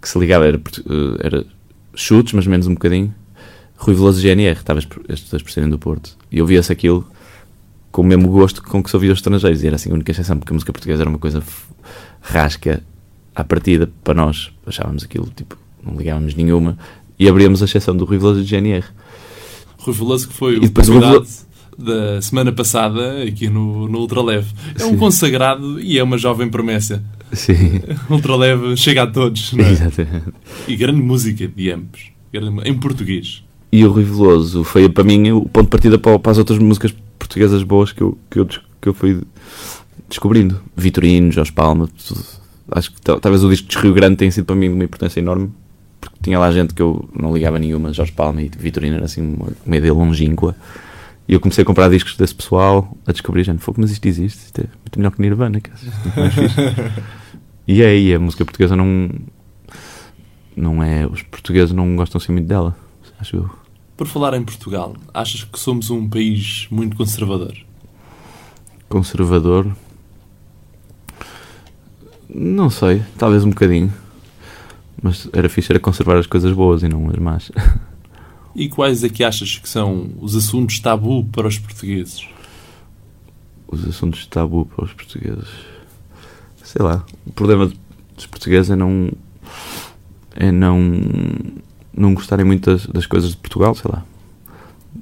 que 0.00 0.08
se 0.08 0.18
ligava, 0.18 0.46
era, 0.46 0.56
eh, 0.56 1.16
era 1.26 1.46
chutes, 1.94 2.32
mas 2.32 2.46
menos 2.46 2.66
um 2.66 2.74
bocadinho. 2.74 3.14
Rui 3.76 3.94
Veloso 3.94 4.18
e 4.20 4.22
GNR, 4.22 4.58
estava 4.58 4.78
estes 4.78 5.28
dois 5.30 5.42
por 5.42 5.50
serem 5.50 5.68
do 5.68 5.78
Porto. 5.78 6.16
E 6.32 6.40
ouvia-se 6.40 6.72
aquilo 6.72 7.06
com 7.94 8.02
o 8.02 8.04
mesmo 8.04 8.28
gosto 8.28 8.60
com 8.60 8.82
que 8.82 8.90
se 8.90 8.96
ouvia 8.96 9.12
os 9.12 9.18
estrangeiros. 9.20 9.62
E 9.62 9.68
era 9.68 9.76
assim 9.76 9.88
a 9.88 9.94
única 9.94 10.10
exceção, 10.10 10.36
porque 10.36 10.52
a 10.52 10.54
música 10.54 10.72
portuguesa 10.72 11.04
era 11.04 11.08
uma 11.08 11.18
coisa 11.18 11.40
rasca 12.20 12.82
à 13.32 13.44
partida 13.44 13.88
para 14.02 14.14
nós. 14.14 14.50
Achávamos 14.66 15.04
aquilo, 15.04 15.30
tipo, 15.34 15.56
não 15.80 15.96
ligávamos 15.96 16.34
nenhuma. 16.34 16.76
E 17.16 17.28
abríamos 17.28 17.62
a 17.62 17.66
exceção 17.66 17.96
do 17.96 18.04
Rui 18.04 18.18
Veloso 18.18 18.40
e 18.40 18.42
do 18.42 18.48
GNR. 18.48 18.84
Rui 19.78 19.94
Veloso, 19.94 20.26
que 20.26 20.34
foi 20.34 20.54
E 20.54 20.56
o 20.56 20.60
depois 20.62 20.88
o 20.88 20.92
convidado 20.92 21.24
da 21.78 22.20
semana 22.20 22.50
passada 22.50 23.22
aqui 23.22 23.48
no, 23.48 23.88
no 23.88 24.00
Ultraleve. 24.00 24.52
É 24.76 24.84
um 24.86 24.90
Sim. 24.90 24.96
consagrado 24.96 25.80
e 25.80 25.96
é 25.96 26.02
uma 26.02 26.18
jovem 26.18 26.48
promessa. 26.48 27.00
Sim, 27.32 27.80
Ultraleve 28.10 28.76
chega 28.76 29.04
a 29.04 29.06
todos. 29.06 29.52
não 29.52 29.64
é? 29.64 29.70
exatamente. 29.70 30.32
E 30.66 30.74
grande 30.74 31.00
música 31.00 31.46
de 31.46 31.70
ambos. 31.70 32.10
Em 32.64 32.74
português. 32.74 33.44
E 33.72 33.84
o 33.84 33.90
Rui 33.90 34.04
Veloso 34.04 34.62
foi 34.64 34.88
para 34.88 35.02
mim 35.04 35.30
o 35.32 35.42
ponto 35.42 35.64
de 35.64 35.70
partida 35.70 35.98
para, 35.98 36.18
para 36.18 36.32
as 36.32 36.38
outras 36.38 36.58
músicas 36.58 36.94
portuguesas 37.18 37.62
boas 37.62 37.92
que 37.92 38.02
eu, 38.02 38.16
que 38.30 38.38
eu, 38.38 38.46
que 38.46 38.88
eu 38.88 38.94
fui 38.94 39.22
descobrindo. 40.08 40.60
Vitorino, 40.76 41.32
Jorge 41.32 41.52
Palma, 41.52 41.88
tudo. 42.06 42.20
acho 42.70 42.92
que 42.92 43.00
tal- 43.02 43.18
talvez 43.20 43.42
o 43.42 43.48
disco 43.50 43.68
de 43.68 43.78
Rio 43.78 43.92
Grande 43.92 44.16
tenha 44.16 44.30
sido 44.30 44.44
para 44.44 44.54
mim 44.54 44.68
de 44.68 44.74
uma 44.74 44.84
importância 44.84 45.18
enorme, 45.18 45.50
porque 46.00 46.16
tinha 46.22 46.38
lá 46.38 46.50
gente 46.52 46.72
que 46.74 46.82
eu 46.82 47.08
não 47.18 47.32
ligava 47.34 47.58
nenhuma, 47.58 47.92
Jorge 47.92 48.12
Palma 48.12 48.42
e 48.42 48.48
Vitorino 48.56 48.96
era 48.96 49.06
assim 49.06 49.22
uma, 49.22 49.48
uma 49.66 49.76
ideia 49.76 49.92
longínqua. 49.92 50.54
E 51.26 51.32
eu 51.32 51.40
comecei 51.40 51.62
a 51.62 51.64
comprar 51.64 51.88
discos 51.88 52.16
desse 52.16 52.34
pessoal, 52.34 52.94
a 53.06 53.10
descobrir, 53.12 53.42
gente, 53.44 53.60
fogo, 53.62 53.80
mas 53.80 53.90
isto 53.90 54.04
existe, 54.06 54.44
isto 54.44 54.60
é 54.60 54.64
muito 54.64 54.98
melhor 54.98 55.10
que 55.10 55.22
Nirvana. 55.22 55.56
Isto 55.58 56.20
é 56.20 56.30
fixe. 56.30 56.54
E 57.66 57.80
é 57.80 57.86
aí, 57.86 58.14
a 58.14 58.20
música 58.20 58.44
portuguesa 58.44 58.76
não. 58.76 59.08
Não 60.54 60.82
é. 60.82 61.06
Os 61.06 61.22
portugueses 61.22 61.72
não 61.74 61.96
gostam 61.96 62.20
assim 62.20 62.30
muito 62.30 62.46
dela, 62.46 62.76
acho 63.20 63.36
eu. 63.36 63.50
Por 63.96 64.06
falar 64.06 64.34
em 64.34 64.42
Portugal, 64.42 64.96
achas 65.12 65.44
que 65.44 65.58
somos 65.58 65.90
um 65.90 66.08
país 66.08 66.66
muito 66.70 66.96
conservador? 66.96 67.56
Conservador. 68.88 69.74
Não 72.28 72.68
sei, 72.70 73.02
talvez 73.16 73.44
um 73.44 73.50
bocadinho. 73.50 73.92
mas 75.02 75.28
era 75.32 75.48
fixe 75.48 75.70
era 75.70 75.78
conservar 75.78 76.16
as 76.16 76.26
coisas 76.26 76.52
boas 76.52 76.82
e 76.82 76.88
não 76.88 77.08
as 77.08 77.16
más. 77.16 77.52
E 78.54 78.68
quais 78.68 79.02
é 79.02 79.08
que 79.08 79.24
achas 79.24 79.58
que 79.58 79.68
são 79.68 80.10
os 80.20 80.36
assuntos 80.36 80.78
tabu 80.78 81.24
para 81.24 81.48
os 81.48 81.58
portugueses? 81.58 82.24
Os 83.66 83.84
assuntos 83.84 84.26
tabu 84.26 84.64
para 84.64 84.84
os 84.84 84.92
portugueses. 84.92 85.48
Sei 86.62 86.80
lá, 86.80 87.04
o 87.26 87.32
problema 87.32 87.72
dos 88.14 88.26
portugueses 88.26 88.70
é 88.70 88.76
não. 88.76 89.10
é 90.36 90.52
não. 90.52 91.00
Não 91.96 92.14
gostarem 92.14 92.44
muito 92.44 92.70
das, 92.70 92.86
das 92.86 93.06
coisas 93.06 93.30
de 93.30 93.36
Portugal, 93.36 93.74
sei 93.74 93.90
lá. 93.90 94.04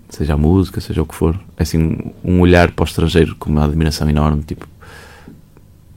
Seja 0.09 0.35
a 0.35 0.37
música, 0.37 0.81
seja 0.81 1.03
o 1.03 1.07
que 1.07 1.15
for. 1.15 1.39
É 1.57 1.63
assim, 1.63 2.13
um 2.23 2.41
olhar 2.41 2.71
para 2.73 2.83
o 2.83 2.87
estrangeiro 2.87 3.35
com 3.37 3.51
uma 3.51 3.65
admiração 3.65 4.09
enorme, 4.09 4.43
tipo. 4.43 4.67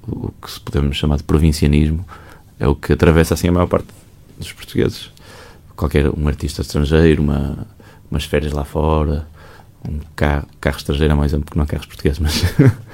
o 0.08 0.32
que 0.42 0.52
se 0.52 0.60
podemos 0.60 0.96
chamar 0.96 1.18
de 1.18 1.24
provincianismo. 1.24 2.06
É 2.60 2.68
o 2.68 2.76
que 2.76 2.94
atravessa 2.94 3.34
assim 3.34 3.50
a 3.50 3.52
maior 3.52 3.68
parte 3.68 3.88
dos 4.38 4.52
portugueses 4.54 5.12
qualquer 5.76 6.10
um 6.10 6.28
artista 6.28 6.62
estrangeiro, 6.62 7.22
uma, 7.22 7.68
umas 8.10 8.24
férias 8.24 8.54
lá 8.54 8.64
fora, 8.64 9.28
um 9.88 10.00
carro, 10.16 10.48
carro 10.60 10.78
estrangeiro 10.78 11.14
é 11.14 11.16
mais 11.16 11.32
exemplo 11.32 11.46
porque 11.46 11.60
não 11.60 11.66
carros 11.66 11.86
portugueses, 11.86 12.20
mas, 12.20 12.44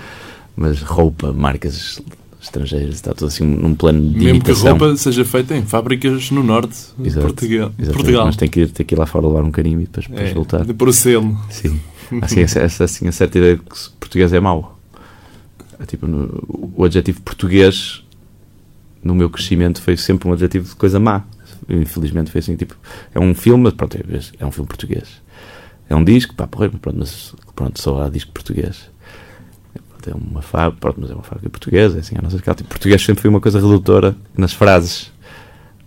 mas 0.56 0.82
roupa, 0.82 1.32
marcas 1.32 2.02
estrangeiras, 2.42 2.96
está 2.96 3.14
tudo 3.14 3.28
assim 3.28 3.44
num 3.46 3.76
plano 3.76 4.02
de 4.02 4.16
Mesmo 4.18 4.30
imitação. 4.30 4.62
que 4.64 4.68
a 4.68 4.72
roupa 4.88 4.98
seja 4.98 5.24
feita 5.24 5.56
em 5.56 5.64
fábricas 5.64 6.32
no 6.32 6.42
norte 6.44 6.76
de 6.98 7.12
Portugal. 7.12 7.72
Portugal. 7.94 8.26
Mas 8.26 8.36
tem 8.36 8.50
que, 8.50 8.62
ir, 8.62 8.70
tem 8.70 8.86
que 8.86 8.96
ir 8.96 8.98
lá 8.98 9.06
fora 9.06 9.28
levar 9.28 9.44
um 9.44 9.52
carimbo 9.52 9.82
e 9.82 9.86
depois, 9.86 10.08
depois 10.08 10.30
É, 10.30 10.34
voltar. 10.34 10.66
de 10.66 10.74
pôr 10.74 10.88
o 10.90 10.94
selo. 10.94 11.38
Sim. 11.50 11.80
Assim, 12.22 12.42
essa, 12.42 12.84
assim, 12.84 13.08
a 13.08 13.12
certa 13.14 13.38
ideia 13.38 13.56
de 13.56 13.62
que 13.62 13.90
português 14.00 14.34
é 14.34 14.40
mau. 14.42 14.78
É 15.80 15.86
tipo, 15.86 16.06
no- 16.08 16.72
o 16.76 16.84
adjetivo 16.84 17.22
português 17.22 18.04
no 19.02 19.16
meu 19.16 19.30
crescimento 19.30 19.82
foi 19.82 19.96
sempre 19.96 20.28
um 20.28 20.34
adjetivo 20.34 20.68
de 20.68 20.76
coisa 20.76 21.00
má. 21.00 21.24
Infelizmente 21.70 22.30
foi 22.30 22.40
assim, 22.40 22.56
tipo, 22.58 22.76
é 23.16 23.20
um 23.20 23.34
filme, 23.34 23.72
pronto, 23.72 23.96
é, 23.98 24.02
é 24.40 24.46
um 24.46 24.52
filme 24.52 24.68
português. 24.68 25.22
É 25.90 25.96
um 25.96 26.04
disco, 26.04 26.36
pá, 26.36 26.48
porra, 26.48 26.70
pronto, 26.70 26.98
mas 27.00 27.34
pronto, 27.56 27.80
só 27.82 28.04
há 28.04 28.10
disco 28.10 28.32
português. 28.34 28.90
É 30.10 30.14
uma 30.14 30.42
fábrica, 30.42 30.78
pronto, 30.80 31.02
mas 31.02 31.12
é 31.12 31.14
uma 31.14 31.24
fábrica 31.24 31.50
portuguesa, 31.50 31.98
é 31.98 32.00
assim, 32.00 32.16
a 32.18 32.22
nossa 32.22 32.36
escala. 32.38 32.56
Tipo, 32.56 32.70
português 32.70 33.02
sempre 33.04 33.22
foi 33.22 33.30
uma 33.30 33.42
coisa 33.42 33.60
redutora 33.60 34.16
nas 34.38 34.54
frases. 34.54 35.12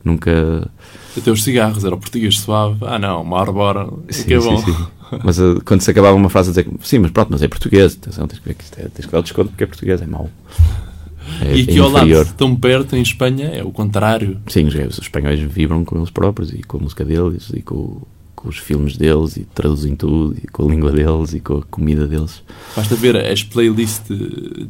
Nunca. 0.05 0.71
Até 1.17 1.31
os 1.31 1.43
cigarros, 1.43 1.85
era 1.85 1.95
o 1.95 1.99
português 1.99 2.39
suave. 2.39 2.79
Ah 2.83 2.99
não, 2.99 3.23
uma 3.23 3.41
arbora, 3.41 3.89
Sim, 4.11 4.25
que 4.25 4.35
é 4.35 4.39
bom. 4.39 4.57
sim, 4.59 4.73
sim. 4.73 4.87
Mas 5.23 5.39
uh, 5.39 5.61
quando 5.65 5.81
se 5.81 5.91
acabava 5.91 6.17
uma 6.17 6.29
frase 6.29 6.51
a 6.51 6.53
dizer 6.53 6.67
sim, 6.83 6.99
mas 6.99 7.11
pronto, 7.11 7.29
mas 7.31 7.43
é 7.43 7.49
português, 7.49 7.95
atenção, 8.01 8.27
tens 8.27 8.39
que 8.41 8.49
ver 8.49 8.55
que 8.55 8.65
isto 8.65 8.79
é, 8.81 8.89
tens 8.89 9.07
que 9.07 9.13
dar 9.13 9.19
o 9.21 9.23
desconto 9.23 9.51
porque 9.51 9.65
é 9.65 9.67
português, 9.67 10.03
é 10.03 10.07
mau. 10.07 10.29
É, 11.41 11.55
E 11.57 11.61
é 11.61 11.63
aqui 11.63 11.79
ao 11.79 11.89
inferior. 11.91 12.25
lado, 12.27 12.35
tão 12.37 12.55
perto, 12.57 12.97
em 12.97 13.03
Espanha, 13.03 13.47
é 13.47 13.63
o 13.63 13.71
contrário. 13.71 14.39
Sim, 14.49 14.67
os, 14.67 14.75
os 14.75 14.99
espanhóis 14.99 15.39
vibram 15.41 15.85
com 15.85 15.97
eles 15.97 16.11
próprios 16.11 16.53
e 16.53 16.63
com 16.63 16.79
a 16.79 16.81
música 16.81 17.05
deles 17.05 17.51
e 17.55 17.63
com, 17.63 18.03
com 18.45 18.51
os 18.51 18.59
filmes 18.59 18.95
deles 18.99 19.39
e 19.39 19.45
traduzem 19.55 19.97
tudo 19.97 20.37
e 20.37 20.47
com 20.49 20.67
a 20.69 20.71
língua 20.71 20.93
deles 20.93 21.33
e 21.33 21.41
com 21.41 21.55
a 21.57 21.63
comida 21.63 22.07
deles. 22.07 22.43
Basta 22.77 22.95
ver 22.95 23.17
as 23.17 23.43
playlists 23.43 24.05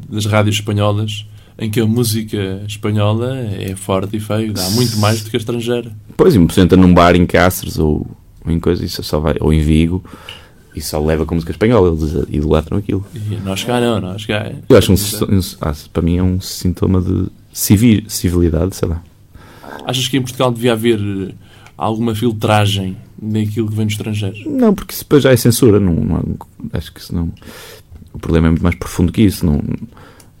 das 0.09 0.25
rádios 0.25 0.55
espanholas 0.55 1.25
em 1.59 1.69
que 1.69 1.81
a 1.81 1.85
música 1.85 2.63
espanhola 2.65 3.35
é 3.37 3.75
forte 3.75 4.15
e 4.15 4.19
feio, 4.21 4.53
dá 4.53 4.69
muito 4.71 4.97
mais 4.97 5.21
do 5.21 5.29
que 5.29 5.35
a 5.35 5.39
estrangeira. 5.39 5.91
Pois, 6.15 6.33
e 6.35 6.39
me 6.39 6.45
apresenta 6.45 6.77
num 6.77 6.93
bar 6.93 7.15
em 7.17 7.25
Cáceres 7.25 7.77
ou, 7.77 8.07
em 8.47 8.59
coisa, 8.61 8.83
isso 8.85 9.03
só 9.03 9.19
vai, 9.19 9.35
ou 9.41 9.51
em 9.53 9.61
Vigo 9.61 10.01
e 10.73 10.79
só 10.81 11.03
leva 11.03 11.25
com 11.25 11.35
música 11.35 11.51
espanhola, 11.51 11.89
eles 11.89 12.27
idolatram 12.29 12.77
aquilo. 12.77 13.05
E 13.13 13.35
nós 13.43 13.61
cá 13.65 13.81
não, 13.81 13.99
nós 13.99 14.25
cá. 14.25 14.35
é- 14.35 14.55
Eu 14.69 14.77
acho 14.77 14.91
um, 14.91 14.95
um, 14.95 15.39
ah, 15.61 15.73
para 15.91 16.01
mim 16.01 16.17
é 16.17 16.23
um 16.23 16.39
sintoma 16.39 17.01
de 17.01 17.25
civi, 17.51 18.05
civilidade, 18.07 18.73
sei 18.75 18.87
lá. 18.87 19.03
Achas 19.85 20.07
que 20.07 20.15
em 20.17 20.21
Portugal 20.21 20.51
devia 20.51 20.71
haver 20.73 20.99
eh, 20.99 21.33
alguma 21.77 22.15
filtragem 22.15 22.97
daquilo 23.21 23.69
que 23.69 23.75
vem 23.75 23.85
do 23.85 23.91
estrangeiro? 23.91 24.49
Não, 24.49 24.73
porque 24.73 24.93
isso 24.93 25.03
depois 25.03 25.23
já 25.23 25.31
é 25.31 25.37
censura. 25.37 25.79
Não, 25.79 25.93
não- 25.93 26.37
acho 26.73 26.91
que 26.93 26.99
isso 26.99 27.13
não. 27.15 27.31
O 28.13 28.19
problema 28.19 28.47
é 28.47 28.49
muito 28.51 28.63
mais 28.63 28.75
profundo 28.75 29.11
que 29.11 29.21
isso. 29.21 29.45
Não, 29.45 29.61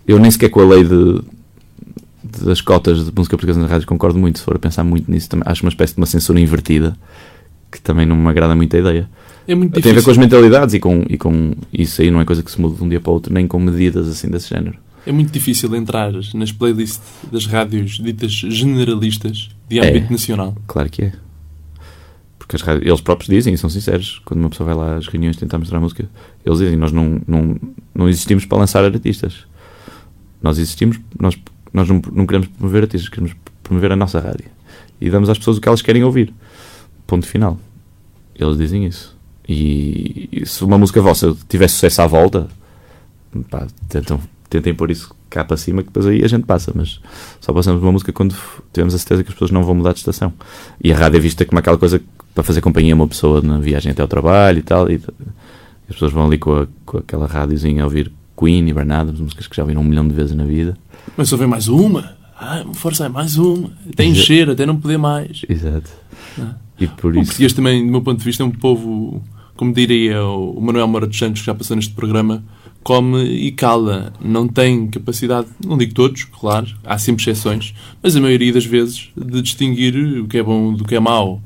eu 0.07 0.19
nem 0.19 0.29
sequer 0.31 0.49
com 0.49 0.59
a 0.61 0.65
lei 0.65 0.83
de, 0.83 1.21
das 2.43 2.61
cotas 2.61 3.05
de 3.05 3.11
música 3.15 3.35
portuguesa 3.37 3.59
na 3.59 3.67
rádio 3.67 3.87
concordo 3.87 4.17
muito. 4.19 4.39
Se 4.39 4.45
for 4.45 4.55
a 4.55 4.59
pensar 4.59 4.83
muito 4.83 5.09
nisso, 5.11 5.29
também, 5.29 5.43
acho 5.47 5.63
uma 5.63 5.69
espécie 5.69 5.93
de 5.93 5.99
uma 5.99 6.05
censura 6.07 6.39
invertida 6.39 6.97
que 7.71 7.81
também 7.81 8.05
não 8.05 8.15
me 8.15 8.27
agrada 8.29 8.55
muito 8.55 8.75
a 8.75 8.79
ideia. 8.79 9.09
É 9.47 9.53
muito 9.53 9.73
Tem 9.73 9.81
a 9.81 9.83
ver 9.83 9.89
com 9.89 9.95
difícil. 9.95 10.11
as 10.11 10.17
mentalidades 10.17 10.73
e 10.73 10.79
com, 10.79 11.03
e 11.09 11.17
com 11.17 11.53
isso 11.71 12.01
aí 12.01 12.09
não 12.09 12.19
é 12.21 12.25
coisa 12.25 12.41
que 12.41 12.49
se 12.49 12.59
muda 12.59 12.75
de 12.77 12.83
um 12.83 12.89
dia 12.89 12.99
para 12.99 13.11
o 13.11 13.13
outro, 13.13 13.33
nem 13.33 13.45
com 13.47 13.59
medidas 13.59 14.07
assim 14.07 14.27
desse 14.29 14.49
género. 14.49 14.77
É 15.05 15.11
muito 15.11 15.31
difícil 15.31 15.75
entrar 15.75 16.11
nas 16.33 16.51
playlists 16.51 16.99
das 17.31 17.45
rádios 17.45 17.99
ditas 17.99 18.31
generalistas 18.31 19.49
de 19.69 19.77
É. 19.79 19.87
âmbito 19.89 20.11
nacional. 20.11 20.55
Claro 20.65 20.89
que 20.89 21.03
é. 21.03 21.13
Porque 22.47 22.87
eles 22.87 23.01
próprios 23.01 23.27
dizem, 23.27 23.53
e 23.53 23.57
são 23.57 23.69
sinceros, 23.69 24.21
quando 24.23 24.39
uma 24.39 24.49
pessoa 24.49 24.73
vai 24.73 24.75
lá 24.75 24.97
às 24.97 25.07
reuniões 25.07 25.35
tentar 25.35 25.57
mostrar 25.57 25.79
música, 25.79 26.07
eles 26.45 26.59
dizem, 26.59 26.77
nós 26.77 26.91
não, 26.91 27.19
não, 27.27 27.59
não 27.93 28.07
existimos 28.07 28.45
para 28.45 28.59
lançar 28.59 28.85
artistas. 28.85 29.47
Nós 30.41 30.59
existimos, 30.59 30.99
nós, 31.19 31.35
nós 31.73 31.89
não, 31.89 31.99
não 32.11 32.27
queremos 32.27 32.47
promover 32.47 32.83
artistas, 32.83 33.09
queremos 33.09 33.35
promover 33.63 33.91
a 33.91 33.95
nossa 33.95 34.19
rádio. 34.19 34.45
E 35.01 35.09
damos 35.09 35.27
às 35.27 35.39
pessoas 35.39 35.57
o 35.57 35.61
que 35.61 35.67
elas 35.67 35.81
querem 35.81 36.03
ouvir. 36.03 36.31
Ponto 37.07 37.25
final. 37.25 37.59
Eles 38.35 38.57
dizem 38.57 38.85
isso. 38.85 39.17
E, 39.47 40.29
e 40.31 40.45
se 40.45 40.63
uma 40.63 40.77
música 40.77 41.01
vossa 41.01 41.35
tiver 41.49 41.67
sucesso 41.67 42.01
à 42.03 42.07
volta, 42.07 42.47
pá, 43.49 43.65
tentam, 43.89 44.19
tentem 44.55 44.73
pôr 44.73 44.91
isso 44.91 45.13
cá 45.29 45.43
para 45.43 45.57
cima, 45.57 45.81
que 45.81 45.87
depois 45.89 46.05
aí 46.05 46.23
a 46.23 46.27
gente 46.27 46.45
passa, 46.45 46.71
mas 46.75 46.99
só 47.41 47.51
passamos 47.53 47.81
uma 47.81 47.91
música 47.91 48.11
quando 48.13 48.35
tivermos 48.73 48.93
a 48.93 48.97
certeza 48.97 49.23
que 49.23 49.29
as 49.29 49.33
pessoas 49.35 49.51
não 49.51 49.63
vão 49.63 49.75
mudar 49.75 49.93
de 49.93 49.99
estação. 49.99 50.31
E 50.83 50.91
a 50.91 50.97
rádio 50.97 51.17
é 51.17 51.19
vista 51.19 51.45
como 51.45 51.59
aquela 51.59 51.77
coisa 51.77 52.01
para 52.33 52.43
fazer 52.43 52.61
companhia 52.61 52.93
a 52.93 52.95
uma 52.95 53.07
pessoa 53.07 53.41
na 53.41 53.59
viagem 53.59 53.91
até 53.91 54.01
ao 54.01 54.07
trabalho 54.07 54.59
e 54.59 54.61
tal, 54.61 54.89
e, 54.91 54.95
as 55.87 55.93
pessoas 55.93 56.11
vão 56.11 56.25
ali 56.25 56.37
com, 56.37 56.53
a- 56.61 56.67
com 56.85 56.97
aquela 56.97 57.27
rádiozinha 57.27 57.83
a 57.83 57.85
ouvir 57.85 58.11
Queen 58.37 58.67
e 58.67 58.73
Bernardo, 58.73 59.13
músicas 59.21 59.47
que 59.47 59.55
já 59.55 59.63
ouviram 59.63 59.81
um 59.81 59.83
milhão 59.85 60.07
de 60.07 60.13
vezes 60.13 60.35
na 60.35 60.43
vida. 60.43 60.75
Mas 61.15 61.29
vem 61.29 61.47
mais 61.47 61.67
uma. 61.67 62.15
Ah, 62.37 62.65
força, 62.73 63.05
é 63.05 63.09
mais 63.09 63.37
uma. 63.37 63.71
Até 63.89 64.03
encher, 64.03 64.49
até 64.49 64.65
não 64.65 64.75
poder 64.77 64.97
mais. 64.97 65.43
Exato. 65.47 65.89
Ah. 66.39 66.55
E 66.79 66.87
por 66.87 67.13
O 67.13 67.19
isso. 67.19 67.27
português 67.27 67.53
também, 67.53 67.85
do 67.85 67.91
meu 67.91 68.01
ponto 68.01 68.17
de 68.19 68.25
vista, 68.25 68.43
é 68.43 68.45
um 68.45 68.51
povo, 68.51 69.23
como 69.55 69.71
diria 69.73 70.21
o 70.23 70.59
Manuel 70.59 70.87
Moura 70.87 71.07
dos 71.07 71.17
Santos, 71.17 71.39
que 71.41 71.45
já 71.45 71.55
passou 71.55 71.75
neste 71.77 71.93
programa, 71.93 72.43
come 72.85 73.23
e 73.23 73.51
cala. 73.51 74.13
Não 74.23 74.47
tem 74.47 74.87
capacidade, 74.87 75.47
não 75.65 75.75
digo 75.75 75.93
todos, 75.95 76.23
claro, 76.23 76.67
há 76.85 76.99
sempre 76.99 77.23
exceções, 77.23 77.73
mas 78.01 78.15
a 78.15 78.21
maioria 78.21 78.53
das 78.53 78.63
vezes, 78.63 79.09
de 79.17 79.41
distinguir 79.41 79.95
o 80.21 80.27
que 80.27 80.37
é 80.37 80.43
bom 80.43 80.71
do 80.71 80.85
que 80.85 80.95
é 80.95 80.99
mau. 80.99 81.41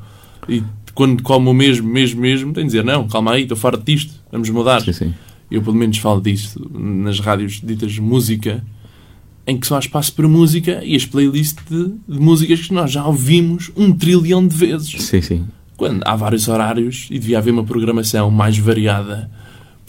E 0.50 0.62
quando 0.94 1.24
come 1.24 1.48
o 1.48 1.54
mesmo, 1.54 1.88
mesmo, 1.88 2.20
mesmo, 2.20 2.54
tem 2.54 2.66
de 2.66 2.72
dizer, 2.72 2.84
não, 2.84 3.08
calma 3.08 3.32
aí, 3.32 3.44
estou 3.44 3.56
farto 3.56 3.82
disto, 3.86 4.14
vamos 4.30 4.50
mudar. 4.50 4.82
Sim, 4.82 4.92
sim. 4.92 5.14
Eu, 5.50 5.62
pelo 5.62 5.78
menos, 5.78 5.98
falo 5.98 6.20
disso 6.20 6.60
nas 6.78 7.22
rádios 7.22 7.62
ditas 7.64 7.98
música, 7.98 8.62
em 9.48 9.58
que 9.58 9.66
só 9.66 9.78
há 9.78 9.80
espaço 9.80 10.14
para 10.14 10.28
música 10.28 10.82
e 10.84 10.94
as 10.94 11.06
playlists 11.06 11.64
de, 11.70 11.94
de 12.06 12.20
músicas 12.20 12.68
que 12.68 12.74
nós 12.74 12.92
já 12.92 13.06
ouvimos 13.06 13.72
um 13.78 13.94
trilhão 13.94 14.46
de 14.46 14.56
vezes. 14.58 15.02
Sim, 15.04 15.22
sim. 15.22 15.48
Quando 15.78 16.04
há 16.06 16.18
vários 16.18 16.50
horários 16.50 17.08
e 17.10 17.18
devia 17.18 17.38
haver 17.38 17.52
uma 17.52 17.64
programação 17.64 18.30
mais 18.30 18.58
variada, 18.58 19.32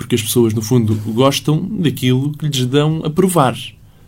porque 0.01 0.15
as 0.15 0.23
pessoas, 0.23 0.55
no 0.55 0.63
fundo, 0.63 0.95
gostam 1.13 1.61
daquilo 1.79 2.33
que 2.33 2.47
lhes 2.49 2.65
dão 2.65 3.03
a 3.05 3.11
provar. 3.11 3.55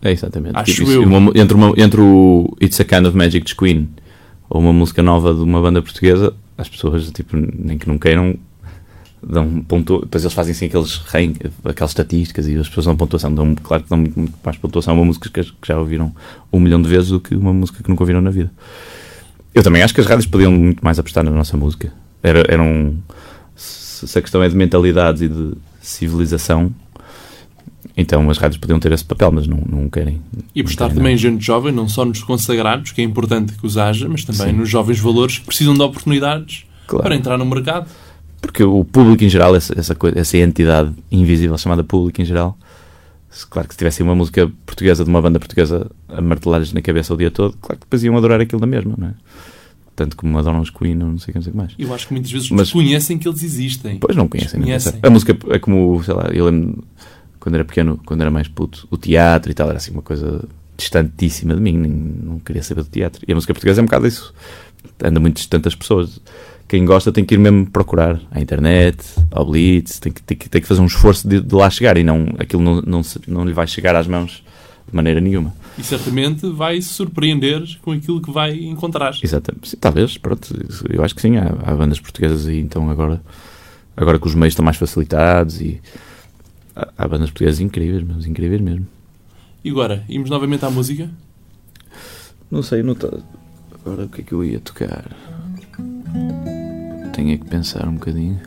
É 0.00 0.10
exatamente. 0.10 0.56
Acho 0.56 0.72
Tipo, 0.74 0.90
eu. 0.90 1.02
uma- 1.02 1.30
entre, 1.34 1.54
uma- 1.54 1.74
entre 1.76 2.00
o 2.00 2.56
It's 2.62 2.80
a 2.80 2.84
Kind 2.84 3.06
of 3.06 3.14
Magic 3.16 3.44
de 3.46 3.54
Queen 3.54 3.88
ou 4.48 4.60
uma 4.62 4.72
música 4.72 5.02
nova 5.02 5.34
de 5.34 5.40
uma 5.42 5.60
banda 5.60 5.82
portuguesa, 5.82 6.32
as 6.56 6.66
pessoas, 6.68 7.10
tipo, 7.10 7.36
nem 7.36 7.76
que 7.76 7.86
não 7.86 7.98
queiram, 7.98 8.34
dão 9.22 9.60
pontu... 9.62 10.00
Depois 10.00 10.24
eles 10.24 10.32
fazem 10.34 10.52
assim 10.52 10.64
aqueles 10.66 10.96
rank, 10.96 11.36
aquelas 11.64 11.90
estatísticas 11.90 12.48
e 12.48 12.56
as 12.56 12.68
pessoas 12.68 12.86
dão 12.86 12.96
pontuação. 12.96 13.34
Dão, 13.34 13.54
claro 13.54 13.82
que 13.82 13.90
dão 13.90 13.98
muito, 13.98 14.18
muito 14.18 14.34
mais 14.42 14.56
pontuação 14.56 14.94
a 14.94 14.96
uma 14.96 15.04
música 15.04 15.28
que, 15.30 15.52
já 15.66 15.78
ouviram 15.78 16.10
um 16.50 16.58
milhão 16.58 16.80
de 16.80 16.88
vezes 16.88 17.10
do 17.10 17.20
que 17.20 17.34
uma 17.36 17.52
música 17.52 17.82
que 17.82 17.88
nunca 17.90 18.02
ouviram 18.02 18.20
na 18.22 18.30
vida. 18.30 18.50
Eu 19.54 19.62
também 19.62 19.82
acho 19.82 19.92
que 19.94 20.00
as 20.00 20.06
rádios 20.06 20.26
podiam 20.26 20.50
muito 20.50 20.82
mais 20.82 20.98
apostar 20.98 21.22
na 21.22 21.30
nossa 21.30 21.54
música. 21.56 21.92
Era, 22.22 22.44
era 22.48 22.62
um, 22.62 22.96
se 23.54 24.18
a 24.18 24.22
questão 24.22 24.42
é 24.42 24.48
de 24.48 24.56
mentalidades 24.56 25.20
e 25.22 25.28
de 25.28 25.52
civilização, 25.82 26.72
então 27.96 28.30
as 28.30 28.38
rádios 28.38 28.58
podiam 28.58 28.78
ter 28.78 28.92
esse 28.92 29.04
papel, 29.04 29.30
mas 29.32 29.46
não, 29.46 29.58
não 29.68 29.88
querem. 29.88 30.20
E 30.54 30.60
apostar 30.60 30.92
também 30.92 31.14
em 31.14 31.18
gente 31.18 31.44
jovem, 31.44 31.72
não 31.72 31.88
só 31.88 32.04
nos 32.04 32.22
consagrados, 32.22 32.92
que 32.92 33.00
é 33.00 33.04
importante 33.04 33.52
que 33.52 33.66
os 33.66 33.76
haja, 33.76 34.08
mas 34.08 34.24
também 34.24 34.52
Sim. 34.52 34.58
nos 34.58 34.68
jovens 34.68 34.98
valores 34.98 35.38
que 35.38 35.46
precisam 35.46 35.74
de 35.74 35.82
oportunidades 35.82 36.64
Claro. 36.86 37.04
para 37.04 37.14
entrar 37.14 37.38
no 37.38 37.44
mercado. 37.46 37.88
Porque 38.40 38.62
o 38.62 38.84
público 38.84 39.22
em 39.24 39.28
geral, 39.28 39.54
essa, 39.54 39.78
essa, 39.78 39.94
coisa, 39.94 40.18
essa 40.18 40.36
entidade 40.36 40.92
invisível 41.10 41.56
chamada 41.56 41.84
público 41.84 42.20
em 42.20 42.24
geral, 42.24 42.58
claro 43.48 43.68
que 43.68 43.74
se 43.74 43.78
tivesse 43.78 44.02
uma 44.02 44.14
música 44.14 44.50
portuguesa 44.66 45.04
de 45.04 45.10
uma 45.10 45.22
banda 45.22 45.38
portuguesa 45.38 45.90
a 46.08 46.20
martelar-lhes 46.20 46.72
na 46.72 46.82
cabeça 46.82 47.14
o 47.14 47.16
dia 47.16 47.30
todo, 47.30 47.56
claro 47.60 47.78
que 47.78 47.86
depois 47.86 48.02
iam 48.02 48.16
adorar 48.16 48.40
aquilo 48.40 48.60
da 48.60 48.66
mesma, 48.66 48.94
não 48.98 49.08
é? 49.08 49.14
Tanto 49.94 50.16
como 50.16 50.38
adoram 50.38 50.60
os 50.60 50.70
Queen 50.70 51.02
ou 51.02 51.10
não 51.10 51.18
sei 51.18 51.30
o 51.30 51.32
que, 51.32 51.38
não 51.38 51.42
sei 51.42 51.50
o 51.50 51.52
que 51.52 51.56
mais. 51.58 51.74
Eu 51.78 51.94
acho 51.94 52.06
que 52.06 52.14
muitas 52.14 52.30
vezes 52.32 52.50
Mas- 52.50 52.72
conhecem 52.72 53.18
que 53.18 53.28
eles 53.28 53.42
existem. 53.42 53.98
Pois 53.98 54.16
não 54.16 54.26
conhecem, 54.26 54.58
não 54.58 54.66
Conhecem. 54.66 54.94
A 55.02 55.10
música 55.10 55.36
é 55.50 55.58
como, 55.58 56.02
sei 56.02 56.14
lá, 56.14 56.30
eu 56.32 56.46
lembro 56.46 56.82
quando 57.38 57.56
era 57.56 57.64
pequeno, 57.64 58.00
quando 58.06 58.20
era 58.20 58.30
mais 58.30 58.48
puto, 58.48 58.86
o 58.90 58.96
teatro 58.96 59.50
e 59.50 59.54
tal, 59.54 59.68
era 59.68 59.76
assim 59.76 59.90
uma 59.90 60.00
coisa 60.02 60.48
distantíssima 60.76 61.54
de 61.54 61.60
mim, 61.60 61.76
nem, 61.76 61.90
não 61.90 62.38
queria 62.38 62.62
saber 62.62 62.82
do 62.82 62.88
teatro. 62.88 63.22
E 63.26 63.32
a 63.32 63.34
música 63.34 63.52
portuguesa 63.52 63.80
é 63.80 63.82
um 63.82 63.86
bocado 63.86 64.06
isso. 64.06 64.32
Anda 65.02 65.20
muito 65.20 65.36
distante 65.36 65.64
das 65.64 65.74
pessoas. 65.74 66.20
Quem 66.68 66.84
gosta 66.84 67.12
tem 67.12 67.24
que 67.24 67.34
ir 67.34 67.38
mesmo 67.38 67.66
procurar 67.66 68.18
à 68.30 68.40
internet, 68.40 69.04
ao 69.30 69.44
Blitz, 69.44 69.98
tem 69.98 70.10
que, 70.10 70.22
tem 70.22 70.36
que, 70.36 70.48
tem 70.48 70.60
que 70.60 70.66
fazer 70.66 70.80
um 70.80 70.86
esforço 70.86 71.28
de, 71.28 71.40
de 71.40 71.54
lá 71.54 71.68
chegar 71.68 71.96
e 71.98 72.04
não, 72.04 72.28
aquilo 72.38 72.62
não, 72.62 72.80
não, 72.80 73.02
não 73.26 73.44
lhe 73.44 73.52
vai 73.52 73.66
chegar 73.66 73.94
às 73.94 74.06
mãos 74.06 74.42
de 74.88 74.94
maneira 74.96 75.20
nenhuma. 75.20 75.54
E 75.78 75.82
certamente 75.82 76.46
vai 76.50 76.80
se 76.80 76.88
surpreender 76.88 77.62
com 77.80 77.92
aquilo 77.92 78.20
que 78.20 78.30
vai 78.30 78.52
encontrar. 78.52 79.14
Exatamente. 79.22 79.70
Sim, 79.70 79.76
talvez, 79.80 80.18
pronto, 80.18 80.54
eu 80.90 81.02
acho 81.02 81.14
que 81.14 81.22
sim, 81.22 81.36
há, 81.36 81.46
há 81.64 81.74
bandas 81.74 81.98
portuguesas 81.98 82.46
aí, 82.46 82.60
então 82.60 82.90
agora, 82.90 83.22
agora 83.96 84.18
que 84.18 84.26
os 84.26 84.34
meios 84.34 84.52
estão 84.52 84.64
mais 84.64 84.76
facilitados 84.76 85.60
e 85.60 85.80
há, 86.76 86.88
há 86.98 87.08
bandas 87.08 87.30
portuguesas 87.30 87.60
incríveis, 87.60 88.04
mas 88.06 88.26
incríveis 88.26 88.60
mesmo. 88.60 88.86
E 89.64 89.70
agora, 89.70 90.04
imos 90.08 90.28
novamente 90.28 90.64
à 90.64 90.70
música? 90.70 91.08
Não 92.50 92.62
sei, 92.62 92.82
não 92.82 92.94
tá... 92.94 93.08
agora 93.74 94.04
o 94.04 94.08
que 94.08 94.20
é 94.20 94.24
que 94.24 94.32
eu 94.32 94.44
ia 94.44 94.60
tocar? 94.60 95.04
Tenho 97.14 97.32
é 97.32 97.36
que 97.36 97.44
pensar 97.44 97.88
um 97.88 97.94
bocadinho. 97.94 98.40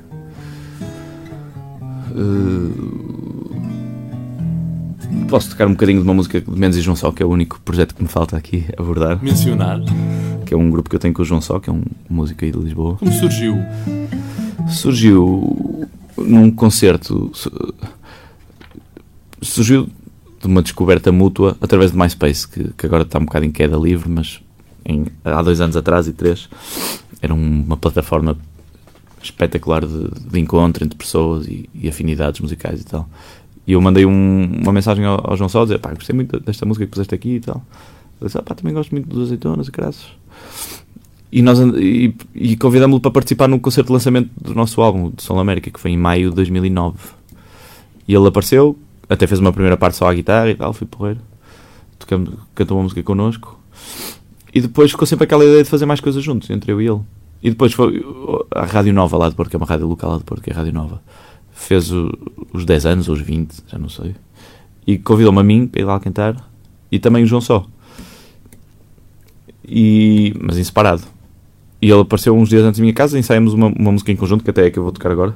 Uh, 2.12 3.05
Posso 5.30 5.50
tocar 5.50 5.68
um 5.68 5.72
bocadinho 5.72 6.00
de 6.00 6.04
uma 6.04 6.14
música 6.14 6.40
de 6.40 6.50
Mendes 6.52 6.78
e 6.78 6.82
João 6.82 6.96
Só, 6.96 7.12
que 7.12 7.22
é 7.22 7.26
o 7.26 7.30
único 7.30 7.60
projeto 7.62 7.96
que 7.96 8.02
me 8.02 8.08
falta 8.08 8.38
aqui 8.38 8.66
abordar, 8.78 9.22
Mencionar. 9.24 9.80
que 10.46 10.54
é 10.54 10.58
um 10.58 10.70
grupo 10.70 10.90
que 10.90 10.96
eu 10.96 11.00
tenho 11.00 11.14
com 11.14 11.22
o 11.22 11.26
João 11.26 11.42
Só, 11.42 11.60
que 11.60 11.70
é 11.70 11.74
um 11.74 11.84
músico 12.10 12.46
aí 12.46 12.52
de 12.52 12.58
Lisboa. 12.58 12.96
Como 12.96 13.12
surgiu? 13.12 13.58
surgiu 14.70 15.88
num 16.18 16.50
concerto 16.50 17.30
su- 17.34 17.52
surgiu 19.42 19.88
de 20.42 20.48
uma 20.48 20.62
descoberta 20.64 21.12
mútua 21.12 21.56
através 21.62 21.92
de 21.92 21.98
MySpace 21.98 22.48
que, 22.48 22.72
que 22.76 22.86
agora 22.88 23.04
está 23.04 23.20
um 23.20 23.26
bocado 23.26 23.46
em 23.46 23.52
queda 23.52 23.78
livre 23.78 24.10
mas 24.10 24.42
em- 24.84 25.06
há 25.24 25.40
dois 25.44 25.62
anos 25.62 25.78
atrás 25.78 26.08
e 26.08 26.14
três 26.14 26.50
era 27.22 27.32
um- 27.32 27.62
uma 27.64 27.78
plataforma 27.78 28.36
espetacular 29.22 29.86
de, 29.86 30.10
de 30.32 30.40
encontro 30.40 30.84
entre 30.84 30.98
pessoas 30.98 31.46
e, 31.48 31.70
e 31.76 31.88
afinidades 31.88 32.40
musicais 32.42 32.82
e 32.82 32.86
tal 32.86 33.08
e 33.68 33.74
eu 33.74 33.82
mandei 33.82 34.06
um- 34.06 34.62
uma 34.62 34.72
mensagem 34.74 35.06
ao, 35.06 35.32
ao 35.32 35.38
João 35.38 35.50
Só 35.50 35.64
dizer 35.64 35.80
pá, 35.80 35.94
gostei 35.94 36.16
muito 36.16 36.40
desta 36.40 36.66
música 36.66 36.86
que 36.86 36.92
puseste 36.92 37.14
aqui 37.16 37.36
e 37.36 37.40
tal 37.40 37.64
ele 38.22 38.28
disse, 38.28 38.38
ah, 38.38 38.42
pá, 38.42 38.56
também 38.56 38.74
gosto 38.74 38.92
muito 38.92 39.08
dos 39.10 39.24
azeitonas 39.28 39.68
e 39.68 39.72
graças 39.72 40.06
e, 41.32 41.42
nós, 41.42 41.60
e, 41.60 42.16
e 42.34 42.56
convidámos-lo 42.56 43.02
para 43.02 43.12
participar 43.12 43.48
no 43.48 43.60
concerto 43.60 43.88
de 43.88 43.94
lançamento 43.94 44.30
do 44.40 44.54
nosso 44.56 44.82
álbum, 44.82 45.12
de 45.14 45.22
Som 45.22 45.38
América, 45.38 45.70
que 45.70 45.80
foi 45.80 45.92
em 45.92 45.98
maio 45.98 46.30
de 46.30 46.36
2009. 46.38 46.98
E 48.08 48.14
ele 48.16 48.28
apareceu, 48.28 48.78
até 49.10 49.28
fez 49.28 49.40
uma 49.42 49.52
primeira 49.52 49.76
parte 49.76 49.98
só 49.98 50.08
à 50.10 50.14
guitarra 50.14 50.50
e 50.50 50.56
tal, 50.56 50.72
foi 50.72 50.88
porreiro. 50.88 51.20
Tocamos, 52.00 52.30
cantou 52.54 52.78
uma 52.78 52.84
música 52.84 53.04
connosco. 53.04 53.60
E 54.54 54.62
depois 54.62 54.92
ficou 54.92 55.06
sempre 55.06 55.26
aquela 55.26 55.44
ideia 55.44 55.62
de 55.64 55.70
fazer 55.70 55.86
mais 55.86 56.00
coisas 56.00 56.24
juntos, 56.24 56.50
entre 56.50 56.72
eu 56.72 56.82
e 56.82 56.88
ele. 56.88 57.02
E 57.44 57.50
depois 57.50 57.74
foi 57.74 58.02
a 58.52 58.64
Rádio 58.64 58.94
Nova 58.94 59.18
lá 59.18 59.28
de 59.28 59.36
Porto, 59.36 59.50
que 59.50 59.56
é 59.56 59.60
uma 59.60 59.66
rádio 59.66 59.88
local 59.88 60.12
lá 60.12 60.18
de 60.20 60.24
Porto, 60.24 60.42
que 60.42 60.52
é 60.52 60.54
a 60.54 60.56
Rádio 60.56 60.72
Nova. 60.74 61.02
Fez 61.58 61.90
o- 61.92 62.12
os 62.54 62.66
10 62.66 62.86
anos, 62.86 63.08
ou 63.08 63.16
os 63.16 63.22
20, 63.22 63.64
já 63.68 63.80
não 63.80 63.90
sei. 63.90 64.14
E 64.86 64.98
convidou-me 65.00 65.40
a 65.40 65.44
mim 65.44 65.66
para 65.66 65.82
ir 65.82 65.86
lá 65.86 66.00
cantar. 66.00 66.36
E 66.92 67.00
também 67.00 67.24
o 67.24 67.26
João 67.26 67.42
Só. 67.42 67.66
E, 69.68 70.34
mas 70.40 70.58
em 70.58 70.64
separado. 70.64 71.04
E 71.82 71.90
ele 71.90 72.02
apareceu 72.02 72.36
uns 72.36 72.50
dias 72.50 72.64
antes 72.64 72.80
da 72.80 72.84
minha 72.84 72.94
casa, 72.94 73.18
ensaiamos 73.18 73.54
uma, 73.54 73.68
uma 73.68 73.92
música 73.92 74.12
em 74.12 74.16
conjunto, 74.16 74.44
que 74.44 74.50
até 74.50 74.68
é 74.68 74.70
que 74.70 74.78
eu 74.78 74.84
vou 74.84 74.92
tocar 74.92 75.12
agora. 75.12 75.36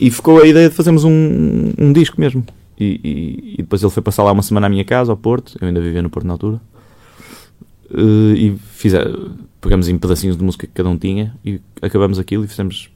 E 0.00 0.10
ficou 0.10 0.40
a 0.42 0.46
ideia 0.46 0.68
de 0.68 0.74
fazermos 0.74 1.04
um, 1.04 1.72
um 1.78 1.92
disco 1.92 2.20
mesmo. 2.20 2.44
E, 2.78 3.00
e- 3.04 3.54
e 3.54 3.56
depois 3.58 3.82
ele 3.82 3.90
foi 3.92 4.02
passar 4.02 4.24
lá 4.24 4.32
uma 4.32 4.42
semana 4.42 4.66
à 4.66 4.70
minha 4.70 4.84
casa, 4.84 5.12
ao 5.12 5.16
Porto. 5.16 5.56
Eu 5.60 5.68
ainda 5.68 5.80
vivia 5.80 6.02
no 6.02 6.10
Porto 6.10 6.26
na 6.26 6.34
altura. 6.34 6.60
Eh, 7.90 8.34
e 8.36 8.56
fize, 8.72 8.96
pegamos 9.60 9.88
em 9.88 9.96
pedacinhos 9.98 10.36
de 10.36 10.42
música 10.44 10.66
que 10.66 10.72
cada 10.72 10.88
um 10.88 10.98
tinha 10.98 11.34
e 11.44 11.60
acabamos 11.80 12.18
aquilo 12.18 12.44
e 12.44 12.48
fizemos. 12.48 12.90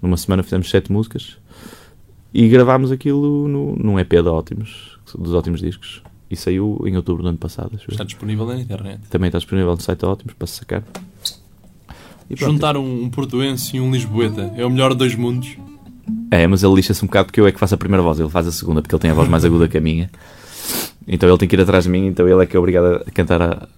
Numa 0.00 0.16
semana 0.16 0.42
fizemos 0.42 0.70
sete 0.70 0.90
músicas. 0.90 1.36
E 2.32 2.48
gravámos 2.48 2.92
aquilo 2.92 3.48
no, 3.48 3.76
num 3.76 3.98
EP 3.98 4.12
da 4.22 4.32
Ótimos, 4.32 4.98
dos 5.18 5.34
Ótimos 5.34 5.60
Discos. 5.60 6.02
E 6.30 6.36
saiu 6.36 6.80
em 6.86 6.96
outubro 6.96 7.24
do 7.24 7.28
ano 7.28 7.38
passado. 7.38 7.78
Está 7.88 8.04
disponível 8.04 8.46
na 8.46 8.56
internet. 8.60 9.00
Também 9.10 9.28
está 9.28 9.38
disponível 9.38 9.72
no 9.72 9.80
site 9.80 9.98
da 9.98 10.08
Ótimos 10.08 10.34
para 10.34 10.46
se 10.46 10.58
sacar. 10.58 10.84
E 12.30 12.36
pronto. 12.36 12.52
Juntar 12.52 12.76
um, 12.76 13.02
um 13.04 13.10
portuense 13.10 13.76
e 13.76 13.80
um 13.80 13.90
lisboeta 13.90 14.52
é 14.56 14.64
o 14.64 14.70
melhor 14.70 14.92
de 14.92 14.98
dois 14.98 15.16
mundos. 15.16 15.56
É, 16.30 16.46
mas 16.46 16.62
ele 16.62 16.74
lixa-se 16.74 17.02
um 17.04 17.08
bocado 17.08 17.26
porque 17.26 17.40
eu 17.40 17.46
é 17.46 17.52
que 17.52 17.58
faço 17.58 17.74
a 17.74 17.78
primeira 17.78 18.02
voz, 18.02 18.20
ele 18.20 18.28
faz 18.28 18.46
a 18.46 18.52
segunda, 18.52 18.80
porque 18.80 18.94
ele 18.94 19.02
tem 19.02 19.10
a 19.10 19.14
voz 19.14 19.28
mais 19.28 19.44
aguda 19.44 19.66
que 19.66 19.76
a 19.76 19.80
minha. 19.80 20.08
Então 21.06 21.28
ele 21.28 21.38
tem 21.38 21.48
que 21.48 21.56
ir 21.56 21.60
atrás 21.60 21.84
de 21.84 21.90
mim, 21.90 22.06
então 22.06 22.28
ele 22.28 22.40
é 22.40 22.46
que 22.46 22.56
é 22.56 22.58
obrigado 22.58 23.02
a 23.04 23.10
cantar 23.10 23.42
a, 23.42 23.68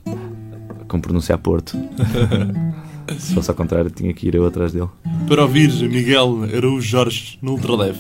com 0.86 1.00
pronúncia 1.00 1.34
a 1.34 1.38
Porto. 1.38 1.78
Se 3.18 3.34
fosse 3.34 3.50
ao 3.50 3.56
contrário, 3.56 3.90
tinha 3.90 4.12
que 4.12 4.28
ir 4.28 4.34
eu 4.34 4.46
atrás 4.46 4.72
dele. 4.72 4.88
Para 5.28 5.42
ouvir 5.42 5.70
Miguel 5.88 6.44
Araújo 6.44 6.80
Jorge 6.80 7.38
no 7.42 7.52
Ultraleve. 7.52 7.98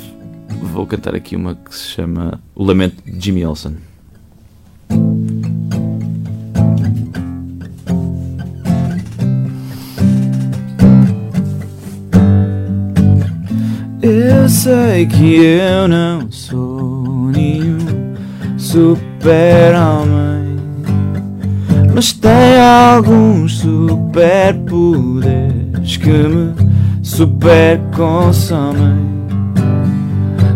Vou 0.72 0.86
cantar 0.86 1.14
aqui 1.14 1.36
uma 1.36 1.54
que 1.54 1.74
se 1.74 1.88
chama 1.88 2.40
O 2.54 2.64
Lamento 2.64 3.02
de 3.04 3.24
Jimmy 3.24 3.44
Olsen. 3.44 3.76
Eu 14.02 14.48
sei 14.48 15.06
que 15.06 15.44
eu 15.44 15.86
não 15.86 16.30
sou 16.30 17.30
nenhum 17.32 18.14
super-homem, 18.58 20.21
mas 21.94 22.12
tem 22.12 22.60
alguns 22.60 23.58
superpoderes 23.58 25.96
que 25.96 26.10
me 26.10 26.54
super-consomem. 27.02 29.10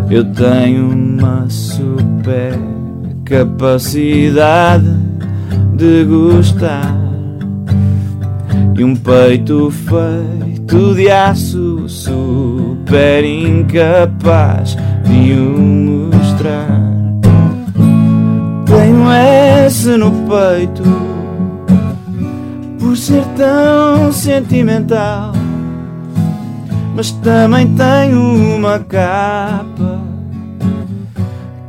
Eu 0.09 0.23
tenho 0.33 0.91
uma 0.91 1.45
super 1.49 2.57
capacidade 3.25 4.95
de 5.75 6.05
gostar 6.05 6.95
e 8.77 8.83
um 8.83 8.95
peito 8.95 9.71
feito 9.71 10.93
de 10.95 11.09
aço 11.09 11.87
super 11.87 13.23
incapaz 13.23 14.75
de 15.03 15.33
o 15.33 15.59
mostrar. 15.59 16.81
Tenho 18.65 19.11
esse 19.65 19.95
no 19.97 20.11
peito 20.11 20.83
ser 22.97 23.23
tão 23.35 24.11
sentimental, 24.11 25.31
mas 26.95 27.11
também 27.11 27.75
tenho 27.75 28.55
uma 28.55 28.79
capa 28.79 30.01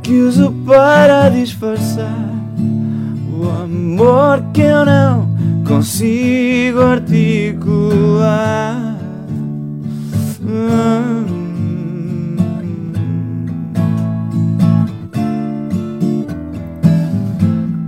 que 0.01 0.21
uso 0.21 0.51
para 0.65 1.29
disfarçar 1.29 2.29
o 3.31 3.47
amor 3.63 4.43
que 4.53 4.61
eu 4.61 4.85
não 4.85 5.29
consigo 5.67 6.81
articular. 6.81 8.97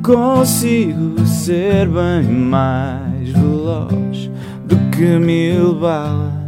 Consigo 0.03 1.25
ser 1.25 1.87
bem 1.87 2.23
mais 2.23 3.10
veloz 3.31 4.29
do 4.65 4.75
que 4.91 5.17
mil 5.17 5.75
balas 5.75 6.41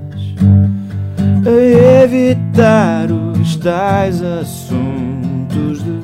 a 1.45 2.03
evitar 2.03 3.11
os 3.11 3.55
tais 3.57 4.21
assuntos 4.21 5.83
de 5.83 6.03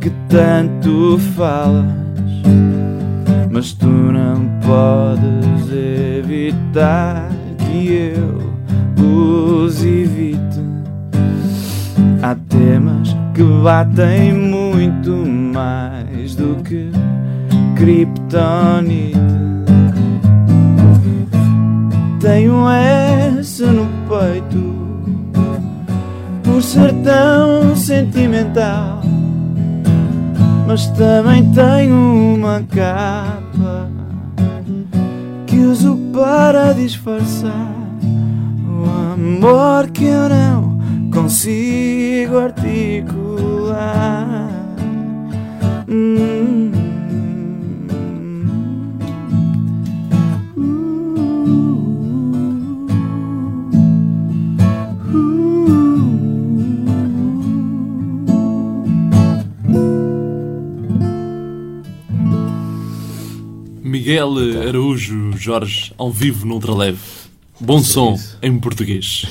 que 0.00 0.10
tanto 0.28 1.18
falas. 1.34 1.94
Mas 3.50 3.72
tu 3.72 3.86
não 3.86 4.50
podes 4.60 5.70
evitar 5.72 7.30
que 7.58 8.12
eu 8.16 8.52
os 9.02 9.82
evite. 9.84 10.60
Há 12.22 12.34
temas 12.48 13.16
que 13.34 13.42
batem 13.42 14.32
muito 14.32 15.10
mais 15.12 16.34
do 16.34 16.56
que 16.62 16.90
kryptonite. 17.76 19.53
Tenho 22.24 22.66
essa 22.70 23.66
no 23.66 23.86
peito 24.08 24.74
por 26.42 26.62
ser 26.62 26.90
tão 27.02 27.76
sentimental. 27.76 29.02
Mas 30.66 30.86
também 30.92 31.52
tenho 31.52 32.34
uma 32.34 32.62
capa 32.62 33.90
que 35.46 35.58
uso 35.58 35.98
para 36.14 36.72
disfarçar 36.72 37.74
o 38.70 39.12
amor 39.12 39.88
que 39.90 40.06
eu 40.06 40.30
não 40.30 40.78
consigo 41.12 42.38
articular. 42.38 43.68
Hum. 45.86 46.83
Miguel 63.94 64.34
Araújo 64.68 65.30
Jorge, 65.38 65.92
ao 65.96 66.10
vivo 66.10 66.44
no 66.44 66.54
Ultraleve. 66.54 66.98
Bom 67.60 67.78
som 67.78 68.18
em 68.42 68.58
português. 68.58 69.24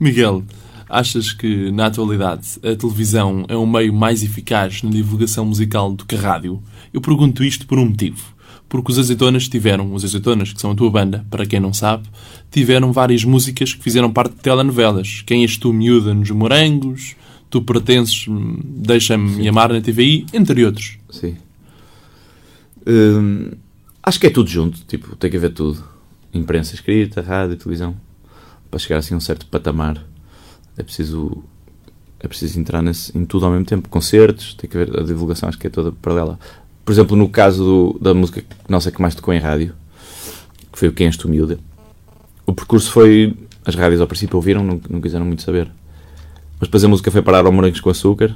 Miguel, 0.00 0.42
achas 0.88 1.32
que 1.32 1.70
na 1.70 1.86
atualidade 1.86 2.58
a 2.64 2.74
televisão 2.74 3.44
é 3.46 3.56
um 3.56 3.64
meio 3.64 3.94
mais 3.94 4.24
eficaz 4.24 4.82
na 4.82 4.90
divulgação 4.90 5.44
musical 5.44 5.92
do 5.92 6.04
que 6.04 6.16
a 6.16 6.20
rádio? 6.20 6.60
Eu 6.92 7.00
pergunto 7.00 7.44
isto 7.44 7.68
por 7.68 7.78
um 7.78 7.86
motivo. 7.86 8.34
Porque 8.68 8.90
os 8.90 8.98
Azeitonas 8.98 9.46
tiveram, 9.46 9.94
os 9.94 10.04
Azeitonas, 10.04 10.52
que 10.52 10.60
são 10.60 10.72
a 10.72 10.74
tua 10.74 10.90
banda, 10.90 11.24
para 11.30 11.46
quem 11.46 11.60
não 11.60 11.72
sabe, 11.72 12.08
tiveram 12.50 12.92
várias 12.92 13.22
músicas 13.22 13.74
que 13.74 13.82
fizeram 13.84 14.12
parte 14.12 14.34
de 14.34 14.40
telenovelas. 14.40 15.22
Quem 15.24 15.42
és 15.42 15.56
tu, 15.56 15.72
miúda, 15.72 16.12
nos 16.12 16.32
Morangos, 16.32 17.14
Tu 17.50 17.62
pertences, 17.62 18.26
hum, 18.28 18.58
Deixa-me 18.62 19.48
amar 19.48 19.72
na 19.72 19.80
TVI, 19.80 20.26
entre 20.34 20.64
outros. 20.64 20.98
Sim. 21.10 21.36
Hum, 22.88 23.50
acho 24.02 24.18
que 24.18 24.26
é 24.26 24.30
tudo 24.30 24.48
junto, 24.48 24.78
tipo, 24.86 25.14
tem 25.16 25.30
que 25.30 25.36
haver 25.36 25.52
tudo. 25.52 25.84
Imprensa 26.32 26.74
escrita, 26.74 27.20
rádio, 27.20 27.56
televisão. 27.56 27.94
Para 28.70 28.78
chegar 28.78 28.98
assim 28.98 29.14
a 29.14 29.16
um 29.16 29.20
certo 29.20 29.46
patamar 29.46 30.02
é 30.76 30.82
preciso 30.82 31.42
é 32.20 32.26
preciso 32.26 32.58
entrar 32.58 32.82
nesse, 32.82 33.16
em 33.16 33.24
tudo 33.24 33.46
ao 33.46 33.52
mesmo 33.52 33.64
tempo. 33.64 33.88
Concertos, 33.88 34.54
tem 34.54 34.68
que 34.68 34.76
haver 34.76 34.98
a 34.98 35.02
divulgação, 35.04 35.48
acho 35.48 35.58
que 35.58 35.68
é 35.68 35.70
toda 35.70 35.92
paralela. 35.92 36.38
Por 36.84 36.90
exemplo, 36.92 37.16
no 37.16 37.28
caso 37.28 37.62
do- 37.64 37.98
da 38.00 38.12
música 38.12 38.42
nossa 38.68 38.90
que 38.90 39.00
mais 39.00 39.14
tocou 39.14 39.32
em 39.32 39.38
rádio, 39.38 39.72
que 40.72 40.78
foi 40.78 40.88
o 40.88 40.92
Quem 40.92 41.06
és 41.06 41.16
tu, 41.16 41.28
miúda, 41.28 41.58
o 42.46 42.52
percurso 42.52 42.90
foi. 42.90 43.36
As 43.64 43.74
rádios 43.74 44.00
ao 44.00 44.06
princípio 44.06 44.36
ouviram, 44.36 44.64
não, 44.64 44.80
não 44.88 45.00
quiseram 45.00 45.26
muito 45.26 45.42
saber. 45.42 45.70
Mas 46.58 46.68
depois 46.68 46.82
a 46.82 46.88
música 46.88 47.10
foi 47.10 47.20
parar 47.22 47.44
ao 47.44 47.52
Morangos 47.52 47.80
com 47.80 47.90
Açúcar 47.90 48.34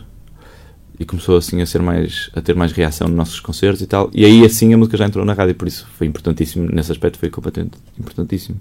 e 1.03 1.05
começou 1.05 1.37
assim 1.37 1.61
a 1.61 1.67
ser 1.67 1.83
mais 1.83 2.31
a 2.35 2.41
ter 2.41 2.55
mais 2.55 2.73
reação 2.73 3.09
nos 3.09 3.17
nossos 3.17 3.41
concertos 3.41 3.83
e 3.83 3.87
tal. 3.87 4.11
E 4.15 4.25
aí 4.25 4.45
assim 4.45 4.73
a 4.73 4.79
música 4.79 4.97
já 4.97 5.05
entrou 5.07 5.25
na 5.25 5.33
rádio, 5.33 5.55
por 5.55 5.69
isso 5.69 5.87
foi 5.99 6.07
importantíssimo 6.07 6.69
nesse 6.73 6.93
aspecto, 6.93 7.19
foi 7.19 7.29
completamente 7.29 7.77
importantíssimo. 7.99 8.59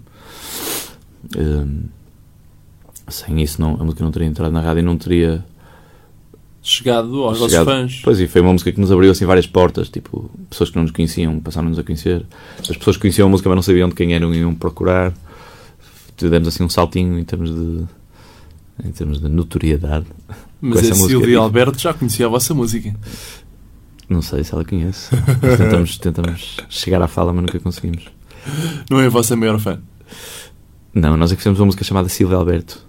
Hum, 1.37 1.83
sem 3.07 3.41
isso 3.41 3.61
não, 3.61 3.75
a 3.79 3.83
música 3.83 4.03
não 4.03 4.11
teria 4.11 4.27
entrado 4.27 4.51
na 4.51 4.61
rádio 4.61 4.79
e 4.79 4.83
não 4.83 4.97
teria 4.97 5.45
Chegado 6.63 7.23
aos 7.23 7.39
chegado. 7.39 7.65
fãs. 7.65 8.01
Pois 8.03 8.19
e 8.19 8.27
foi 8.27 8.39
uma 8.41 8.53
música 8.53 8.71
que 8.71 8.79
nos 8.79 8.91
abriu 8.91 9.09
assim 9.09 9.25
várias 9.25 9.47
portas, 9.47 9.89
tipo, 9.89 10.29
pessoas 10.47 10.69
que 10.69 10.75
não 10.75 10.83
nos 10.83 10.91
conheciam 10.91 11.39
passaram-nos 11.39 11.79
a 11.79 11.83
conhecer. 11.83 12.23
As 12.59 12.77
pessoas 12.77 12.97
que 12.97 13.01
conheciam 13.01 13.27
a 13.27 13.31
música 13.31 13.49
mas 13.49 13.55
não 13.55 13.63
sabiam 13.63 13.89
de 13.89 13.95
quem 13.95 14.13
eram 14.13 14.33
e 14.33 14.39
iam 14.39 14.53
procurar. 14.53 15.11
Tivemos 16.15 16.47
assim 16.47 16.63
um 16.63 16.69
saltinho 16.69 17.17
em 17.17 17.23
termos 17.23 17.49
de 17.49 17.83
em 18.83 18.91
termos 18.91 19.19
de 19.19 19.27
notoriedade. 19.27 20.05
Mas 20.61 20.79
a 20.79 20.81
música 20.89 21.07
Silvia 21.09 21.27
diz- 21.29 21.37
Alberto 21.37 21.79
já 21.79 21.93
conhecia 21.93 22.25
a 22.25 22.29
vossa 22.29 22.53
música. 22.53 22.95
Não 24.07 24.21
sei 24.21 24.43
se 24.43 24.53
ela 24.53 24.63
conhece. 24.65 25.09
Tentamos, 25.57 25.97
tentamos 25.97 26.57
chegar 26.69 27.01
à 27.01 27.07
fala, 27.07 27.31
mas 27.33 27.43
nunca 27.43 27.59
conseguimos. 27.59 28.03
Não 28.89 28.99
é 28.99 29.05
a 29.05 29.09
vossa 29.09 29.35
maior 29.35 29.57
fã. 29.59 29.79
Não, 30.93 31.15
nós 31.15 31.31
é 31.31 31.35
que 31.35 31.41
fizemos 31.41 31.59
uma 31.59 31.65
música 31.67 31.83
chamada 31.83 32.09
Silvia 32.09 32.35
Alberto. 32.37 32.85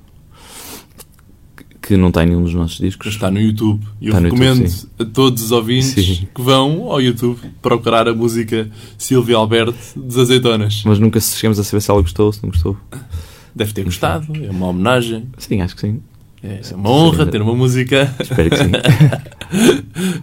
Que 1.80 1.96
não 1.96 2.08
está 2.08 2.22
em 2.22 2.28
nenhum 2.28 2.42
dos 2.44 2.54
nossos 2.54 2.78
discos. 2.78 3.08
está 3.08 3.30
no 3.30 3.40
YouTube. 3.40 3.84
E 4.00 4.08
eu 4.08 4.14
recomendo 4.14 4.62
YouTube, 4.64 4.90
a 5.00 5.04
todos 5.04 5.42
os 5.42 5.50
ouvintes 5.52 5.94
Sim. 5.94 6.28
que 6.34 6.40
vão 6.42 6.90
ao 6.90 7.00
YouTube 7.00 7.38
procurar 7.60 8.06
a 8.08 8.14
música 8.14 8.70
Silvia 8.96 9.36
Alberto 9.36 9.74
dos 9.96 10.16
Azeitonas. 10.16 10.82
Mas 10.84 10.98
nunca 11.00 11.20
chegamos 11.20 11.58
a 11.58 11.64
saber 11.64 11.80
se 11.80 11.90
ela 11.90 12.00
gostou, 12.00 12.32
se 12.32 12.42
não 12.42 12.50
gostou. 12.50 12.76
Deve 13.54 13.72
ter 13.72 13.84
gostado. 13.84 14.32
É 14.44 14.50
uma 14.50 14.66
homenagem. 14.68 15.28
Sim, 15.38 15.60
acho 15.60 15.74
que 15.74 15.80
sim. 15.82 16.00
É 16.42 16.60
uma 16.74 16.90
honra 16.90 17.24
ter 17.26 17.40
uma 17.40 17.54
música 17.54 18.12
Espero 18.20 18.50
que 18.50 18.56
sim. 18.56 18.72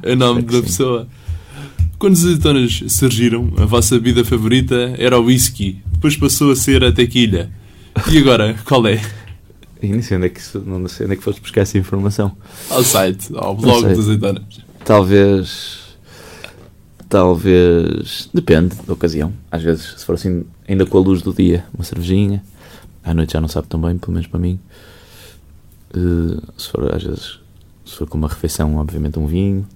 a 0.12 0.16
nome 0.16 0.42
da 0.42 0.54
sim. 0.54 0.62
pessoa. 0.64 1.08
Quando 1.98 2.14
os 2.14 2.26
azeitonas 2.26 2.84
surgiram, 2.90 3.52
a 3.58 3.66
vossa 3.66 3.96
bebida 3.96 4.24
favorita 4.26 4.94
era 4.98 5.18
o 5.20 5.24
whisky. 5.26 5.82
Depois 5.94 6.16
passou 6.18 6.52
a 6.52 6.56
ser 6.56 6.84
a 6.84 6.92
tequilha. 6.92 7.50
E 8.12 8.18
agora, 8.18 8.56
qual 8.66 8.86
é? 8.88 9.02
E 9.82 9.88
nem 9.88 10.02
sei 10.02 10.18
onde 10.18 10.26
é 10.28 10.30
que, 10.30 10.40
isso- 10.40 10.62
não 10.66 10.86
sei 10.88 11.06
onde 11.06 11.14
é 11.14 11.18
que 11.18 11.24
foste 11.24 11.42
buscar 11.42 11.62
essa 11.62 11.78
informação. 11.78 12.36
Ao 12.70 12.84
site, 12.84 13.30
ao 13.36 13.56
blog 13.56 13.88
dos 13.90 14.00
azeitonas. 14.00 14.44
Talvez. 14.84 15.80
Talvez. 17.08 18.30
Depende 18.34 18.76
da 18.86 18.94
ocasião. 18.94 19.34
Às 19.52 19.64
vezes, 19.64 19.96
se 19.98 20.06
for 20.06 20.16
assim, 20.16 20.44
ainda 20.68 20.86
com 20.86 20.98
a 20.98 21.02
luz 21.02 21.22
do 21.22 21.34
dia, 21.34 21.66
uma 21.74 21.84
cervejinha. 21.84 22.44
À 23.04 23.14
noite 23.14 23.34
já 23.34 23.42
não 23.42 23.48
sabe 23.48 23.68
tão 23.68 23.80
bem, 23.82 23.98
pelo 23.98 24.14
menos 24.14 24.28
para 24.28 24.40
mim. 24.40 24.60
Eh, 25.94 26.42
se 26.58 26.70
for, 26.70 26.94
às 26.94 27.04
vezes, 27.04 27.40
se 27.86 27.96
for 27.96 28.08
com 28.08 28.18
uma 28.18 28.28
refeição, 28.28 28.76
obviamente 28.78 29.18
um 29.18 29.26
vinho. 29.26 29.68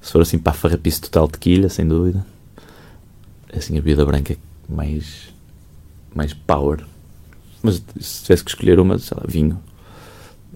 Se 0.00 0.12
for 0.12 0.22
assim 0.22 0.38
para 0.38 0.52
a 0.52 0.56
farrapice 0.56 1.00
total, 1.00 1.28
tequilha, 1.28 1.68
sem 1.68 1.86
dúvida. 1.86 2.24
É 3.50 3.58
assim 3.58 3.78
a 3.78 3.80
bebida 3.80 4.04
branca 4.04 4.36
mais. 4.68 5.28
mais 6.14 6.32
power. 6.34 6.84
Mas 7.62 7.82
se 8.00 8.22
tivesse 8.24 8.44
que 8.44 8.50
escolher 8.50 8.78
uma, 8.78 8.98
sei 8.98 9.16
lá, 9.16 9.24
vinho. 9.26 9.60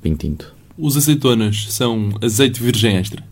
Vinho 0.02 0.16
tinto. 0.16 0.54
Os 0.76 0.96
azeitonas 0.96 1.72
são 1.72 2.10
azeite 2.22 2.62
virgem 2.62 2.96
extra. 2.96 3.24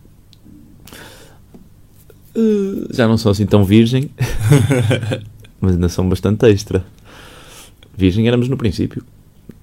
Uh, 2.35 2.93
já 2.93 3.07
não 3.07 3.17
são 3.17 3.31
assim 3.31 3.47
tão 3.47 3.63
virgem, 3.63 4.11
mas 5.59 5.73
ainda 5.73 5.89
são 5.89 6.07
bastante 6.07 6.45
extra. 6.45 6.85
Virgem 7.95 8.27
éramos 8.27 8.47
no 8.47 8.57
princípio. 8.57 9.03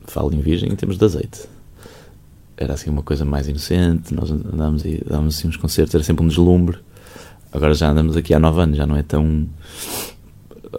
Falo 0.06 0.34
em 0.34 0.40
virgem 0.40 0.72
em 0.72 0.76
termos 0.76 0.98
de 0.98 1.04
azeite. 1.04 1.53
Era 2.56 2.74
assim 2.74 2.88
uma 2.90 3.02
coisa 3.02 3.24
mais 3.24 3.48
inocente, 3.48 4.14
nós 4.14 4.30
andávamos 4.30 4.84
e 4.84 5.02
dávamos 5.04 5.36
assim 5.36 5.48
uns 5.48 5.56
concertos, 5.56 5.94
era 5.94 6.04
sempre 6.04 6.24
um 6.24 6.28
deslumbre. 6.28 6.78
Agora 7.52 7.74
já 7.74 7.90
andamos 7.90 8.16
aqui 8.16 8.32
há 8.34 8.38
nove 8.38 8.60
anos, 8.60 8.76
já 8.76 8.86
não 8.86 8.96
é 8.96 9.02
tão. 9.02 9.46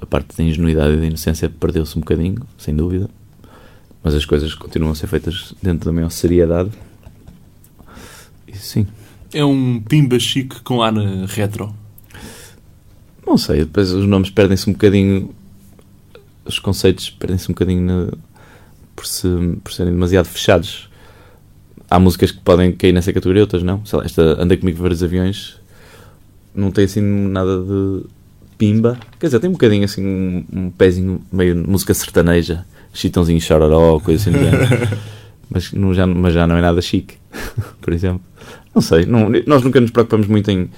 A 0.01 0.05
parte 0.05 0.35
da 0.37 0.43
ingenuidade 0.43 0.93
e 0.93 0.97
da 0.97 1.05
inocência 1.05 1.49
perdeu-se 1.49 1.97
um 1.97 2.01
bocadinho, 2.01 2.41
sem 2.57 2.75
dúvida. 2.75 3.09
Mas 4.03 4.13
as 4.13 4.25
coisas 4.25 4.53
continuam 4.53 4.91
a 4.91 4.95
ser 4.95 5.07
feitas 5.07 5.53
dentro 5.63 5.85
da 5.85 5.93
maior 5.93 6.09
seriedade. 6.11 6.69
E 8.47 8.55
sim. 8.57 8.85
É 9.33 9.43
um 9.43 9.81
pimba 9.81 10.19
chique 10.19 10.61
com 10.61 10.81
ar 10.81 10.95
eh, 10.95 11.25
retro. 11.27 11.73
Não 13.25 13.37
sei, 13.37 13.59
depois 13.59 13.91
os 13.91 14.05
nomes 14.05 14.29
perdem-se 14.29 14.69
um 14.69 14.73
bocadinho, 14.73 15.33
os 16.45 16.59
conceitos 16.59 17.09
perdem-se 17.09 17.49
um 17.49 17.53
bocadinho 17.53 17.81
na- 17.81 18.17
por, 18.95 19.05
se, 19.07 19.27
por 19.63 19.73
serem 19.73 19.93
demasiado 19.93 20.25
fechados. 20.27 20.89
Há 21.95 21.99
músicas 21.99 22.29
que 22.31 22.39
podem 22.39 22.73
cair 22.73 22.91
nessa 22.91 23.13
categoria, 23.13 23.43
outras 23.43 23.63
não. 23.63 23.85
Sei 23.85 23.97
lá, 23.97 24.03
esta 24.03 24.21
Anda 24.41 24.57
Comigo 24.57 24.81
Vários 24.81 25.01
Aviões 25.01 25.55
não 26.53 26.69
tem 26.69 26.83
assim 26.83 26.99
nada 26.99 27.61
de 27.61 28.01
pimba. 28.57 28.97
Quer 29.17 29.27
dizer, 29.27 29.39
tem 29.39 29.49
um 29.49 29.53
bocadinho 29.53 29.85
assim, 29.85 30.05
um, 30.05 30.45
um 30.51 30.69
pezinho 30.71 31.21
meio 31.31 31.55
música 31.55 31.93
sertaneja, 31.93 32.65
chitãozinho 32.93 33.39
chororó, 33.39 33.97
coisa 34.01 34.21
assim 34.29 34.37
do 34.37 34.43
género. 34.43 34.97
Mas, 35.49 35.71
não, 35.71 35.93
já, 35.93 36.05
mas 36.07 36.33
já 36.33 36.45
não 36.47 36.57
é 36.57 36.61
nada 36.61 36.81
chique, 36.81 37.15
por 37.79 37.93
exemplo. 37.93 38.19
Não 38.73 38.81
sei, 38.81 39.05
não- 39.05 39.29
nós 39.45 39.61
nunca 39.63 39.79
nos 39.79 39.91
preocupamos 39.91 40.25
muito 40.27 40.49
em, 40.51 40.69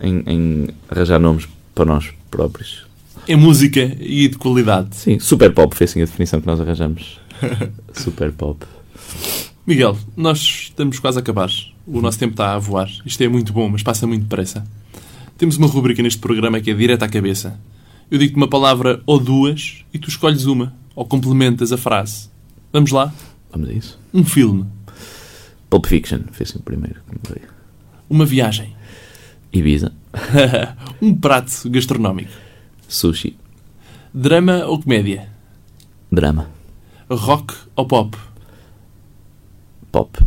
em, 0.00 0.22
em 0.26 0.68
arranjar 0.88 1.18
nomes 1.18 1.46
para 1.74 1.84
nós 1.84 2.10
próprios. 2.30 2.86
É 3.26 3.34
música 3.34 3.80
e 3.98 4.28
de 4.28 4.38
qualidade. 4.38 4.94
Sim, 4.96 5.18
super 5.18 5.52
pop 5.52 5.74
foi 5.76 5.84
assim 5.86 6.00
a 6.00 6.04
definição 6.04 6.40
que 6.40 6.46
nós 6.46 6.60
arranjamos. 6.60 7.18
super 7.92 8.30
pop. 8.30 8.64
Miguel, 9.66 9.96
nós 10.16 10.38
estamos 10.40 10.98
quase 10.98 11.18
a 11.18 11.20
acabar. 11.20 11.50
O 11.86 12.00
nosso 12.00 12.18
tempo 12.18 12.32
está 12.32 12.54
a 12.54 12.58
voar. 12.58 12.90
Isto 13.04 13.22
é 13.22 13.28
muito 13.28 13.52
bom, 13.52 13.68
mas 13.68 13.82
passa 13.82 14.06
muito 14.06 14.22
depressa. 14.22 14.66
Temos 15.38 15.56
uma 15.56 15.66
rubrica 15.66 16.02
neste 16.02 16.20
programa 16.20 16.60
que 16.60 16.70
é 16.70 16.74
direto 16.74 17.02
à 17.02 17.08
cabeça. 17.08 17.58
Eu 18.10 18.18
digo-te 18.18 18.36
uma 18.36 18.48
palavra 18.48 19.02
ou 19.06 19.18
duas 19.18 19.84
e 19.92 19.98
tu 19.98 20.08
escolhes 20.08 20.44
uma, 20.44 20.74
ou 20.94 21.04
complementas 21.04 21.72
a 21.72 21.78
frase. 21.78 22.28
Vamos 22.72 22.90
lá? 22.90 23.12
Vamos 23.50 23.68
a 23.68 23.72
isso. 23.72 23.98
Um 24.12 24.24
filme, 24.24 24.66
Pulp 25.70 25.86
Fiction 25.86 26.20
foi 26.30 26.44
assim 26.44 26.58
o 26.58 26.62
primeiro 26.62 27.00
uma 28.08 28.24
viagem, 28.24 28.76
Ibiza, 29.52 29.92
um 31.02 31.14
prato 31.14 31.68
gastronómico, 31.70 32.30
sushi, 32.86 33.36
drama 34.12 34.64
ou 34.66 34.80
comédia, 34.80 35.28
drama, 36.10 36.48
rock 37.10 37.54
ou 37.74 37.86
pop, 37.86 38.16
pop, 39.94 40.18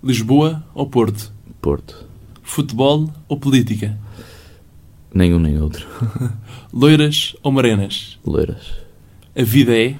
Lisboa 0.00 0.62
ou 0.72 0.86
Porto, 0.86 1.32
Porto. 1.60 2.06
futebol 2.40 3.10
ou 3.28 3.36
política, 3.36 3.98
Nenhum 5.12 5.40
nem 5.40 5.60
outro. 5.60 5.84
loiras 6.72 7.34
ou 7.42 7.50
morenas. 7.50 8.16
Loiras. 8.24 8.74
A 9.36 9.42
vida 9.42 9.76
é. 9.76 9.96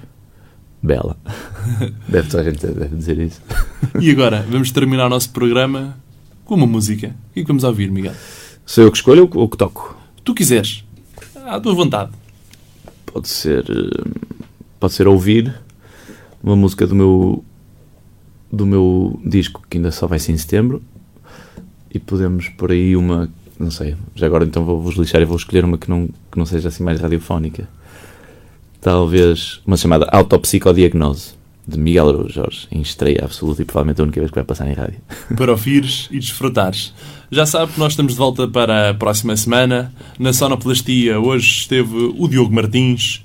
Bela. 0.80 1.16
Deve 2.06 2.28
toda 2.28 2.42
a 2.42 2.44
gente 2.44 2.64
deve 2.64 2.94
dizer 2.94 3.18
isso. 3.18 3.40
E 3.98 4.08
agora, 4.10 4.46
vamos 4.48 4.70
terminar 4.70 5.06
o 5.06 5.08
nosso 5.08 5.30
programa 5.30 5.96
com 6.44 6.54
uma 6.54 6.66
música. 6.66 7.08
O 7.30 7.32
que 7.34 7.40
é 7.40 7.42
que 7.42 7.48
vamos 7.48 7.64
ouvir, 7.64 7.90
Miguel? 7.90 8.14
Sou 8.66 8.84
eu 8.84 8.90
que 8.92 8.98
escolho 8.98 9.28
ou 9.34 9.48
que 9.48 9.56
toco? 9.56 9.96
Tu 10.22 10.32
quiseres. 10.34 10.84
À 11.46 11.58
tua 11.58 11.74
vontade. 11.74 12.12
Pode 13.06 13.28
ser. 13.28 13.64
eh, 13.68 14.10
Pode 14.78 14.92
ser 14.92 15.08
ouvir 15.08 15.52
uma 16.40 16.54
música 16.54 16.86
do 16.86 16.94
meu. 16.94 17.44
Do 18.50 18.66
meu 18.66 19.20
disco 19.24 19.62
que 19.68 19.78
ainda 19.78 19.90
só 19.90 20.06
vai 20.06 20.18
ser 20.18 20.32
em 20.32 20.38
setembro. 20.38 20.82
E 21.92 21.98
podemos 21.98 22.48
por 22.50 22.70
aí 22.70 22.96
uma 22.96 23.30
não 23.58 23.70
sei. 23.70 23.96
Já 24.14 24.26
agora 24.26 24.44
então 24.44 24.64
vou-vos 24.64 24.94
lixar 24.94 25.20
e 25.20 25.24
vou 25.24 25.36
escolher 25.36 25.64
uma 25.64 25.76
que 25.76 25.90
não, 25.90 26.08
que 26.30 26.38
não 26.38 26.46
seja 26.46 26.68
assim 26.68 26.84
mais 26.84 27.00
radiofónica. 27.00 27.68
Talvez 28.80 29.60
uma 29.66 29.76
chamada 29.76 30.06
Autopsicodiagnose, 30.12 31.32
de 31.66 31.76
Miguel 31.76 32.08
Araújo 32.08 32.32
Jorge, 32.32 32.68
em 32.70 32.80
estreia 32.80 33.24
absoluta 33.24 33.60
e 33.60 33.64
provavelmente 33.64 34.00
a 34.00 34.04
única 34.04 34.20
vez 34.20 34.30
que 34.30 34.36
vai 34.36 34.44
passar 34.44 34.68
em 34.68 34.74
rádio. 34.74 35.00
para 35.36 35.50
ouvires 35.50 36.08
e 36.10 36.18
desfrutares. 36.18 36.94
Já 37.30 37.44
sabe 37.44 37.72
que 37.72 37.80
nós 37.80 37.92
estamos 37.92 38.12
de 38.12 38.18
volta 38.18 38.46
para 38.46 38.90
a 38.90 38.94
próxima 38.94 39.36
semana. 39.36 39.92
Na 40.18 40.32
Sonoplastia 40.32 41.18
hoje 41.18 41.50
esteve 41.50 42.14
o 42.16 42.28
Diogo 42.28 42.54
Martins. 42.54 43.24